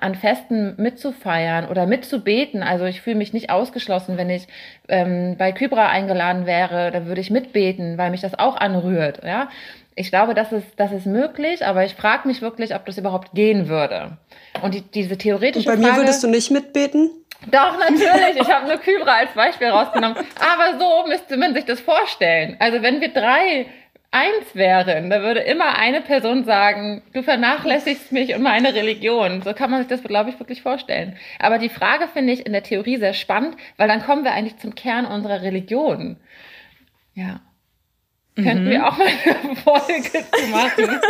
an 0.00 0.14
Festen 0.14 0.74
mitzufeiern 0.78 1.68
oder 1.68 1.84
mitzubeten. 1.84 2.62
Also 2.62 2.86
ich 2.86 3.02
fühle 3.02 3.16
mich 3.16 3.34
nicht 3.34 3.50
ausgeschlossen, 3.50 4.16
wenn 4.16 4.30
ich 4.30 4.48
ähm, 4.88 5.36
bei 5.36 5.52
Kybra 5.52 5.90
eingeladen 5.90 6.46
wäre, 6.46 6.90
da 6.90 7.04
würde 7.04 7.20
ich 7.20 7.30
mitbeten, 7.30 7.98
weil 7.98 8.10
mich 8.10 8.22
das 8.22 8.38
auch 8.38 8.56
anrührt. 8.56 9.22
Ja, 9.22 9.50
ich 9.94 10.08
glaube, 10.08 10.32
das 10.32 10.50
ist, 10.52 10.68
das 10.76 10.90
ist 10.90 11.04
möglich, 11.04 11.66
aber 11.66 11.84
ich 11.84 11.92
frage 11.92 12.26
mich 12.26 12.40
wirklich, 12.40 12.74
ob 12.74 12.86
das 12.86 12.96
überhaupt 12.96 13.34
gehen 13.34 13.68
würde. 13.68 14.16
Und 14.62 14.72
die, 14.72 14.80
diese 14.80 15.18
theoretische 15.18 15.68
Und 15.68 15.76
bei 15.76 15.82
Frage, 15.82 16.00
mir 16.00 16.06
würdest 16.06 16.22
du 16.22 16.28
nicht 16.28 16.50
mitbeten? 16.50 17.10
Doch, 17.46 17.78
natürlich. 17.78 18.40
Ich 18.40 18.50
habe 18.50 18.66
nur 18.66 18.78
Kybra 18.78 19.18
als 19.18 19.32
Beispiel 19.32 19.68
rausgenommen. 19.68 20.16
Aber 20.40 20.78
so 20.78 21.06
müsste 21.06 21.36
man 21.36 21.54
sich 21.54 21.64
das 21.64 21.80
vorstellen. 21.80 22.56
Also 22.58 22.82
wenn 22.82 23.00
wir 23.00 23.08
drei 23.08 23.66
eins 24.10 24.54
wären, 24.54 25.10
da 25.10 25.22
würde 25.22 25.40
immer 25.40 25.78
eine 25.78 26.00
Person 26.00 26.44
sagen, 26.44 27.02
du 27.12 27.22
vernachlässigst 27.22 28.10
mich 28.10 28.34
und 28.34 28.42
meine 28.42 28.74
Religion. 28.74 29.42
So 29.42 29.52
kann 29.52 29.70
man 29.70 29.80
sich 29.80 29.88
das, 29.88 30.02
glaube 30.02 30.30
ich, 30.30 30.38
wirklich 30.40 30.62
vorstellen. 30.62 31.16
Aber 31.38 31.58
die 31.58 31.68
Frage 31.68 32.08
finde 32.08 32.32
ich 32.32 32.46
in 32.46 32.52
der 32.52 32.62
Theorie 32.62 32.96
sehr 32.96 33.14
spannend, 33.14 33.56
weil 33.76 33.88
dann 33.88 34.02
kommen 34.02 34.24
wir 34.24 34.32
eigentlich 34.32 34.58
zum 34.58 34.74
Kern 34.74 35.06
unserer 35.06 35.42
Religion. 35.42 36.16
Ja. 37.14 37.40
Mhm. 38.36 38.44
Könnten 38.44 38.70
wir 38.70 38.86
auch 38.86 38.96
mal 38.96 39.06
eine 39.06 39.56
Folge 39.56 40.24
zu 40.32 40.46
machen. 40.48 41.00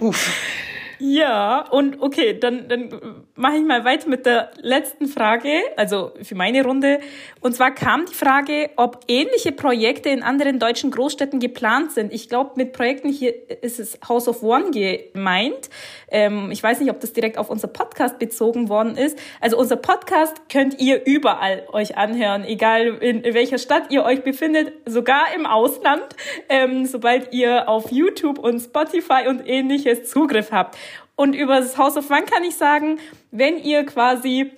Uff. 0.00 0.63
Ja, 1.06 1.66
und 1.70 2.00
okay, 2.00 2.38
dann, 2.40 2.66
dann 2.66 2.88
mache 3.34 3.56
ich 3.56 3.62
mal 3.62 3.84
weiter 3.84 4.08
mit 4.08 4.24
der 4.24 4.52
letzten 4.62 5.06
Frage, 5.06 5.50
also 5.76 6.12
für 6.22 6.34
meine 6.34 6.64
Runde. 6.64 7.00
Und 7.42 7.54
zwar 7.54 7.72
kam 7.72 8.06
die 8.06 8.14
Frage, 8.14 8.70
ob 8.76 9.00
ähnliche 9.06 9.52
Projekte 9.52 10.08
in 10.08 10.22
anderen 10.22 10.58
deutschen 10.58 10.90
Großstädten 10.90 11.40
geplant 11.40 11.92
sind. 11.92 12.10
Ich 12.10 12.30
glaube, 12.30 12.52
mit 12.56 12.72
Projekten 12.72 13.10
hier 13.10 13.34
ist 13.60 13.80
es 13.80 13.98
House 14.08 14.28
of 14.28 14.42
One 14.42 14.70
gemeint. 14.70 15.68
Ähm, 16.08 16.50
ich 16.50 16.62
weiß 16.62 16.80
nicht, 16.80 16.88
ob 16.88 17.00
das 17.00 17.12
direkt 17.12 17.36
auf 17.36 17.50
unser 17.50 17.68
Podcast 17.68 18.18
bezogen 18.18 18.70
worden 18.70 18.96
ist. 18.96 19.18
Also 19.42 19.58
unser 19.58 19.76
Podcast 19.76 20.48
könnt 20.48 20.80
ihr 20.80 21.04
überall 21.04 21.64
euch 21.72 21.98
anhören, 21.98 22.44
egal 22.44 22.86
in, 23.02 23.24
welcher 23.34 23.58
Stadt 23.58 23.90
ihr 23.90 24.04
euch 24.04 24.22
befindet, 24.22 24.72
sogar 24.86 25.34
im 25.36 25.44
Ausland, 25.44 26.16
ähm, 26.48 26.86
sobald 26.86 27.34
ihr 27.34 27.68
auf 27.68 27.92
YouTube 27.92 28.38
und 28.38 28.58
Spotify 28.60 29.28
und 29.28 29.46
ähnliches 29.46 30.08
Zugriff 30.08 30.50
habt. 30.50 30.78
Und 31.16 31.34
über 31.34 31.60
das 31.60 31.78
House 31.78 31.96
of 31.96 32.10
One 32.10 32.24
kann 32.24 32.42
ich 32.44 32.56
sagen, 32.56 32.98
wenn 33.30 33.58
ihr 33.58 33.84
quasi 33.84 34.50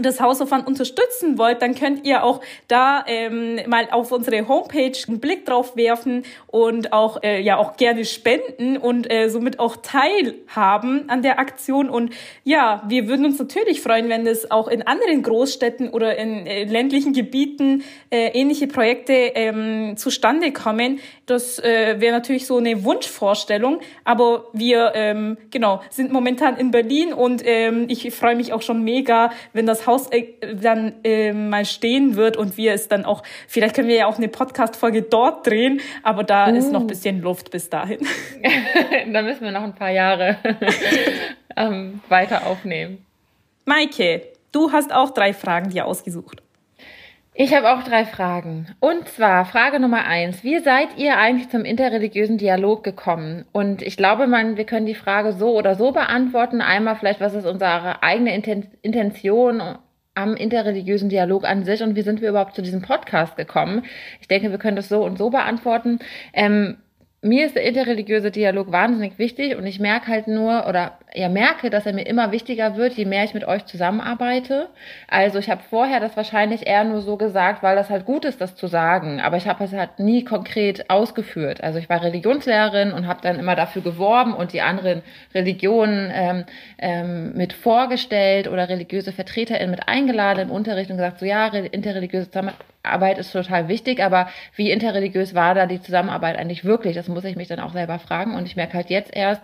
das 0.00 0.20
Hausaufwand 0.20 0.66
unterstützen 0.66 1.36
wollt, 1.36 1.60
dann 1.60 1.74
könnt 1.74 2.06
ihr 2.06 2.24
auch 2.24 2.40
da 2.66 3.04
ähm, 3.06 3.60
mal 3.66 3.88
auf 3.90 4.10
unsere 4.10 4.48
Homepage 4.48 4.92
einen 5.06 5.20
Blick 5.20 5.44
drauf 5.44 5.76
werfen 5.76 6.24
und 6.46 6.92
auch 6.92 7.22
äh, 7.22 7.40
ja 7.40 7.58
auch 7.58 7.76
gerne 7.76 8.04
spenden 8.04 8.78
und 8.78 9.12
äh, 9.12 9.28
somit 9.28 9.58
auch 9.58 9.76
teilhaben 9.76 11.10
an 11.10 11.22
der 11.22 11.38
Aktion. 11.38 11.90
Und 11.90 12.14
ja, 12.42 12.82
wir 12.88 13.06
würden 13.06 13.26
uns 13.26 13.38
natürlich 13.38 13.82
freuen, 13.82 14.08
wenn 14.08 14.26
es 14.26 14.50
auch 14.50 14.68
in 14.68 14.82
anderen 14.82 15.22
Großstädten 15.22 15.90
oder 15.90 16.16
in 16.16 16.46
äh, 16.46 16.64
ländlichen 16.64 17.12
Gebieten 17.12 17.84
äh, 18.10 18.28
ähnliche 18.28 18.68
Projekte 18.68 19.12
ähm, 19.12 19.96
zustande 19.96 20.52
kommen. 20.52 21.00
Das 21.32 21.58
äh, 21.60 21.98
wäre 21.98 22.12
natürlich 22.12 22.46
so 22.46 22.58
eine 22.58 22.84
Wunschvorstellung, 22.84 23.80
aber 24.04 24.48
wir 24.52 24.92
ähm, 24.94 25.38
genau 25.50 25.80
sind 25.88 26.12
momentan 26.12 26.58
in 26.58 26.70
Berlin 26.70 27.14
und 27.14 27.42
ähm, 27.46 27.86
ich 27.88 28.14
freue 28.14 28.36
mich 28.36 28.52
auch 28.52 28.60
schon 28.60 28.84
mega, 28.84 29.30
wenn 29.54 29.64
das 29.64 29.86
Haus 29.86 30.08
äh, 30.10 30.34
dann 30.60 30.92
äh, 31.04 31.32
mal 31.32 31.64
stehen 31.64 32.16
wird 32.16 32.36
und 32.36 32.58
wir 32.58 32.74
es 32.74 32.88
dann 32.88 33.06
auch, 33.06 33.22
vielleicht 33.48 33.74
können 33.74 33.88
wir 33.88 33.96
ja 33.96 34.06
auch 34.08 34.18
eine 34.18 34.28
Podcast-Folge 34.28 35.00
dort 35.00 35.46
drehen, 35.46 35.80
aber 36.02 36.22
da 36.22 36.50
uh. 36.50 36.54
ist 36.54 36.70
noch 36.70 36.80
ein 36.80 36.84
uh. 36.84 36.88
bisschen 36.88 37.22
Luft 37.22 37.50
bis 37.50 37.70
dahin. 37.70 38.00
da 39.12 39.22
müssen 39.22 39.44
wir 39.44 39.52
noch 39.52 39.62
ein 39.62 39.74
paar 39.74 39.90
Jahre 39.90 40.36
ähm, 41.56 42.00
weiter 42.10 42.46
aufnehmen. 42.46 43.06
Maike, 43.64 44.20
du 44.52 44.70
hast 44.70 44.92
auch 44.92 45.12
drei 45.12 45.32
Fragen 45.32 45.70
dir 45.70 45.86
ausgesucht. 45.86 46.41
Ich 47.34 47.54
habe 47.54 47.72
auch 47.72 47.82
drei 47.82 48.04
Fragen. 48.04 48.66
Und 48.78 49.08
zwar 49.08 49.46
Frage 49.46 49.80
Nummer 49.80 50.04
eins. 50.04 50.44
Wie 50.44 50.58
seid 50.58 50.98
ihr 50.98 51.16
eigentlich 51.16 51.48
zum 51.48 51.64
interreligiösen 51.64 52.36
Dialog 52.36 52.84
gekommen? 52.84 53.46
Und 53.52 53.80
ich 53.80 53.96
glaube, 53.96 54.26
man, 54.26 54.58
wir 54.58 54.64
können 54.64 54.84
die 54.84 54.94
Frage 54.94 55.32
so 55.32 55.56
oder 55.56 55.74
so 55.74 55.92
beantworten. 55.92 56.60
Einmal 56.60 56.96
vielleicht, 56.96 57.20
was 57.20 57.32
ist 57.32 57.46
unsere 57.46 58.02
eigene 58.02 58.34
Intention 58.82 59.62
am 60.14 60.36
interreligiösen 60.36 61.08
Dialog 61.08 61.44
an 61.44 61.64
sich 61.64 61.82
und 61.82 61.96
wie 61.96 62.02
sind 62.02 62.20
wir 62.20 62.28
überhaupt 62.28 62.54
zu 62.54 62.60
diesem 62.60 62.82
Podcast 62.82 63.34
gekommen? 63.36 63.86
Ich 64.20 64.28
denke, 64.28 64.50
wir 64.50 64.58
können 64.58 64.76
das 64.76 64.90
so 64.90 65.02
und 65.02 65.16
so 65.16 65.30
beantworten. 65.30 66.00
Ähm, 66.34 66.76
mir 67.22 67.46
ist 67.46 67.56
der 67.56 67.64
interreligiöse 67.64 68.30
Dialog 68.30 68.72
wahnsinnig 68.72 69.18
wichtig 69.18 69.56
und 69.56 69.64
ich 69.64 69.80
merke 69.80 70.08
halt 70.08 70.28
nur 70.28 70.66
oder 70.68 70.98
ja 71.14 71.28
merke, 71.28 71.70
dass 71.70 71.86
er 71.86 71.92
mir 71.92 72.06
immer 72.06 72.32
wichtiger 72.32 72.76
wird, 72.76 72.94
je 72.94 73.04
mehr 73.04 73.24
ich 73.24 73.34
mit 73.34 73.44
euch 73.44 73.66
zusammenarbeite. 73.66 74.68
Also 75.08 75.38
ich 75.38 75.50
habe 75.50 75.62
vorher 75.68 76.00
das 76.00 76.16
wahrscheinlich 76.16 76.66
eher 76.66 76.84
nur 76.84 77.02
so 77.02 77.16
gesagt, 77.16 77.62
weil 77.62 77.76
das 77.76 77.90
halt 77.90 78.06
gut 78.06 78.24
ist, 78.24 78.40
das 78.40 78.56
zu 78.56 78.66
sagen, 78.66 79.20
aber 79.20 79.36
ich 79.36 79.46
habe 79.46 79.64
es 79.64 79.72
halt 79.72 79.98
nie 79.98 80.24
konkret 80.24 80.88
ausgeführt. 80.90 81.62
Also 81.62 81.78
ich 81.78 81.88
war 81.88 82.02
Religionslehrerin 82.02 82.92
und 82.92 83.06
habe 83.06 83.20
dann 83.22 83.38
immer 83.38 83.56
dafür 83.56 83.82
geworben 83.82 84.32
und 84.32 84.52
die 84.52 84.62
anderen 84.62 85.02
Religionen 85.34 86.10
ähm, 86.14 86.44
ähm, 86.78 87.32
mit 87.34 87.52
vorgestellt 87.52 88.48
oder 88.48 88.68
religiöse 88.68 89.12
VertreterInnen 89.12 89.70
mit 89.70 89.88
eingeladen 89.88 90.48
im 90.48 90.50
Unterricht 90.50 90.90
und 90.90 90.96
gesagt, 90.96 91.18
so 91.18 91.26
ja, 91.26 91.48
interreligiöse 91.48 92.28
Arbeit 92.82 93.18
ist 93.18 93.32
total 93.32 93.68
wichtig, 93.68 94.02
aber 94.02 94.28
wie 94.56 94.70
interreligiös 94.70 95.34
war 95.34 95.54
da 95.54 95.66
die 95.66 95.80
Zusammenarbeit 95.80 96.36
eigentlich 96.36 96.64
wirklich? 96.64 96.96
Das 96.96 97.08
muss 97.08 97.24
ich 97.24 97.36
mich 97.36 97.48
dann 97.48 97.60
auch 97.60 97.72
selber 97.72 97.98
fragen 97.98 98.34
und 98.34 98.46
ich 98.46 98.56
merke 98.56 98.74
halt 98.74 98.90
jetzt 98.90 99.14
erst, 99.14 99.42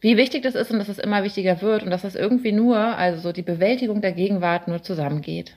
wie 0.00 0.16
wichtig 0.16 0.42
das 0.42 0.54
ist 0.54 0.70
und 0.70 0.78
dass 0.78 0.88
es 0.88 0.98
immer 0.98 1.24
wichtiger 1.24 1.60
wird 1.60 1.82
und 1.82 1.90
dass 1.90 2.02
das 2.02 2.14
irgendwie 2.14 2.52
nur, 2.52 2.78
also 2.78 3.20
so 3.20 3.32
die 3.32 3.42
Bewältigung 3.42 4.00
der 4.00 4.12
Gegenwart 4.12 4.68
nur 4.68 4.82
zusammengeht. 4.82 5.56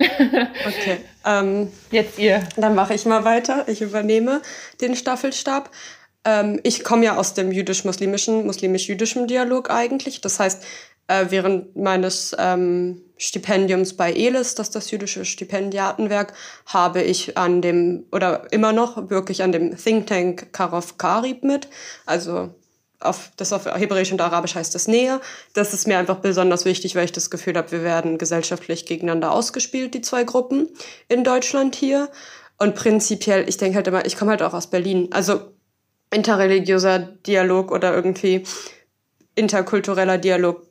okay. 0.00 0.98
Ähm, 1.26 1.68
Jetzt 1.90 2.18
ihr. 2.18 2.42
Dann 2.56 2.74
mache 2.74 2.94
ich 2.94 3.04
mal 3.04 3.24
weiter. 3.24 3.68
Ich 3.68 3.82
übernehme 3.82 4.40
den 4.80 4.96
Staffelstab. 4.96 5.70
Ähm, 6.24 6.58
ich 6.62 6.84
komme 6.84 7.04
ja 7.04 7.16
aus 7.16 7.34
dem 7.34 7.52
jüdisch-muslimischen, 7.52 8.46
muslimisch-jüdischen 8.46 9.26
Dialog 9.26 9.70
eigentlich. 9.70 10.20
Das 10.20 10.40
heißt, 10.40 10.64
äh, 11.06 11.26
während 11.28 11.76
meines 11.76 12.34
ähm, 12.38 13.02
Stipendiums 13.18 13.94
bei 13.96 14.12
ELIS, 14.12 14.54
das 14.54 14.68
ist 14.68 14.76
das 14.76 14.90
jüdische 14.90 15.24
Stipendiatenwerk, 15.24 16.32
habe 16.66 17.02
ich 17.02 17.36
an 17.36 17.60
dem, 17.60 18.06
oder 18.12 18.50
immer 18.52 18.72
noch 18.72 19.10
wirklich 19.10 19.42
an 19.42 19.52
dem 19.52 19.76
Think 19.76 20.06
Tank 20.06 20.52
Karov 20.52 20.96
Karib 20.96 21.42
mit. 21.42 21.68
Also 22.06 22.54
auf, 23.00 23.30
das 23.36 23.52
auf 23.52 23.66
Hebräisch 23.66 24.12
und 24.12 24.20
Arabisch 24.20 24.54
heißt 24.54 24.74
das 24.74 24.88
Nähe. 24.88 25.20
Das 25.54 25.74
ist 25.74 25.86
mir 25.86 25.98
einfach 25.98 26.16
besonders 26.16 26.64
wichtig, 26.64 26.94
weil 26.94 27.06
ich 27.06 27.12
das 27.12 27.30
Gefühl 27.30 27.56
habe, 27.56 27.72
wir 27.72 27.82
werden 27.82 28.18
gesellschaftlich 28.18 28.86
gegeneinander 28.86 29.32
ausgespielt, 29.32 29.94
die 29.94 30.02
zwei 30.02 30.24
Gruppen 30.24 30.68
in 31.08 31.24
Deutschland 31.24 31.74
hier. 31.74 32.10
Und 32.58 32.74
prinzipiell, 32.74 33.48
ich 33.48 33.56
denke 33.56 33.76
halt 33.76 33.86
immer, 33.86 34.04
ich 34.04 34.16
komme 34.16 34.32
halt 34.32 34.42
auch 34.42 34.52
aus 34.52 34.68
Berlin. 34.68 35.08
Also 35.12 35.40
interreligiöser 36.10 36.98
Dialog 36.98 37.70
oder 37.70 37.94
irgendwie 37.94 38.44
interkultureller 39.34 40.18
Dialog 40.18 40.62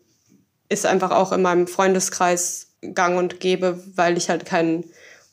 ist 0.69 0.85
einfach 0.85 1.11
auch 1.11 1.31
in 1.31 1.41
meinem 1.41 1.67
Freundeskreis 1.67 2.67
gang 2.93 3.17
und 3.17 3.39
gäbe, 3.39 3.83
weil 3.95 4.17
ich 4.17 4.29
halt 4.29 4.45
keinen 4.45 4.85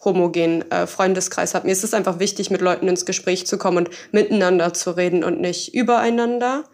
homogenen 0.05 0.71
äh, 0.71 0.87
Freundeskreis 0.87 1.55
habe. 1.55 1.67
Mir 1.67 1.73
ist 1.73 1.85
es 1.85 1.95
einfach 1.95 2.19
wichtig, 2.19 2.51
mit 2.51 2.61
Leuten 2.61 2.89
ins 2.89 3.05
Gespräch 3.05 3.47
zu 3.47 3.59
kommen 3.59 3.79
und 3.79 3.91
miteinander 4.13 4.73
zu 4.73 4.93
reden 4.93 5.25
und 5.25 5.41
nicht 5.41 5.75
übereinander. 5.75 6.65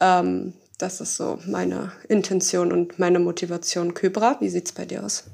Ähm, 0.00 0.54
das 0.78 1.00
ist 1.00 1.16
so 1.16 1.38
meine 1.46 1.92
Intention 2.08 2.72
und 2.72 2.98
meine 2.98 3.18
Motivation. 3.18 3.94
Kybra, 3.94 4.36
wie 4.40 4.48
sieht's 4.48 4.72
bei 4.72 4.84
dir 4.84 5.04
aus? 5.04 5.24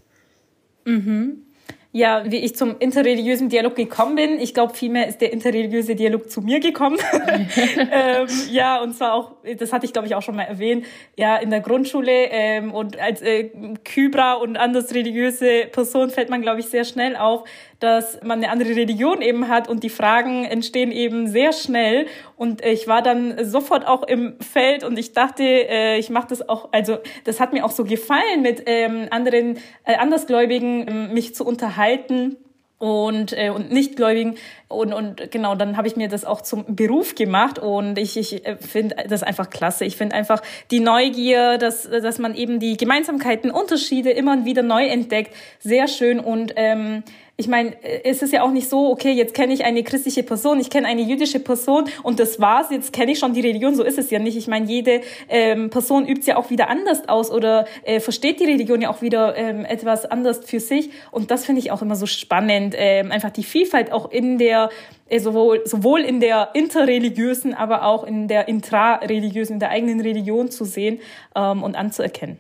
Mhm 0.85 1.47
ja, 1.93 2.23
wie 2.31 2.37
ich 2.37 2.55
zum 2.55 2.77
interreligiösen 2.79 3.49
Dialog 3.49 3.75
gekommen 3.75 4.15
bin. 4.15 4.39
Ich 4.39 4.55
glaube, 4.55 4.75
vielmehr 4.75 5.09
ist 5.09 5.21
der 5.21 5.33
interreligiöse 5.33 5.97
Dialog 5.97 6.31
zu 6.31 6.41
mir 6.41 6.61
gekommen. 6.61 6.99
ähm, 7.77 8.29
ja, 8.51 8.81
und 8.81 8.95
zwar 8.95 9.15
auch, 9.15 9.33
das 9.59 9.73
hatte 9.73 9.87
ich 9.87 9.93
glaube 9.93 10.07
ich 10.07 10.15
auch 10.15 10.23
schon 10.23 10.37
mal 10.37 10.45
erwähnt, 10.45 10.87
ja, 11.17 11.37
in 11.37 11.51
der 11.51 11.61
Grundschule 11.61 12.29
ähm, 12.31 12.73
und 12.73 12.99
als 12.99 13.23
äh, 13.23 13.51
Kybra 13.85 14.35
und 14.35 14.57
anders 14.57 14.95
religiöse 14.95 15.67
Person 15.73 16.11
fällt 16.11 16.31
man 16.31 16.43
glaube 16.43 16.61
ich 16.61 16.67
sehr 16.67 16.85
schnell 16.85 17.17
auf, 17.17 17.43
dass 17.81 18.21
man 18.23 18.39
eine 18.39 18.51
andere 18.51 18.77
Religion 18.77 19.23
eben 19.23 19.49
hat 19.49 19.69
und 19.69 19.83
die 19.83 19.89
Fragen 19.89 20.45
entstehen 20.45 20.93
eben 20.93 21.27
sehr 21.29 21.53
schnell. 21.53 22.07
Und 22.37 22.65
ich 22.65 22.87
war 22.87 23.03
dann 23.03 23.45
sofort 23.45 23.87
auch 23.87 24.03
im 24.03 24.35
Feld 24.41 24.85
und 24.85 24.99
ich 24.99 25.13
dachte, 25.13 25.43
äh, 25.43 25.99
ich 25.99 26.11
mache 26.11 26.29
das 26.29 26.49
auch, 26.49 26.69
also 26.73 26.99
das 27.25 27.41
hat 27.41 27.53
mir 27.53 27.65
auch 27.65 27.71
so 27.71 27.85
gefallen, 27.85 28.43
mit 28.43 28.63
ähm, 28.67 29.09
anderen 29.11 29.59
äh, 29.85 29.97
Andersgläubigen 29.97 30.87
ähm, 30.89 31.15
mich 31.15 31.35
zu 31.35 31.45
unterhalten 31.45 32.37
und 32.81 33.35
äh, 33.37 33.51
und 33.51 33.71
Nichtgläubigen 33.71 34.37
und 34.69 34.95
und 34.95 35.31
genau 35.31 35.55
dann 35.55 35.77
habe 35.77 35.87
ich 35.87 35.97
mir 35.97 36.09
das 36.09 36.25
auch 36.25 36.41
zum 36.41 36.65
Beruf 36.75 37.15
gemacht 37.15 37.59
und 37.59 37.99
ich 37.99 38.17
ich 38.17 38.47
äh, 38.47 38.57
finde 38.57 38.97
das 39.07 39.23
einfach 39.23 39.51
klasse 39.51 39.85
ich 39.85 39.99
finde 39.99 40.17
einfach 40.17 40.43
die 40.71 40.81
Neugier 40.81 41.59
dass 41.59 41.83
dass 41.83 42.19
man 42.19 42.35
eben 42.35 42.59
die 42.59 42.79
Gemeinsamkeiten 42.79 43.51
Unterschiede 43.51 44.11
immer 44.11 44.47
wieder 44.47 44.63
neu 44.63 44.87
entdeckt 44.87 45.35
sehr 45.59 45.89
schön 45.89 46.19
und 46.19 46.55
ähm, 46.57 47.03
ich 47.41 47.49
meine, 47.49 47.75
es 48.05 48.23
ist 48.23 48.33
ja 48.33 48.43
auch 48.43 48.51
nicht 48.51 48.69
so, 48.69 48.91
okay, 48.91 49.13
jetzt 49.13 49.35
kenne 49.35 49.53
ich 49.53 49.65
eine 49.65 49.83
christliche 49.83 50.23
Person, 50.23 50.61
ich 50.61 50.71
kenne 50.71 50.87
eine 50.87 51.01
jüdische 51.01 51.41
Person 51.41 51.87
und 52.03 52.21
das 52.21 52.39
war's, 52.39 52.71
jetzt 52.71 52.93
kenne 52.93 53.13
ich 53.13 53.19
schon 53.19 53.33
die 53.33 53.41
Religion, 53.41 53.75
so 53.75 53.83
ist 53.83 53.99
es 53.99 54.11
ja 54.11 54.19
nicht. 54.19 54.37
Ich 54.37 54.47
meine, 54.47 54.67
jede 54.67 55.01
ähm, 55.29 55.71
Person 55.71 56.07
übt 56.07 56.27
ja 56.27 56.37
auch 56.37 56.51
wieder 56.51 56.69
anders 56.69 57.09
aus 57.09 57.31
oder 57.31 57.67
äh, 57.85 57.99
versteht 57.99 58.41
die 58.41 58.45
Religion 58.45 58.83
ja 58.83 58.91
auch 58.91 59.01
wieder 59.01 59.37
ähm, 59.37 59.65
etwas 59.65 60.05
anders 60.05 60.41
für 60.45 60.61
sich 60.61 60.91
und 61.11 61.31
das 61.31 61.47
finde 61.47 61.61
ich 61.61 61.71
auch 61.73 61.81
immer 61.81 61.97
so 61.97 62.07
spannend, 62.07 62.75
ähm, 62.77 63.11
einfach 63.11 63.31
die 63.31 63.43
Vielfalt 63.43 63.91
auch 63.91 64.11
in 64.11 64.37
der 64.37 64.69
äh, 65.09 65.19
sowohl, 65.19 65.67
sowohl 65.67 66.01
in 66.01 66.21
der 66.21 66.51
interreligiösen, 66.53 67.55
aber 67.55 67.85
auch 67.87 68.05
in 68.05 68.29
der 68.29 68.49
intrareligiösen, 68.49 69.55
in 69.55 69.61
der 69.61 69.71
eigenen 69.71 70.01
Religion 70.01 70.51
zu 70.51 70.65
sehen 70.65 71.01
ähm, 71.35 71.63
und 71.63 71.75
anzuerkennen. 71.75 72.39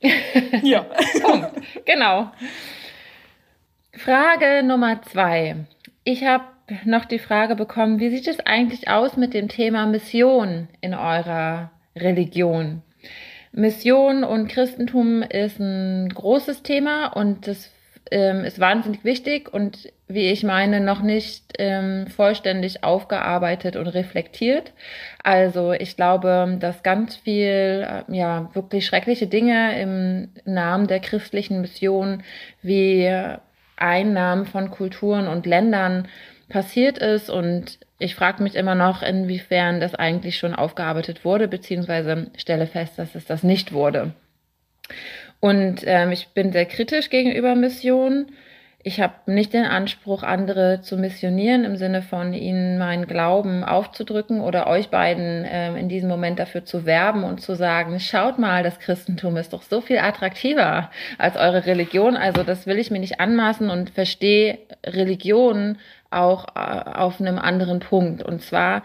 ja. 0.62 0.86
Punkt. 1.22 1.50
Genau. 1.84 2.30
Frage 3.98 4.62
Nummer 4.62 5.02
zwei. 5.02 5.56
Ich 6.04 6.24
habe 6.24 6.44
noch 6.84 7.04
die 7.04 7.18
Frage 7.18 7.56
bekommen, 7.56 7.98
wie 7.98 8.10
sieht 8.10 8.28
es 8.28 8.38
eigentlich 8.40 8.88
aus 8.88 9.16
mit 9.16 9.34
dem 9.34 9.48
Thema 9.48 9.86
Mission 9.86 10.68
in 10.80 10.94
eurer 10.94 11.72
Religion? 11.96 12.82
Mission 13.50 14.22
und 14.22 14.46
Christentum 14.48 15.22
ist 15.22 15.58
ein 15.58 16.10
großes 16.10 16.62
Thema 16.62 17.08
und 17.08 17.48
das 17.48 17.72
ähm, 18.12 18.44
ist 18.44 18.60
wahnsinnig 18.60 19.04
wichtig 19.04 19.52
und 19.52 19.92
wie 20.06 20.30
ich 20.30 20.44
meine, 20.44 20.80
noch 20.80 21.02
nicht 21.02 21.54
ähm, 21.58 22.06
vollständig 22.06 22.84
aufgearbeitet 22.84 23.74
und 23.74 23.88
reflektiert. 23.88 24.72
Also 25.24 25.72
ich 25.72 25.96
glaube, 25.96 26.56
dass 26.60 26.84
ganz 26.84 27.16
viel, 27.16 27.84
äh, 27.86 28.04
ja, 28.16 28.48
wirklich 28.54 28.86
schreckliche 28.86 29.26
Dinge 29.26 29.80
im 29.80 30.28
Namen 30.44 30.86
der 30.86 31.00
christlichen 31.00 31.60
Mission 31.60 32.22
wie 32.62 33.10
Einnahmen 33.80 34.46
von 34.46 34.70
Kulturen 34.70 35.28
und 35.28 35.46
Ländern 35.46 36.08
passiert 36.48 36.98
ist. 36.98 37.30
Und 37.30 37.78
ich 37.98 38.14
frage 38.14 38.42
mich 38.42 38.54
immer 38.54 38.74
noch, 38.74 39.02
inwiefern 39.02 39.80
das 39.80 39.94
eigentlich 39.94 40.38
schon 40.38 40.54
aufgearbeitet 40.54 41.24
wurde, 41.24 41.48
beziehungsweise 41.48 42.30
stelle 42.36 42.66
fest, 42.66 42.98
dass 42.98 43.14
es 43.14 43.24
das 43.24 43.42
nicht 43.42 43.72
wurde. 43.72 44.12
Und 45.40 45.82
ähm, 45.84 46.10
ich 46.12 46.28
bin 46.28 46.52
sehr 46.52 46.66
kritisch 46.66 47.10
gegenüber 47.10 47.54
Missionen. 47.54 48.32
Ich 48.88 49.00
habe 49.00 49.12
nicht 49.26 49.52
den 49.52 49.66
Anspruch, 49.66 50.22
andere 50.22 50.80
zu 50.80 50.96
missionieren 50.96 51.64
im 51.64 51.76
Sinne 51.76 52.00
von 52.00 52.32
ihnen 52.32 52.78
meinen 52.78 53.06
Glauben 53.06 53.62
aufzudrücken 53.62 54.40
oder 54.40 54.66
euch 54.66 54.88
beiden 54.88 55.44
ähm, 55.46 55.76
in 55.76 55.90
diesem 55.90 56.08
Moment 56.08 56.38
dafür 56.38 56.64
zu 56.64 56.86
werben 56.86 57.22
und 57.22 57.42
zu 57.42 57.54
sagen, 57.54 58.00
schaut 58.00 58.38
mal, 58.38 58.62
das 58.62 58.80
Christentum 58.80 59.36
ist 59.36 59.52
doch 59.52 59.60
so 59.60 59.82
viel 59.82 59.98
attraktiver 59.98 60.90
als 61.18 61.36
eure 61.36 61.66
Religion. 61.66 62.16
Also 62.16 62.44
das 62.44 62.66
will 62.66 62.78
ich 62.78 62.90
mir 62.90 62.98
nicht 62.98 63.20
anmaßen 63.20 63.68
und 63.68 63.90
verstehe 63.90 64.58
Religion 64.86 65.76
auch 66.10 66.46
äh, 66.56 66.58
auf 66.58 67.20
einem 67.20 67.38
anderen 67.38 67.80
Punkt. 67.80 68.22
Und 68.22 68.42
zwar, 68.42 68.82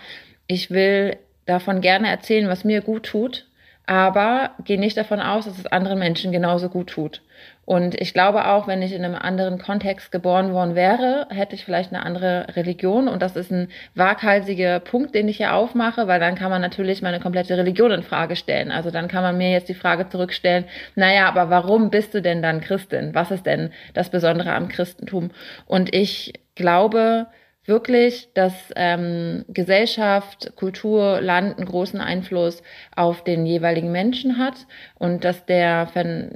ich 0.48 0.70
will 0.70 1.16
davon 1.46 1.80
gerne 1.80 2.10
erzählen, 2.10 2.50
was 2.50 2.66
mir 2.66 2.82
gut 2.82 3.04
tut, 3.06 3.46
aber 3.86 4.52
gehe 4.66 4.80
nicht 4.80 4.98
davon 4.98 5.22
aus, 5.22 5.46
dass 5.46 5.58
es 5.58 5.66
anderen 5.66 6.00
Menschen 6.00 6.34
genauso 6.34 6.68
gut 6.68 6.90
tut. 6.90 7.22
Und 7.66 8.00
ich 8.02 8.14
glaube 8.14 8.48
auch, 8.48 8.68
wenn 8.68 8.82
ich 8.82 8.92
in 8.92 9.06
einem 9.06 9.16
anderen 9.16 9.58
Kontext 9.58 10.12
geboren 10.12 10.52
worden 10.54 10.76
wäre, 10.76 11.28
hätte 11.30 11.56
ich 11.56 11.64
vielleicht 11.64 11.94
eine 11.94 12.06
andere 12.06 12.48
Religion. 12.56 13.08
Und 13.08 13.22
das 13.22 13.38
ist 13.38 13.52
ein 13.52 13.70
waghalsiger 13.96 14.82
Punkt, 14.82 15.16
den 15.16 15.30
ich 15.30 15.38
hier 15.38 15.54
aufmache, 15.54 16.08
weil 16.08 16.20
dann 16.20 16.36
kann 16.36 16.50
man 16.50 16.62
natürlich 16.62 17.02
meine 17.02 17.22
komplette 17.22 17.58
Religion 17.58 17.92
in 17.92 18.04
Frage 18.04 18.36
stellen. 18.36 18.72
Also 18.72 18.92
dann 18.92 19.08
kann 19.08 19.24
man 19.24 19.38
mir 19.38 19.52
jetzt 19.52 19.70
die 19.70 19.76
Frage 19.76 20.10
zurückstellen, 20.10 20.66
naja, 20.96 21.28
aber 21.28 21.50
warum 21.50 21.90
bist 21.90 22.14
du 22.14 22.22
denn 22.22 22.42
dann 22.42 22.60
Christin? 22.60 23.14
Was 23.14 23.32
ist 23.32 23.46
denn 23.46 23.72
das 23.94 24.10
Besondere 24.10 24.54
am 24.54 24.68
Christentum? 24.68 25.32
Und 25.66 25.96
ich 25.96 26.34
glaube, 26.56 27.28
wirklich, 27.66 28.30
dass 28.34 28.54
ähm, 28.76 29.46
Gesellschaft, 29.48 30.54
Kultur, 30.56 31.22
Land 31.22 31.58
einen 31.58 31.68
großen 31.68 32.02
Einfluss 32.02 32.62
auf 32.96 33.24
den 33.24 33.46
jeweiligen 33.46 33.92
Menschen 33.92 34.38
hat 34.38 34.68
und 34.96 35.24
dass 35.24 35.46
der 35.46 35.88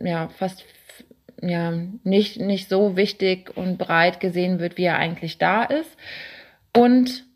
ja, 0.03 0.29
fast 0.29 0.63
ja, 1.41 1.73
nicht, 2.03 2.39
nicht 2.39 2.69
so 2.69 2.95
wichtig 2.95 3.55
und 3.55 3.77
breit 3.77 4.19
gesehen 4.19 4.59
wird, 4.59 4.77
wie 4.77 4.85
er 4.85 4.97
eigentlich 4.97 5.37
da 5.37 5.63
ist. 5.63 5.97
Und 6.75 7.27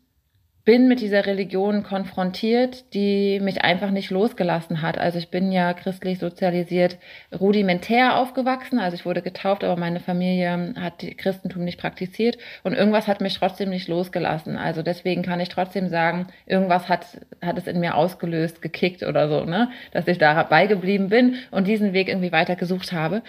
bin 0.64 0.86
mit 0.86 1.00
dieser 1.00 1.26
Religion 1.26 1.82
konfrontiert, 1.82 2.94
die 2.94 3.40
mich 3.40 3.62
einfach 3.62 3.90
nicht 3.90 4.10
losgelassen 4.10 4.80
hat. 4.80 4.96
Also 4.96 5.18
ich 5.18 5.28
bin 5.28 5.50
ja 5.50 5.72
christlich 5.74 6.20
sozialisiert 6.20 6.98
rudimentär 7.36 8.16
aufgewachsen, 8.16 8.78
also 8.78 8.94
ich 8.94 9.04
wurde 9.04 9.22
getauft, 9.22 9.64
aber 9.64 9.78
meine 9.78 9.98
Familie 9.98 10.74
hat 10.78 11.02
die 11.02 11.16
Christentum 11.16 11.64
nicht 11.64 11.80
praktiziert 11.80 12.38
und 12.62 12.74
irgendwas 12.74 13.08
hat 13.08 13.20
mich 13.20 13.34
trotzdem 13.34 13.70
nicht 13.70 13.88
losgelassen. 13.88 14.56
Also 14.56 14.82
deswegen 14.82 15.22
kann 15.22 15.40
ich 15.40 15.48
trotzdem 15.48 15.88
sagen, 15.88 16.28
irgendwas 16.46 16.88
hat, 16.88 17.06
hat 17.40 17.58
es 17.58 17.66
in 17.66 17.80
mir 17.80 17.96
ausgelöst, 17.96 18.62
gekickt 18.62 19.02
oder 19.02 19.28
so, 19.28 19.44
ne, 19.44 19.68
dass 19.90 20.06
ich 20.06 20.18
dabei 20.18 20.68
geblieben 20.68 21.08
bin 21.08 21.38
und 21.50 21.66
diesen 21.66 21.92
Weg 21.92 22.08
irgendwie 22.08 22.32
weiter 22.32 22.54
gesucht 22.54 22.92
habe. 22.92 23.22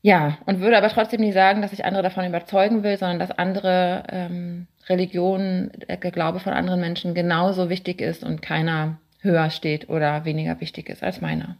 Ja, 0.00 0.38
und 0.46 0.60
würde 0.60 0.78
aber 0.78 0.88
trotzdem 0.88 1.20
nicht 1.20 1.34
sagen, 1.34 1.60
dass 1.60 1.72
ich 1.72 1.84
andere 1.84 2.02
davon 2.02 2.26
überzeugen 2.26 2.82
will, 2.82 2.96
sondern 2.96 3.18
dass 3.18 3.32
andere 3.32 4.04
ähm, 4.10 4.66
Religionen, 4.88 5.72
der 5.88 5.96
Glaube 5.96 6.38
von 6.40 6.52
anderen 6.52 6.80
Menschen 6.80 7.14
genauso 7.14 7.68
wichtig 7.68 8.00
ist 8.00 8.22
und 8.22 8.40
keiner 8.40 8.98
höher 9.20 9.50
steht 9.50 9.88
oder 9.88 10.24
weniger 10.24 10.60
wichtig 10.60 10.88
ist 10.88 11.02
als 11.02 11.20
meiner. 11.20 11.56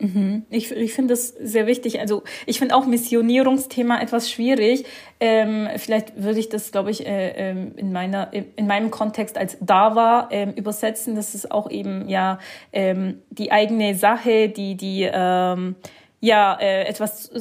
Mhm. 0.00 0.44
Ich, 0.48 0.70
ich 0.70 0.94
finde 0.94 1.12
das 1.12 1.28
sehr 1.28 1.66
wichtig. 1.66 2.00
Also 2.00 2.22
ich 2.46 2.58
finde 2.58 2.74
auch 2.74 2.86
Missionierungsthema 2.86 4.00
etwas 4.00 4.30
schwierig. 4.30 4.84
Ähm, 5.20 5.68
vielleicht 5.76 6.22
würde 6.22 6.40
ich 6.40 6.48
das, 6.48 6.72
glaube 6.72 6.90
ich, 6.90 7.06
äh, 7.06 7.50
ähm, 7.50 7.72
in 7.76 7.92
meiner 7.92 8.32
in 8.32 8.66
meinem 8.66 8.90
Kontext 8.90 9.36
als 9.36 9.58
Dawa 9.60 10.28
ähm, 10.30 10.52
übersetzen. 10.52 11.16
Das 11.16 11.34
ist 11.34 11.50
auch 11.50 11.70
eben 11.70 12.08
ja 12.08 12.38
ähm, 12.72 13.20
die 13.30 13.52
eigene 13.52 13.94
Sache, 13.94 14.48
die 14.48 14.74
die 14.74 15.08
ähm, 15.12 15.76
ja 16.20 16.56
äh, 16.60 16.84
etwas 16.84 17.28
äh, 17.28 17.40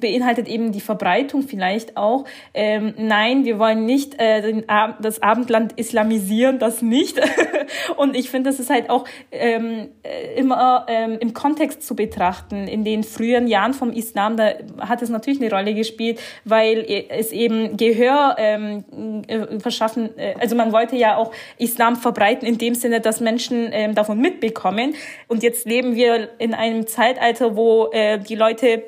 beinhaltet 0.00 0.48
eben 0.48 0.72
die 0.72 0.80
Verbreitung 0.80 1.42
vielleicht 1.42 1.96
auch. 1.96 2.24
Ähm, 2.52 2.94
nein, 2.98 3.44
wir 3.44 3.58
wollen 3.58 3.86
nicht 3.86 4.20
äh, 4.20 4.42
den 4.42 4.68
Ab 4.68 4.98
das 5.00 5.22
Abendland 5.22 5.72
islamisieren, 5.76 6.58
das 6.58 6.82
nicht. 6.82 7.20
Und 7.96 8.16
ich 8.16 8.30
finde, 8.30 8.50
das 8.50 8.58
ist 8.58 8.70
halt 8.70 8.90
auch 8.90 9.04
ähm, 9.30 9.90
äh, 10.02 10.34
immer 10.38 10.86
ähm, 10.88 11.18
im 11.20 11.34
Kontext 11.34 11.82
zu 11.82 11.94
betrachten. 11.94 12.66
In 12.66 12.84
den 12.84 13.04
früheren 13.04 13.46
Jahren 13.46 13.74
vom 13.74 13.92
Islam, 13.92 14.36
da 14.36 14.54
hat 14.80 15.02
es 15.02 15.08
natürlich 15.08 15.40
eine 15.40 15.50
Rolle 15.50 15.74
gespielt, 15.74 16.20
weil 16.44 16.84
es 17.10 17.30
eben 17.30 17.76
Gehör 17.76 18.36
ähm, 18.38 18.84
äh, 19.28 19.60
verschaffen, 19.60 20.18
äh, 20.18 20.34
also 20.40 20.56
man 20.56 20.72
wollte 20.72 20.96
ja 20.96 21.16
auch 21.16 21.32
Islam 21.58 21.94
verbreiten 21.96 22.46
in 22.46 22.58
dem 22.58 22.74
Sinne, 22.74 23.00
dass 23.00 23.20
Menschen 23.20 23.68
ähm, 23.72 23.94
davon 23.94 24.18
mitbekommen. 24.18 24.94
Und 25.28 25.42
jetzt 25.42 25.66
leben 25.66 25.94
wir 25.94 26.30
in 26.38 26.54
einem 26.54 26.86
Zeitalter, 26.86 27.56
wo 27.56 27.67
äh, 27.92 28.18
die 28.18 28.34
Leute 28.34 28.84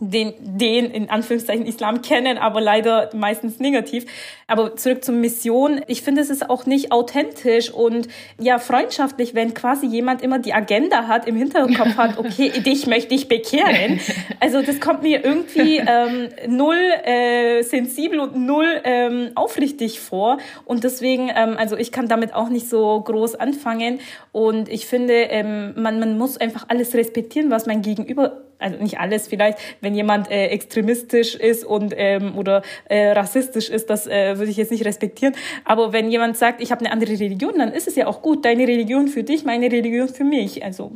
den, 0.00 0.34
den 0.38 0.86
in 0.86 1.10
Anführungszeichen 1.10 1.66
Islam 1.66 2.02
kennen, 2.02 2.38
aber 2.38 2.60
leider 2.60 3.10
meistens 3.14 3.58
negativ. 3.58 4.06
Aber 4.46 4.76
zurück 4.76 5.04
zur 5.04 5.14
Mission. 5.14 5.80
Ich 5.86 6.02
finde, 6.02 6.22
es 6.22 6.30
ist 6.30 6.48
auch 6.48 6.66
nicht 6.66 6.92
authentisch 6.92 7.70
und 7.70 8.08
ja 8.38 8.58
freundschaftlich, 8.58 9.34
wenn 9.34 9.54
quasi 9.54 9.86
jemand 9.86 10.22
immer 10.22 10.38
die 10.38 10.54
Agenda 10.54 11.06
hat, 11.06 11.26
im 11.26 11.36
Hinterkopf 11.36 11.96
hat, 11.96 12.18
okay, 12.18 12.50
dich 12.60 12.86
möchte 12.86 13.14
ich 13.14 13.28
bekehren. 13.28 14.00
Also 14.40 14.62
das 14.62 14.80
kommt 14.80 15.02
mir 15.02 15.24
irgendwie 15.24 15.78
ähm, 15.78 16.28
null 16.46 16.76
äh, 17.04 17.62
sensibel 17.62 18.20
und 18.20 18.36
null 18.36 18.80
ähm, 18.84 19.30
aufrichtig 19.34 20.00
vor. 20.00 20.38
Und 20.64 20.84
deswegen, 20.84 21.30
ähm, 21.34 21.56
also 21.58 21.76
ich 21.76 21.92
kann 21.92 22.08
damit 22.08 22.34
auch 22.34 22.48
nicht 22.48 22.68
so 22.68 23.00
groß 23.00 23.34
anfangen. 23.34 24.00
Und 24.32 24.68
ich 24.68 24.86
finde, 24.86 25.14
ähm, 25.14 25.74
man, 25.76 25.98
man 26.00 26.16
muss 26.16 26.36
einfach 26.36 26.66
alles 26.68 26.94
respektieren, 26.94 27.50
was 27.50 27.66
mein 27.66 27.82
Gegenüber 27.82 28.47
also 28.58 28.76
nicht 28.82 28.98
alles 28.98 29.28
vielleicht, 29.28 29.58
wenn 29.80 29.94
jemand 29.94 30.30
äh, 30.30 30.46
extremistisch 30.46 31.34
ist 31.34 31.64
und 31.64 31.94
ähm, 31.96 32.36
oder 32.36 32.62
äh, 32.86 33.10
rassistisch 33.12 33.70
ist, 33.70 33.88
das 33.90 34.06
äh, 34.06 34.38
würde 34.38 34.50
ich 34.50 34.56
jetzt 34.56 34.70
nicht 34.70 34.84
respektieren. 34.84 35.34
Aber 35.64 35.92
wenn 35.92 36.10
jemand 36.10 36.36
sagt, 36.36 36.60
ich 36.60 36.70
habe 36.70 36.84
eine 36.84 36.92
andere 36.92 37.12
Religion, 37.12 37.58
dann 37.58 37.72
ist 37.72 37.88
es 37.88 37.96
ja 37.96 38.06
auch 38.06 38.22
gut. 38.22 38.44
Deine 38.44 38.66
Religion 38.66 39.08
für 39.08 39.22
dich, 39.22 39.44
meine 39.44 39.70
Religion 39.70 40.08
für 40.08 40.24
mich. 40.24 40.64
Also 40.64 40.92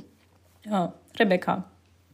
ja, 0.65 0.93
Rebecca. 1.19 1.65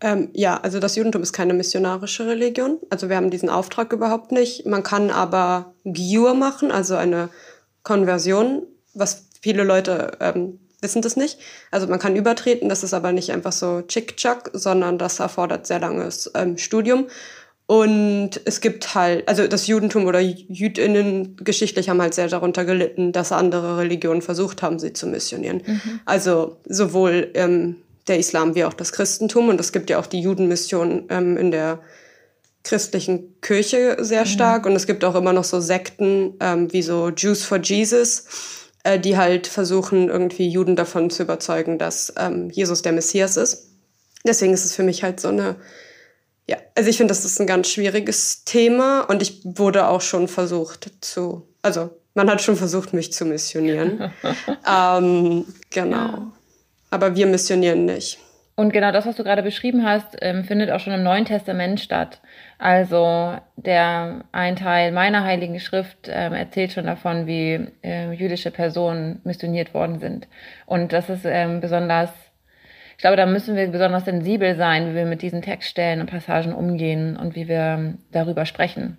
Ähm, 0.01 0.29
ja, 0.33 0.59
also 0.59 0.79
das 0.79 0.95
Judentum 0.97 1.23
ist 1.23 1.33
keine 1.33 1.55
missionarische 1.55 2.27
Religion. 2.27 2.79
Also 2.91 3.09
wir 3.09 3.17
haben 3.17 3.31
diesen 3.31 3.51
Auftrag 3.51 3.93
überhaupt 3.93 4.33
nicht. 4.33 4.65
Man 4.67 4.83
kann 4.83 5.11
aber 5.11 5.75
Giur 5.85 6.35
machen, 6.35 6.71
also 6.71 6.95
eine 6.95 7.31
Konversion, 7.83 8.63
was 8.95 9.29
viele 9.41 9.65
Leute 9.65 10.13
ähm, 10.21 10.61
wissen 10.81 11.03
das 11.03 11.17
nicht. 11.17 11.39
Also 11.71 11.87
man 11.87 11.99
kann 11.99 12.17
übertreten, 12.17 12.69
das 12.69 12.85
ist 12.85 12.95
aber 12.95 13.13
nicht 13.13 13.33
einfach 13.33 13.53
so 13.53 13.83
tschick-tschack, 13.83 14.51
sondern 14.53 14.99
das 14.99 15.21
erfordert 15.21 15.67
sehr 15.67 15.81
langes 15.81 16.31
ähm, 16.35 16.57
Studium. 16.57 17.07
Und 17.67 18.41
es 18.47 18.63
gibt 18.63 18.95
halt, 18.95 19.29
also 19.29 19.47
das 19.47 19.67
Judentum 19.67 20.07
oder 20.07 20.21
Jüdinnen 20.21 21.37
geschichtlich 21.37 21.91
haben 21.91 22.01
halt 22.01 22.15
sehr 22.15 22.29
darunter 22.29 22.65
gelitten, 22.65 23.13
dass 23.13 23.31
andere 23.31 23.77
Religionen 23.77 24.23
versucht 24.23 24.63
haben, 24.63 24.79
sie 24.79 24.95
zu 24.95 25.07
missionieren. 25.07 25.63
Mhm. 25.67 26.01
Also 26.07 26.57
sowohl 26.65 27.31
ähm, 27.35 27.77
der 28.07 28.19
Islam 28.19 28.55
wie 28.55 28.65
auch 28.65 28.73
das 28.73 28.93
Christentum. 28.93 29.51
Und 29.51 29.61
es 29.61 29.73
gibt 29.73 29.91
ja 29.91 29.99
auch 29.99 30.07
die 30.07 30.21
Judenmission 30.21 31.05
ähm, 31.11 31.37
in 31.37 31.51
der 31.51 31.81
christlichen 32.65 33.39
Kirche 33.43 33.99
sehr 34.01 34.23
mhm. 34.23 34.29
stark. 34.29 34.65
Mhm. 34.65 34.71
Und 34.71 34.77
es 34.77 34.87
gibt 34.87 35.05
auch 35.05 35.15
immer 35.15 35.35
noch 35.35 35.45
so 35.45 35.61
Sekten 35.61 36.35
ähm, 36.41 36.73
wie 36.73 36.83
so 36.83 37.11
Jews 37.11 37.45
for 37.45 37.59
Jesus 37.59 38.25
äh, 38.89 38.99
die 38.99 39.19
halt 39.19 39.47
versuchen, 39.47 40.09
irgendwie 40.09 40.49
Juden 40.49 40.75
davon 40.75 41.11
zu 41.11 41.23
überzeugen, 41.23 41.79
dass 41.79 42.15
ähm, 42.17 42.49
Jesus 42.49 42.81
der 42.81 42.93
Messias 42.93 43.37
ist. 43.37 43.67
Deswegen 44.25 44.55
ist 44.55 44.65
es 44.65 44.75
für 44.75 44.83
mich 44.83 45.03
halt 45.03 45.21
so 45.21 45.29
eine, 45.29 45.57
ja, 46.47 46.57
also 46.75 46.89
ich 46.89 46.97
finde, 46.97 47.13
das 47.13 47.25
ist 47.27 47.39
ein 47.39 47.47
ganz 47.47 47.69
schwieriges 47.69 48.45
Thema 48.45 49.03
und 49.03 49.21
ich 49.21 49.43
wurde 49.45 49.89
auch 49.89 50.01
schon 50.01 50.27
versucht 50.27 50.91
zu, 51.03 51.47
also 51.61 51.91
man 52.15 52.31
hat 52.31 52.41
schon 52.41 52.57
versucht, 52.57 52.95
mich 52.95 53.13
zu 53.13 53.27
missionieren. 53.27 54.11
ähm, 54.67 55.45
genau. 55.69 55.97
Ja. 55.97 56.33
Aber 56.91 57.15
wir 57.15 57.27
missionieren 57.27 57.85
nicht. 57.85 58.19
Und 58.59 58.73
genau 58.73 58.91
das, 58.91 59.07
was 59.07 59.15
du 59.15 59.23
gerade 59.23 59.45
beschrieben 59.45 59.87
hast, 59.87 60.17
ähm, 60.21 60.43
findet 60.43 60.73
auch 60.73 60.81
schon 60.81 60.93
im 60.93 61.05
Neuen 61.05 61.25
Testament 61.25 61.79
statt. 61.79 62.21
Also 62.59 63.37
der 63.55 64.25
ein 64.33 64.57
Teil 64.57 64.91
meiner 64.91 65.23
Heiligen 65.23 65.61
Schrift 65.61 66.09
ähm, 66.09 66.33
erzählt 66.33 66.73
schon 66.73 66.87
davon, 66.87 67.29
wie 67.29 67.69
äh, 67.85 68.11
jüdische 68.11 68.51
Personen 68.51 69.21
missioniert 69.23 69.75
worden 69.75 70.01
sind. 70.01 70.27
Und 70.67 70.93
das 70.93 71.09
ist 71.09 71.25
ähm, 71.25 71.61
besonders, 71.61 72.11
ich 72.97 72.99
glaube, 72.99 73.15
da 73.15 73.27
müssen 73.27 73.55
wir 73.55 73.69
besonders 73.69 74.07
sensibel 74.07 74.57
sein, 74.57 74.91
wie 74.91 74.97
wir 74.97 75.07
mit 75.07 75.23
diesen 75.23 75.41
Textstellen 75.41 76.01
und 76.01 76.11
Passagen 76.11 76.53
umgehen 76.53 77.17
und 77.17 77.37
wie 77.37 77.47
wir 77.47 77.95
darüber 78.11 78.45
sprechen. 78.45 78.99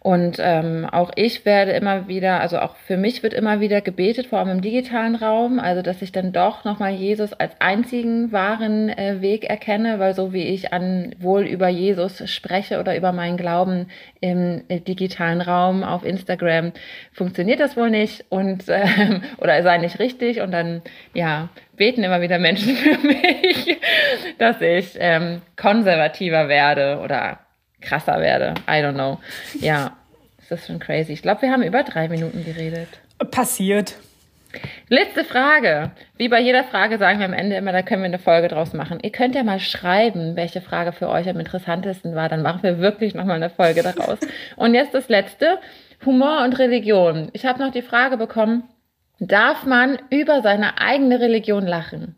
Und 0.00 0.36
ähm, 0.40 0.86
auch 0.90 1.10
ich 1.16 1.44
werde 1.44 1.72
immer 1.72 2.06
wieder, 2.06 2.40
also 2.40 2.58
auch 2.60 2.76
für 2.76 2.96
mich 2.96 3.24
wird 3.24 3.34
immer 3.34 3.58
wieder 3.58 3.80
gebetet, 3.80 4.26
vor 4.26 4.38
allem 4.38 4.50
im 4.50 4.60
digitalen 4.60 5.16
Raum, 5.16 5.58
also 5.58 5.82
dass 5.82 6.02
ich 6.02 6.12
dann 6.12 6.32
doch 6.32 6.64
nochmal 6.64 6.92
Jesus 6.92 7.32
als 7.32 7.60
einzigen 7.60 8.30
wahren 8.30 8.90
äh, 8.90 9.20
Weg 9.20 9.44
erkenne, 9.44 9.98
weil 9.98 10.14
so 10.14 10.32
wie 10.32 10.44
ich 10.44 10.72
an 10.72 11.14
wohl 11.18 11.42
über 11.42 11.68
Jesus 11.68 12.22
spreche 12.30 12.78
oder 12.78 12.96
über 12.96 13.10
meinen 13.10 13.36
Glauben 13.36 13.88
im 14.20 14.62
äh, 14.68 14.78
digitalen 14.78 15.40
Raum 15.40 15.82
auf 15.82 16.04
Instagram, 16.04 16.72
funktioniert 17.12 17.58
das 17.58 17.76
wohl 17.76 17.90
nicht 17.90 18.24
und 18.28 18.68
äh, 18.68 18.86
oder 19.38 19.60
sei 19.64 19.78
nicht 19.78 19.98
richtig. 19.98 20.40
Und 20.40 20.52
dann 20.52 20.82
ja 21.12 21.48
beten 21.76 22.04
immer 22.04 22.20
wieder 22.20 22.38
Menschen 22.38 22.76
für 22.76 22.98
mich, 23.04 23.78
dass 24.38 24.60
ich 24.60 24.96
ähm, 25.00 25.42
konservativer 25.56 26.48
werde 26.48 27.00
oder 27.02 27.40
krasser 27.80 28.20
werde. 28.20 28.54
I 28.68 28.82
don't 28.82 28.94
know. 28.94 29.18
Ja, 29.60 29.96
das 30.48 30.60
ist 30.60 30.66
schon 30.66 30.78
crazy. 30.78 31.12
Ich 31.12 31.22
glaube, 31.22 31.42
wir 31.42 31.52
haben 31.52 31.62
über 31.62 31.82
drei 31.82 32.08
Minuten 32.08 32.44
geredet. 32.44 32.88
Passiert. 33.30 33.96
Letzte 34.88 35.24
Frage. 35.24 35.90
Wie 36.16 36.28
bei 36.28 36.40
jeder 36.40 36.64
Frage 36.64 36.96
sagen 36.96 37.18
wir 37.18 37.26
am 37.26 37.34
Ende 37.34 37.56
immer, 37.56 37.72
da 37.72 37.82
können 37.82 38.02
wir 38.02 38.06
eine 38.06 38.18
Folge 38.18 38.48
draus 38.48 38.72
machen. 38.72 38.98
Ihr 39.02 39.12
könnt 39.12 39.34
ja 39.34 39.42
mal 39.42 39.60
schreiben, 39.60 40.36
welche 40.36 40.62
Frage 40.62 40.92
für 40.92 41.08
euch 41.08 41.28
am 41.28 41.38
interessantesten 41.38 42.14
war. 42.14 42.28
Dann 42.28 42.42
machen 42.42 42.62
wir 42.62 42.78
wirklich 42.78 43.14
nochmal 43.14 43.36
eine 43.36 43.50
Folge 43.50 43.82
daraus. 43.82 44.18
Und 44.56 44.74
jetzt 44.74 44.94
das 44.94 45.08
letzte. 45.08 45.58
Humor 46.06 46.44
und 46.44 46.58
Religion. 46.60 47.28
Ich 47.32 47.44
habe 47.44 47.58
noch 47.58 47.72
die 47.72 47.82
Frage 47.82 48.16
bekommen, 48.16 48.62
darf 49.18 49.64
man 49.64 49.98
über 50.10 50.42
seine 50.42 50.80
eigene 50.80 51.18
Religion 51.18 51.66
lachen? 51.66 52.14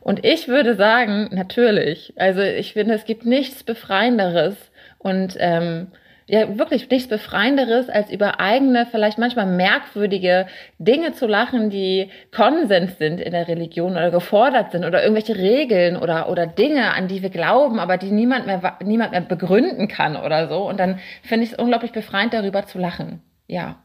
Und 0.00 0.24
ich 0.24 0.48
würde 0.48 0.74
sagen, 0.76 1.28
natürlich. 1.32 2.14
Also 2.16 2.40
ich 2.40 2.72
finde, 2.72 2.94
es 2.94 3.04
gibt 3.04 3.26
nichts 3.26 3.62
Befreienderes 3.64 4.56
und 4.98 5.36
ähm, 5.38 5.88
ja 6.30 6.58
wirklich 6.58 6.88
nichts 6.88 7.08
Befreienderes, 7.08 7.88
als 7.88 8.10
über 8.10 8.38
eigene, 8.38 8.86
vielleicht 8.86 9.18
manchmal 9.18 9.46
merkwürdige 9.46 10.46
Dinge 10.78 11.12
zu 11.12 11.26
lachen, 11.26 11.70
die 11.70 12.08
Konsens 12.34 12.98
sind 12.98 13.20
in 13.20 13.32
der 13.32 13.48
Religion 13.48 13.92
oder 13.92 14.10
gefordert 14.10 14.70
sind 14.70 14.84
oder 14.84 15.02
irgendwelche 15.02 15.36
Regeln 15.36 15.96
oder, 15.96 16.30
oder 16.30 16.46
Dinge, 16.46 16.94
an 16.94 17.08
die 17.08 17.22
wir 17.22 17.30
glauben, 17.30 17.80
aber 17.80 17.96
die 17.96 18.12
niemand 18.12 18.46
mehr, 18.46 18.78
niemand 18.84 19.10
mehr 19.10 19.22
begründen 19.22 19.88
kann 19.88 20.16
oder 20.16 20.48
so. 20.48 20.68
Und 20.68 20.78
dann 20.78 21.00
finde 21.22 21.44
ich 21.44 21.52
es 21.52 21.58
unglaublich 21.58 21.92
befreiend, 21.92 22.32
darüber 22.32 22.64
zu 22.64 22.78
lachen. 22.78 23.20
Ja. 23.48 23.82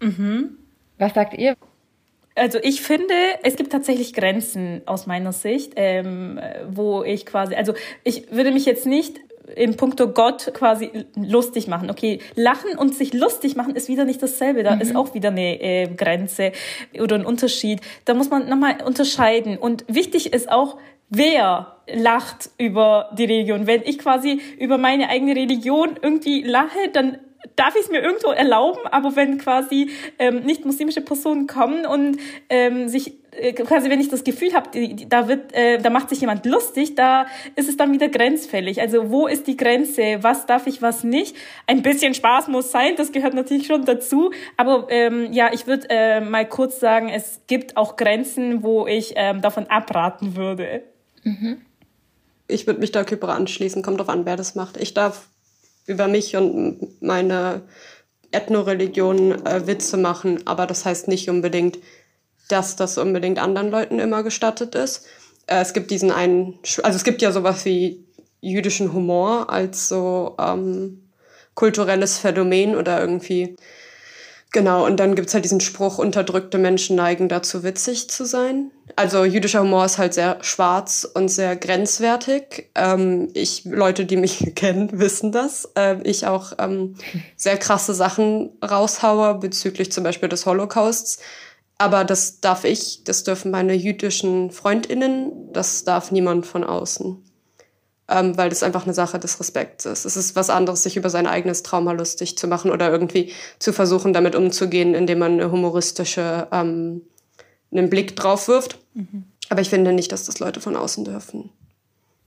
Mhm. 0.00 0.56
Was 0.96 1.12
sagt 1.12 1.34
ihr? 1.34 1.54
Also 2.38 2.58
ich 2.62 2.80
finde, 2.80 3.14
es 3.42 3.56
gibt 3.56 3.72
tatsächlich 3.72 4.14
Grenzen 4.14 4.82
aus 4.86 5.06
meiner 5.06 5.32
Sicht, 5.32 5.72
ähm, 5.76 6.40
wo 6.70 7.02
ich 7.02 7.26
quasi, 7.26 7.54
also 7.54 7.74
ich 8.04 8.30
würde 8.30 8.52
mich 8.52 8.64
jetzt 8.64 8.86
nicht 8.86 9.20
im 9.56 9.76
Punkto 9.76 10.08
Gott 10.08 10.52
quasi 10.54 11.06
lustig 11.16 11.68
machen. 11.68 11.90
Okay, 11.90 12.20
lachen 12.34 12.76
und 12.78 12.94
sich 12.94 13.12
lustig 13.12 13.56
machen 13.56 13.76
ist 13.76 13.88
wieder 13.88 14.04
nicht 14.04 14.22
dasselbe. 14.22 14.62
Da 14.62 14.74
mhm. 14.74 14.80
ist 14.80 14.96
auch 14.96 15.14
wieder 15.14 15.30
eine 15.30 15.60
äh, 15.60 15.88
Grenze 15.88 16.52
oder 17.00 17.16
ein 17.16 17.24
Unterschied. 17.24 17.80
Da 18.04 18.14
muss 18.14 18.30
man 18.30 18.48
nochmal 18.48 18.76
unterscheiden. 18.84 19.56
Und 19.56 19.84
wichtig 19.88 20.32
ist 20.32 20.50
auch, 20.50 20.78
wer 21.08 21.78
lacht 21.92 22.50
über 22.58 23.10
die 23.16 23.24
Religion. 23.24 23.66
Wenn 23.66 23.82
ich 23.82 23.98
quasi 23.98 24.40
über 24.58 24.78
meine 24.78 25.08
eigene 25.08 25.34
Religion 25.34 25.98
irgendwie 26.02 26.42
lache, 26.42 26.90
dann 26.92 27.18
darf 27.56 27.74
ich 27.74 27.82
es 27.82 27.90
mir 27.90 28.00
irgendwo 28.00 28.30
erlauben, 28.30 28.80
aber 28.90 29.16
wenn 29.16 29.38
quasi 29.38 29.90
ähm, 30.18 30.40
nicht 30.40 30.64
muslimische 30.64 31.00
Personen 31.00 31.46
kommen 31.46 31.86
und 31.86 32.18
ähm, 32.48 32.88
sich 32.88 33.14
äh, 33.32 33.52
quasi 33.52 33.90
wenn 33.90 34.00
ich 34.00 34.08
das 34.08 34.24
Gefühl 34.24 34.52
habe, 34.54 34.70
da 35.08 35.28
wird, 35.28 35.52
äh, 35.52 35.78
da 35.78 35.90
macht 35.90 36.08
sich 36.08 36.20
jemand 36.20 36.46
lustig, 36.46 36.94
da 36.94 37.26
ist 37.56 37.68
es 37.68 37.76
dann 37.76 37.92
wieder 37.92 38.08
grenzfällig. 38.08 38.80
Also 38.80 39.10
wo 39.10 39.26
ist 39.26 39.46
die 39.46 39.56
Grenze? 39.56 40.18
Was 40.22 40.46
darf 40.46 40.66
ich, 40.66 40.82
was 40.82 41.04
nicht? 41.04 41.36
Ein 41.66 41.82
bisschen 41.82 42.14
Spaß 42.14 42.48
muss 42.48 42.70
sein, 42.70 42.94
das 42.96 43.12
gehört 43.12 43.34
natürlich 43.34 43.66
schon 43.66 43.84
dazu. 43.84 44.32
Aber 44.56 44.86
ähm, 44.90 45.32
ja, 45.32 45.50
ich 45.52 45.66
würde 45.66 45.86
äh, 45.90 46.20
mal 46.20 46.48
kurz 46.48 46.80
sagen, 46.80 47.08
es 47.08 47.42
gibt 47.46 47.76
auch 47.76 47.96
Grenzen, 47.96 48.62
wo 48.62 48.86
ich 48.86 49.14
ähm, 49.16 49.40
davon 49.40 49.66
abraten 49.66 50.36
würde. 50.36 50.82
Mhm. 51.22 51.62
Ich 52.48 52.66
würde 52.66 52.80
mich 52.80 52.92
da 52.92 53.04
Kypra 53.04 53.34
anschließen, 53.34 53.82
kommt 53.82 54.00
drauf 54.00 54.08
an, 54.08 54.24
wer 54.24 54.36
das 54.36 54.54
macht. 54.54 54.78
Ich 54.78 54.94
darf 54.94 55.28
über 55.88 56.06
mich 56.06 56.36
und 56.36 57.02
meine 57.02 57.62
Ethnoreligion 58.30 59.44
äh, 59.46 59.66
Witze 59.66 59.96
machen, 59.96 60.46
aber 60.46 60.66
das 60.66 60.84
heißt 60.84 61.08
nicht 61.08 61.30
unbedingt, 61.30 61.78
dass 62.48 62.76
das 62.76 62.98
unbedingt 62.98 63.38
anderen 63.38 63.70
Leuten 63.70 63.98
immer 63.98 64.22
gestattet 64.22 64.74
ist. 64.74 65.06
Äh, 65.46 65.60
es 65.60 65.72
gibt 65.72 65.90
diesen 65.90 66.10
einen, 66.10 66.58
also 66.82 66.96
es 66.96 67.04
gibt 67.04 67.22
ja 67.22 67.32
sowas 67.32 67.64
wie 67.64 68.04
jüdischen 68.40 68.92
Humor 68.92 69.50
als 69.50 69.88
so 69.88 70.36
ähm, 70.38 71.08
kulturelles 71.54 72.18
Phänomen 72.18 72.76
oder 72.76 73.00
irgendwie 73.00 73.56
Genau, 74.50 74.86
und 74.86 74.96
dann 74.98 75.14
gibt's 75.14 75.34
halt 75.34 75.44
diesen 75.44 75.60
Spruch, 75.60 75.98
unterdrückte 75.98 76.56
Menschen 76.56 76.96
neigen 76.96 77.28
dazu, 77.28 77.62
witzig 77.64 78.08
zu 78.08 78.24
sein. 78.24 78.70
Also 78.96 79.24
jüdischer 79.24 79.60
Humor 79.60 79.84
ist 79.84 79.98
halt 79.98 80.14
sehr 80.14 80.38
schwarz 80.40 81.06
und 81.12 81.28
sehr 81.28 81.54
grenzwertig. 81.54 82.70
Ähm, 82.74 83.28
ich, 83.34 83.66
Leute, 83.66 84.06
die 84.06 84.16
mich 84.16 84.52
kennen, 84.54 84.88
wissen 84.98 85.32
das. 85.32 85.68
Äh, 85.76 86.00
ich 86.02 86.26
auch 86.26 86.52
ähm, 86.58 86.94
sehr 87.36 87.58
krasse 87.58 87.92
Sachen 87.92 88.50
raushaue 88.64 89.34
bezüglich 89.34 89.92
zum 89.92 90.04
Beispiel 90.04 90.30
des 90.30 90.46
Holocausts. 90.46 91.18
Aber 91.76 92.04
das 92.04 92.40
darf 92.40 92.64
ich, 92.64 93.04
das 93.04 93.24
dürfen 93.24 93.50
meine 93.50 93.74
jüdischen 93.74 94.50
Freundinnen, 94.50 95.52
das 95.52 95.84
darf 95.84 96.10
niemand 96.10 96.46
von 96.46 96.64
außen 96.64 97.27
ähm, 98.08 98.36
weil 98.36 98.48
das 98.48 98.62
einfach 98.62 98.84
eine 98.84 98.94
Sache 98.94 99.18
des 99.18 99.38
Respekts 99.38 99.84
ist. 99.86 100.04
Es 100.04 100.16
ist 100.16 100.36
was 100.36 100.50
anderes, 100.50 100.82
sich 100.82 100.96
über 100.96 101.10
sein 101.10 101.26
eigenes 101.26 101.62
Trauma 101.62 101.92
lustig 101.92 102.38
zu 102.38 102.48
machen 102.48 102.70
oder 102.70 102.90
irgendwie 102.90 103.32
zu 103.58 103.72
versuchen, 103.72 104.12
damit 104.12 104.34
umzugehen, 104.34 104.94
indem 104.94 105.18
man 105.18 105.32
eine 105.34 105.50
humoristische, 105.50 106.48
ähm, 106.52 107.02
einen 107.70 107.90
Blick 107.90 108.16
drauf 108.16 108.48
wirft. 108.48 108.78
Mhm. 108.94 109.24
Aber 109.50 109.60
ich 109.60 109.70
finde 109.70 109.92
nicht, 109.92 110.12
dass 110.12 110.24
das 110.24 110.40
Leute 110.40 110.60
von 110.60 110.76
außen 110.76 111.04
dürfen. 111.04 111.50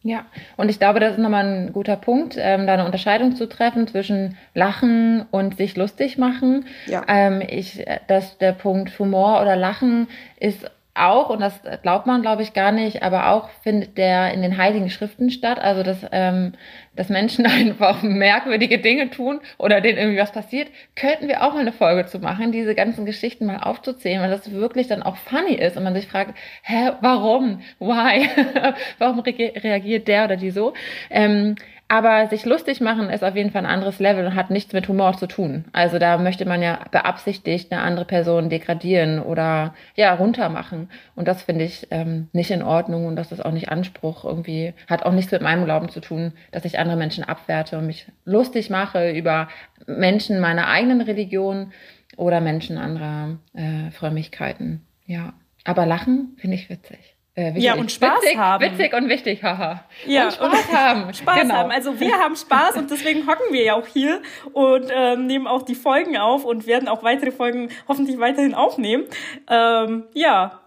Ja, 0.03 0.25
und 0.57 0.69
ich 0.69 0.79
glaube, 0.79 0.99
das 0.99 1.13
ist 1.13 1.19
nochmal 1.19 1.45
ein 1.45 1.73
guter 1.73 1.95
Punkt, 1.95 2.35
ähm, 2.37 2.65
da 2.65 2.73
eine 2.73 2.85
Unterscheidung 2.85 3.35
zu 3.35 3.47
treffen 3.47 3.87
zwischen 3.87 4.35
Lachen 4.55 5.25
und 5.29 5.57
sich 5.57 5.77
lustig 5.77 6.17
machen. 6.17 6.65
Ja. 6.87 7.03
Ähm, 7.07 7.41
ich, 7.47 7.85
äh, 7.85 7.99
dass 8.07 8.39
der 8.39 8.53
Punkt 8.53 8.97
Humor 8.97 9.41
oder 9.41 9.55
Lachen 9.55 10.07
ist 10.39 10.71
auch, 10.93 11.29
und 11.29 11.39
das 11.39 11.61
glaubt 11.83 12.05
man, 12.05 12.21
glaube 12.21 12.41
ich, 12.41 12.53
gar 12.53 12.71
nicht, 12.71 13.01
aber 13.01 13.29
auch 13.29 13.49
findet 13.63 13.97
der 13.97 14.33
in 14.33 14.41
den 14.41 14.57
Heiligen 14.57 14.89
Schriften 14.89 15.29
statt. 15.29 15.59
Also, 15.59 15.83
dass, 15.83 16.05
ähm, 16.11 16.53
dass 16.95 17.09
Menschen 17.09 17.45
einfach 17.47 18.03
merkwürdige 18.03 18.79
Dinge 18.79 19.09
tun 19.09 19.39
oder 19.57 19.79
denen 19.79 19.97
irgendwie 19.97 20.19
was 20.19 20.31
passiert, 20.31 20.69
könnten 20.95 21.27
wir 21.27 21.43
auch 21.43 21.53
mal 21.53 21.61
eine 21.61 21.71
Folge 21.71 22.05
zu 22.07 22.19
machen, 22.19 22.51
diese 22.51 22.75
ganzen 22.75 23.05
Geschichten 23.05 23.45
mal 23.45 23.57
aufzuzählen, 23.57 24.21
weil 24.21 24.29
das 24.29 24.51
wirklich 24.51 24.87
dann 24.87 25.03
auch 25.03 25.15
funny 25.15 25.53
ist 25.53 25.77
und 25.77 25.83
man 25.83 25.93
sich 25.93 26.07
fragt, 26.07 26.37
hä, 26.63 26.91
warum? 27.01 27.61
Why? 27.79 28.27
warum 28.97 29.19
reagiert 29.19 30.07
der 30.07 30.25
oder 30.25 30.35
die 30.35 30.51
so? 30.51 30.73
Ähm, 31.09 31.55
aber 31.91 32.29
sich 32.29 32.45
lustig 32.45 32.79
machen 32.79 33.09
ist 33.09 33.21
auf 33.21 33.35
jeden 33.35 33.51
Fall 33.51 33.65
ein 33.65 33.69
anderes 33.69 33.99
Level 33.99 34.25
und 34.25 34.33
hat 34.33 34.49
nichts 34.49 34.71
mit 34.71 34.87
Humor 34.87 35.17
zu 35.17 35.27
tun. 35.27 35.65
Also 35.73 35.99
da 35.99 36.17
möchte 36.17 36.45
man 36.45 36.61
ja 36.61 36.85
beabsichtigt 36.89 37.69
eine 37.69 37.81
andere 37.81 38.05
Person 38.05 38.49
degradieren 38.49 39.19
oder 39.19 39.75
ja 39.95 40.13
runtermachen. 40.13 40.89
Und 41.17 41.27
das 41.27 41.43
finde 41.43 41.65
ich 41.65 41.89
ähm, 41.91 42.29
nicht 42.31 42.49
in 42.49 42.63
Ordnung 42.63 43.07
und 43.07 43.17
das 43.17 43.33
ist 43.33 43.43
auch 43.43 43.51
nicht 43.51 43.67
Anspruch. 43.67 44.23
Irgendwie 44.23 44.73
hat 44.87 45.03
auch 45.03 45.11
nichts 45.11 45.33
mit 45.33 45.41
meinem 45.41 45.65
Glauben 45.65 45.89
zu 45.89 45.99
tun, 45.99 46.31
dass 46.53 46.63
ich 46.63 46.79
andere 46.79 46.95
Menschen 46.95 47.25
abwerte 47.25 47.77
und 47.77 47.87
mich 47.87 48.07
lustig 48.23 48.69
mache 48.69 49.11
über 49.11 49.49
Menschen 49.85 50.39
meiner 50.39 50.69
eigenen 50.69 51.01
Religion 51.01 51.73
oder 52.15 52.39
Menschen 52.39 52.77
anderer 52.77 53.37
äh, 53.53 53.91
Frömmigkeiten. 53.91 54.85
Ja, 55.05 55.33
aber 55.65 55.85
lachen 55.85 56.37
finde 56.37 56.55
ich 56.55 56.69
witzig. 56.69 57.17
Äh, 57.33 57.57
ja, 57.59 57.75
und 57.75 57.89
Spaß 57.89 58.21
witzig, 58.23 58.37
haben. 58.37 58.63
Witzig 58.63 58.93
und 58.93 59.07
wichtig, 59.07 59.41
haha. 59.41 59.85
Ja, 60.05 60.25
und 60.25 60.33
Spaß 60.33 60.49
und 60.51 60.77
haben. 60.77 61.13
Spaß 61.13 61.41
genau. 61.41 61.53
haben. 61.53 61.71
Also 61.71 61.97
wir 61.99 62.17
haben 62.17 62.35
Spaß 62.35 62.75
und 62.75 62.91
deswegen 62.91 63.25
hocken 63.25 63.53
wir 63.53 63.63
ja 63.63 63.75
auch 63.75 63.87
hier 63.87 64.21
und 64.51 64.91
ähm, 64.93 65.27
nehmen 65.27 65.47
auch 65.47 65.61
die 65.61 65.75
Folgen 65.75 66.17
auf 66.17 66.43
und 66.43 66.67
werden 66.67 66.89
auch 66.89 67.03
weitere 67.03 67.31
Folgen 67.31 67.69
hoffentlich 67.87 68.19
weiterhin 68.19 68.53
aufnehmen. 68.53 69.05
Ähm, 69.49 70.03
ja. 70.13 70.59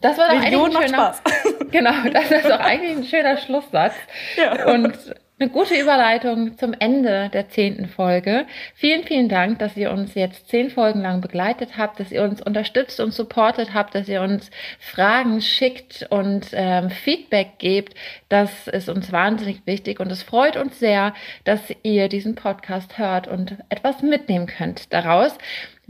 Das 0.00 0.18
war 0.18 0.30
doch 0.30 0.40
Million 0.40 0.76
eigentlich 0.76 0.76
ein 0.76 0.88
schöner, 0.88 1.14
Spaß. 1.14 1.22
Genau, 1.70 1.92
das 2.12 2.30
ist 2.30 2.50
doch 2.50 2.60
eigentlich 2.60 2.96
ein 2.96 3.04
schöner 3.04 3.36
Schlusssatz. 3.36 3.94
Ja. 4.36 4.66
Und 4.66 4.98
eine 5.42 5.50
gute 5.50 5.74
Überleitung 5.74 6.56
zum 6.56 6.72
Ende 6.72 7.28
der 7.28 7.48
zehnten 7.48 7.88
Folge. 7.88 8.46
Vielen, 8.76 9.02
vielen 9.02 9.28
Dank, 9.28 9.58
dass 9.58 9.76
ihr 9.76 9.90
uns 9.90 10.14
jetzt 10.14 10.48
zehn 10.48 10.70
Folgen 10.70 11.00
lang 11.00 11.20
begleitet 11.20 11.76
habt, 11.76 11.98
dass 11.98 12.12
ihr 12.12 12.22
uns 12.22 12.40
unterstützt 12.40 13.00
und 13.00 13.12
supportet 13.12 13.74
habt, 13.74 13.96
dass 13.96 14.08
ihr 14.08 14.22
uns 14.22 14.52
Fragen 14.78 15.40
schickt 15.40 16.06
und 16.10 16.46
ähm, 16.52 16.90
Feedback 16.90 17.58
gebt. 17.58 17.94
Das 18.28 18.68
ist 18.68 18.88
uns 18.88 19.10
wahnsinnig 19.10 19.62
wichtig 19.66 19.98
und 19.98 20.12
es 20.12 20.22
freut 20.22 20.56
uns 20.56 20.78
sehr, 20.78 21.12
dass 21.42 21.60
ihr 21.82 22.08
diesen 22.08 22.36
Podcast 22.36 22.98
hört 22.98 23.26
und 23.26 23.56
etwas 23.68 24.00
mitnehmen 24.00 24.46
könnt 24.46 24.92
daraus. 24.92 25.36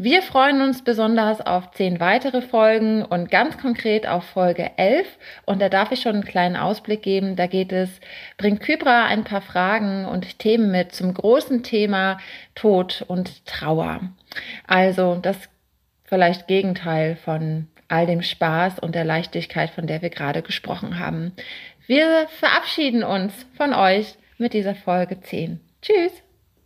Wir 0.05 0.21
freuen 0.23 0.63
uns 0.63 0.83
besonders 0.83 1.41
auf 1.41 1.71
zehn 1.71 2.01
weitere 2.01 2.43
Folgen 2.43 3.05
und 3.05 3.31
ganz 3.31 3.57
konkret 3.57 4.05
auf 4.09 4.25
Folge 4.25 4.73
11. 4.77 5.07
Und 5.47 5.63
da 5.63 5.69
darf 5.69 5.93
ich 5.93 6.01
schon 6.01 6.15
einen 6.15 6.25
kleinen 6.25 6.57
Ausblick 6.57 7.03
geben. 7.03 7.37
Da 7.37 7.47
geht 7.47 7.71
es, 7.71 7.89
bringt 8.37 8.63
Kybra 8.63 9.07
ein 9.07 9.23
paar 9.23 9.43
Fragen 9.43 10.05
und 10.07 10.41
Themen 10.41 10.73
mit 10.73 10.91
zum 10.91 11.15
großen 11.15 11.63
Thema 11.63 12.19
Tod 12.57 13.05
und 13.07 13.47
Trauer. 13.47 14.01
Also 14.67 15.21
das 15.23 15.37
vielleicht 16.03 16.49
Gegenteil 16.49 17.15
von 17.15 17.69
all 17.87 18.07
dem 18.07 18.23
Spaß 18.23 18.81
und 18.81 18.97
der 18.97 19.05
Leichtigkeit, 19.05 19.71
von 19.71 19.87
der 19.87 20.03
wir 20.03 20.11
gerade 20.11 20.43
gesprochen 20.43 20.99
haben. 20.99 21.31
Wir 21.87 22.27
verabschieden 22.41 23.05
uns 23.05 23.47
von 23.57 23.73
euch 23.73 24.17
mit 24.37 24.53
dieser 24.53 24.75
Folge 24.75 25.21
10. 25.21 25.61
Tschüss! 25.81 26.25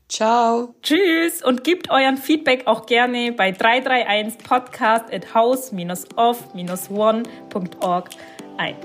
Ciao. 0.08 0.74
Tschüss 0.82 1.42
und 1.42 1.64
gebt 1.64 1.90
euren 1.90 2.16
Feedback 2.16 2.66
auch 2.66 2.86
gerne 2.86 3.32
bei 3.32 3.50
331 3.50 4.38
podcast 4.38 5.12
at 5.12 5.34
house-off-one.org 5.34 8.10
ein. 8.56 8.76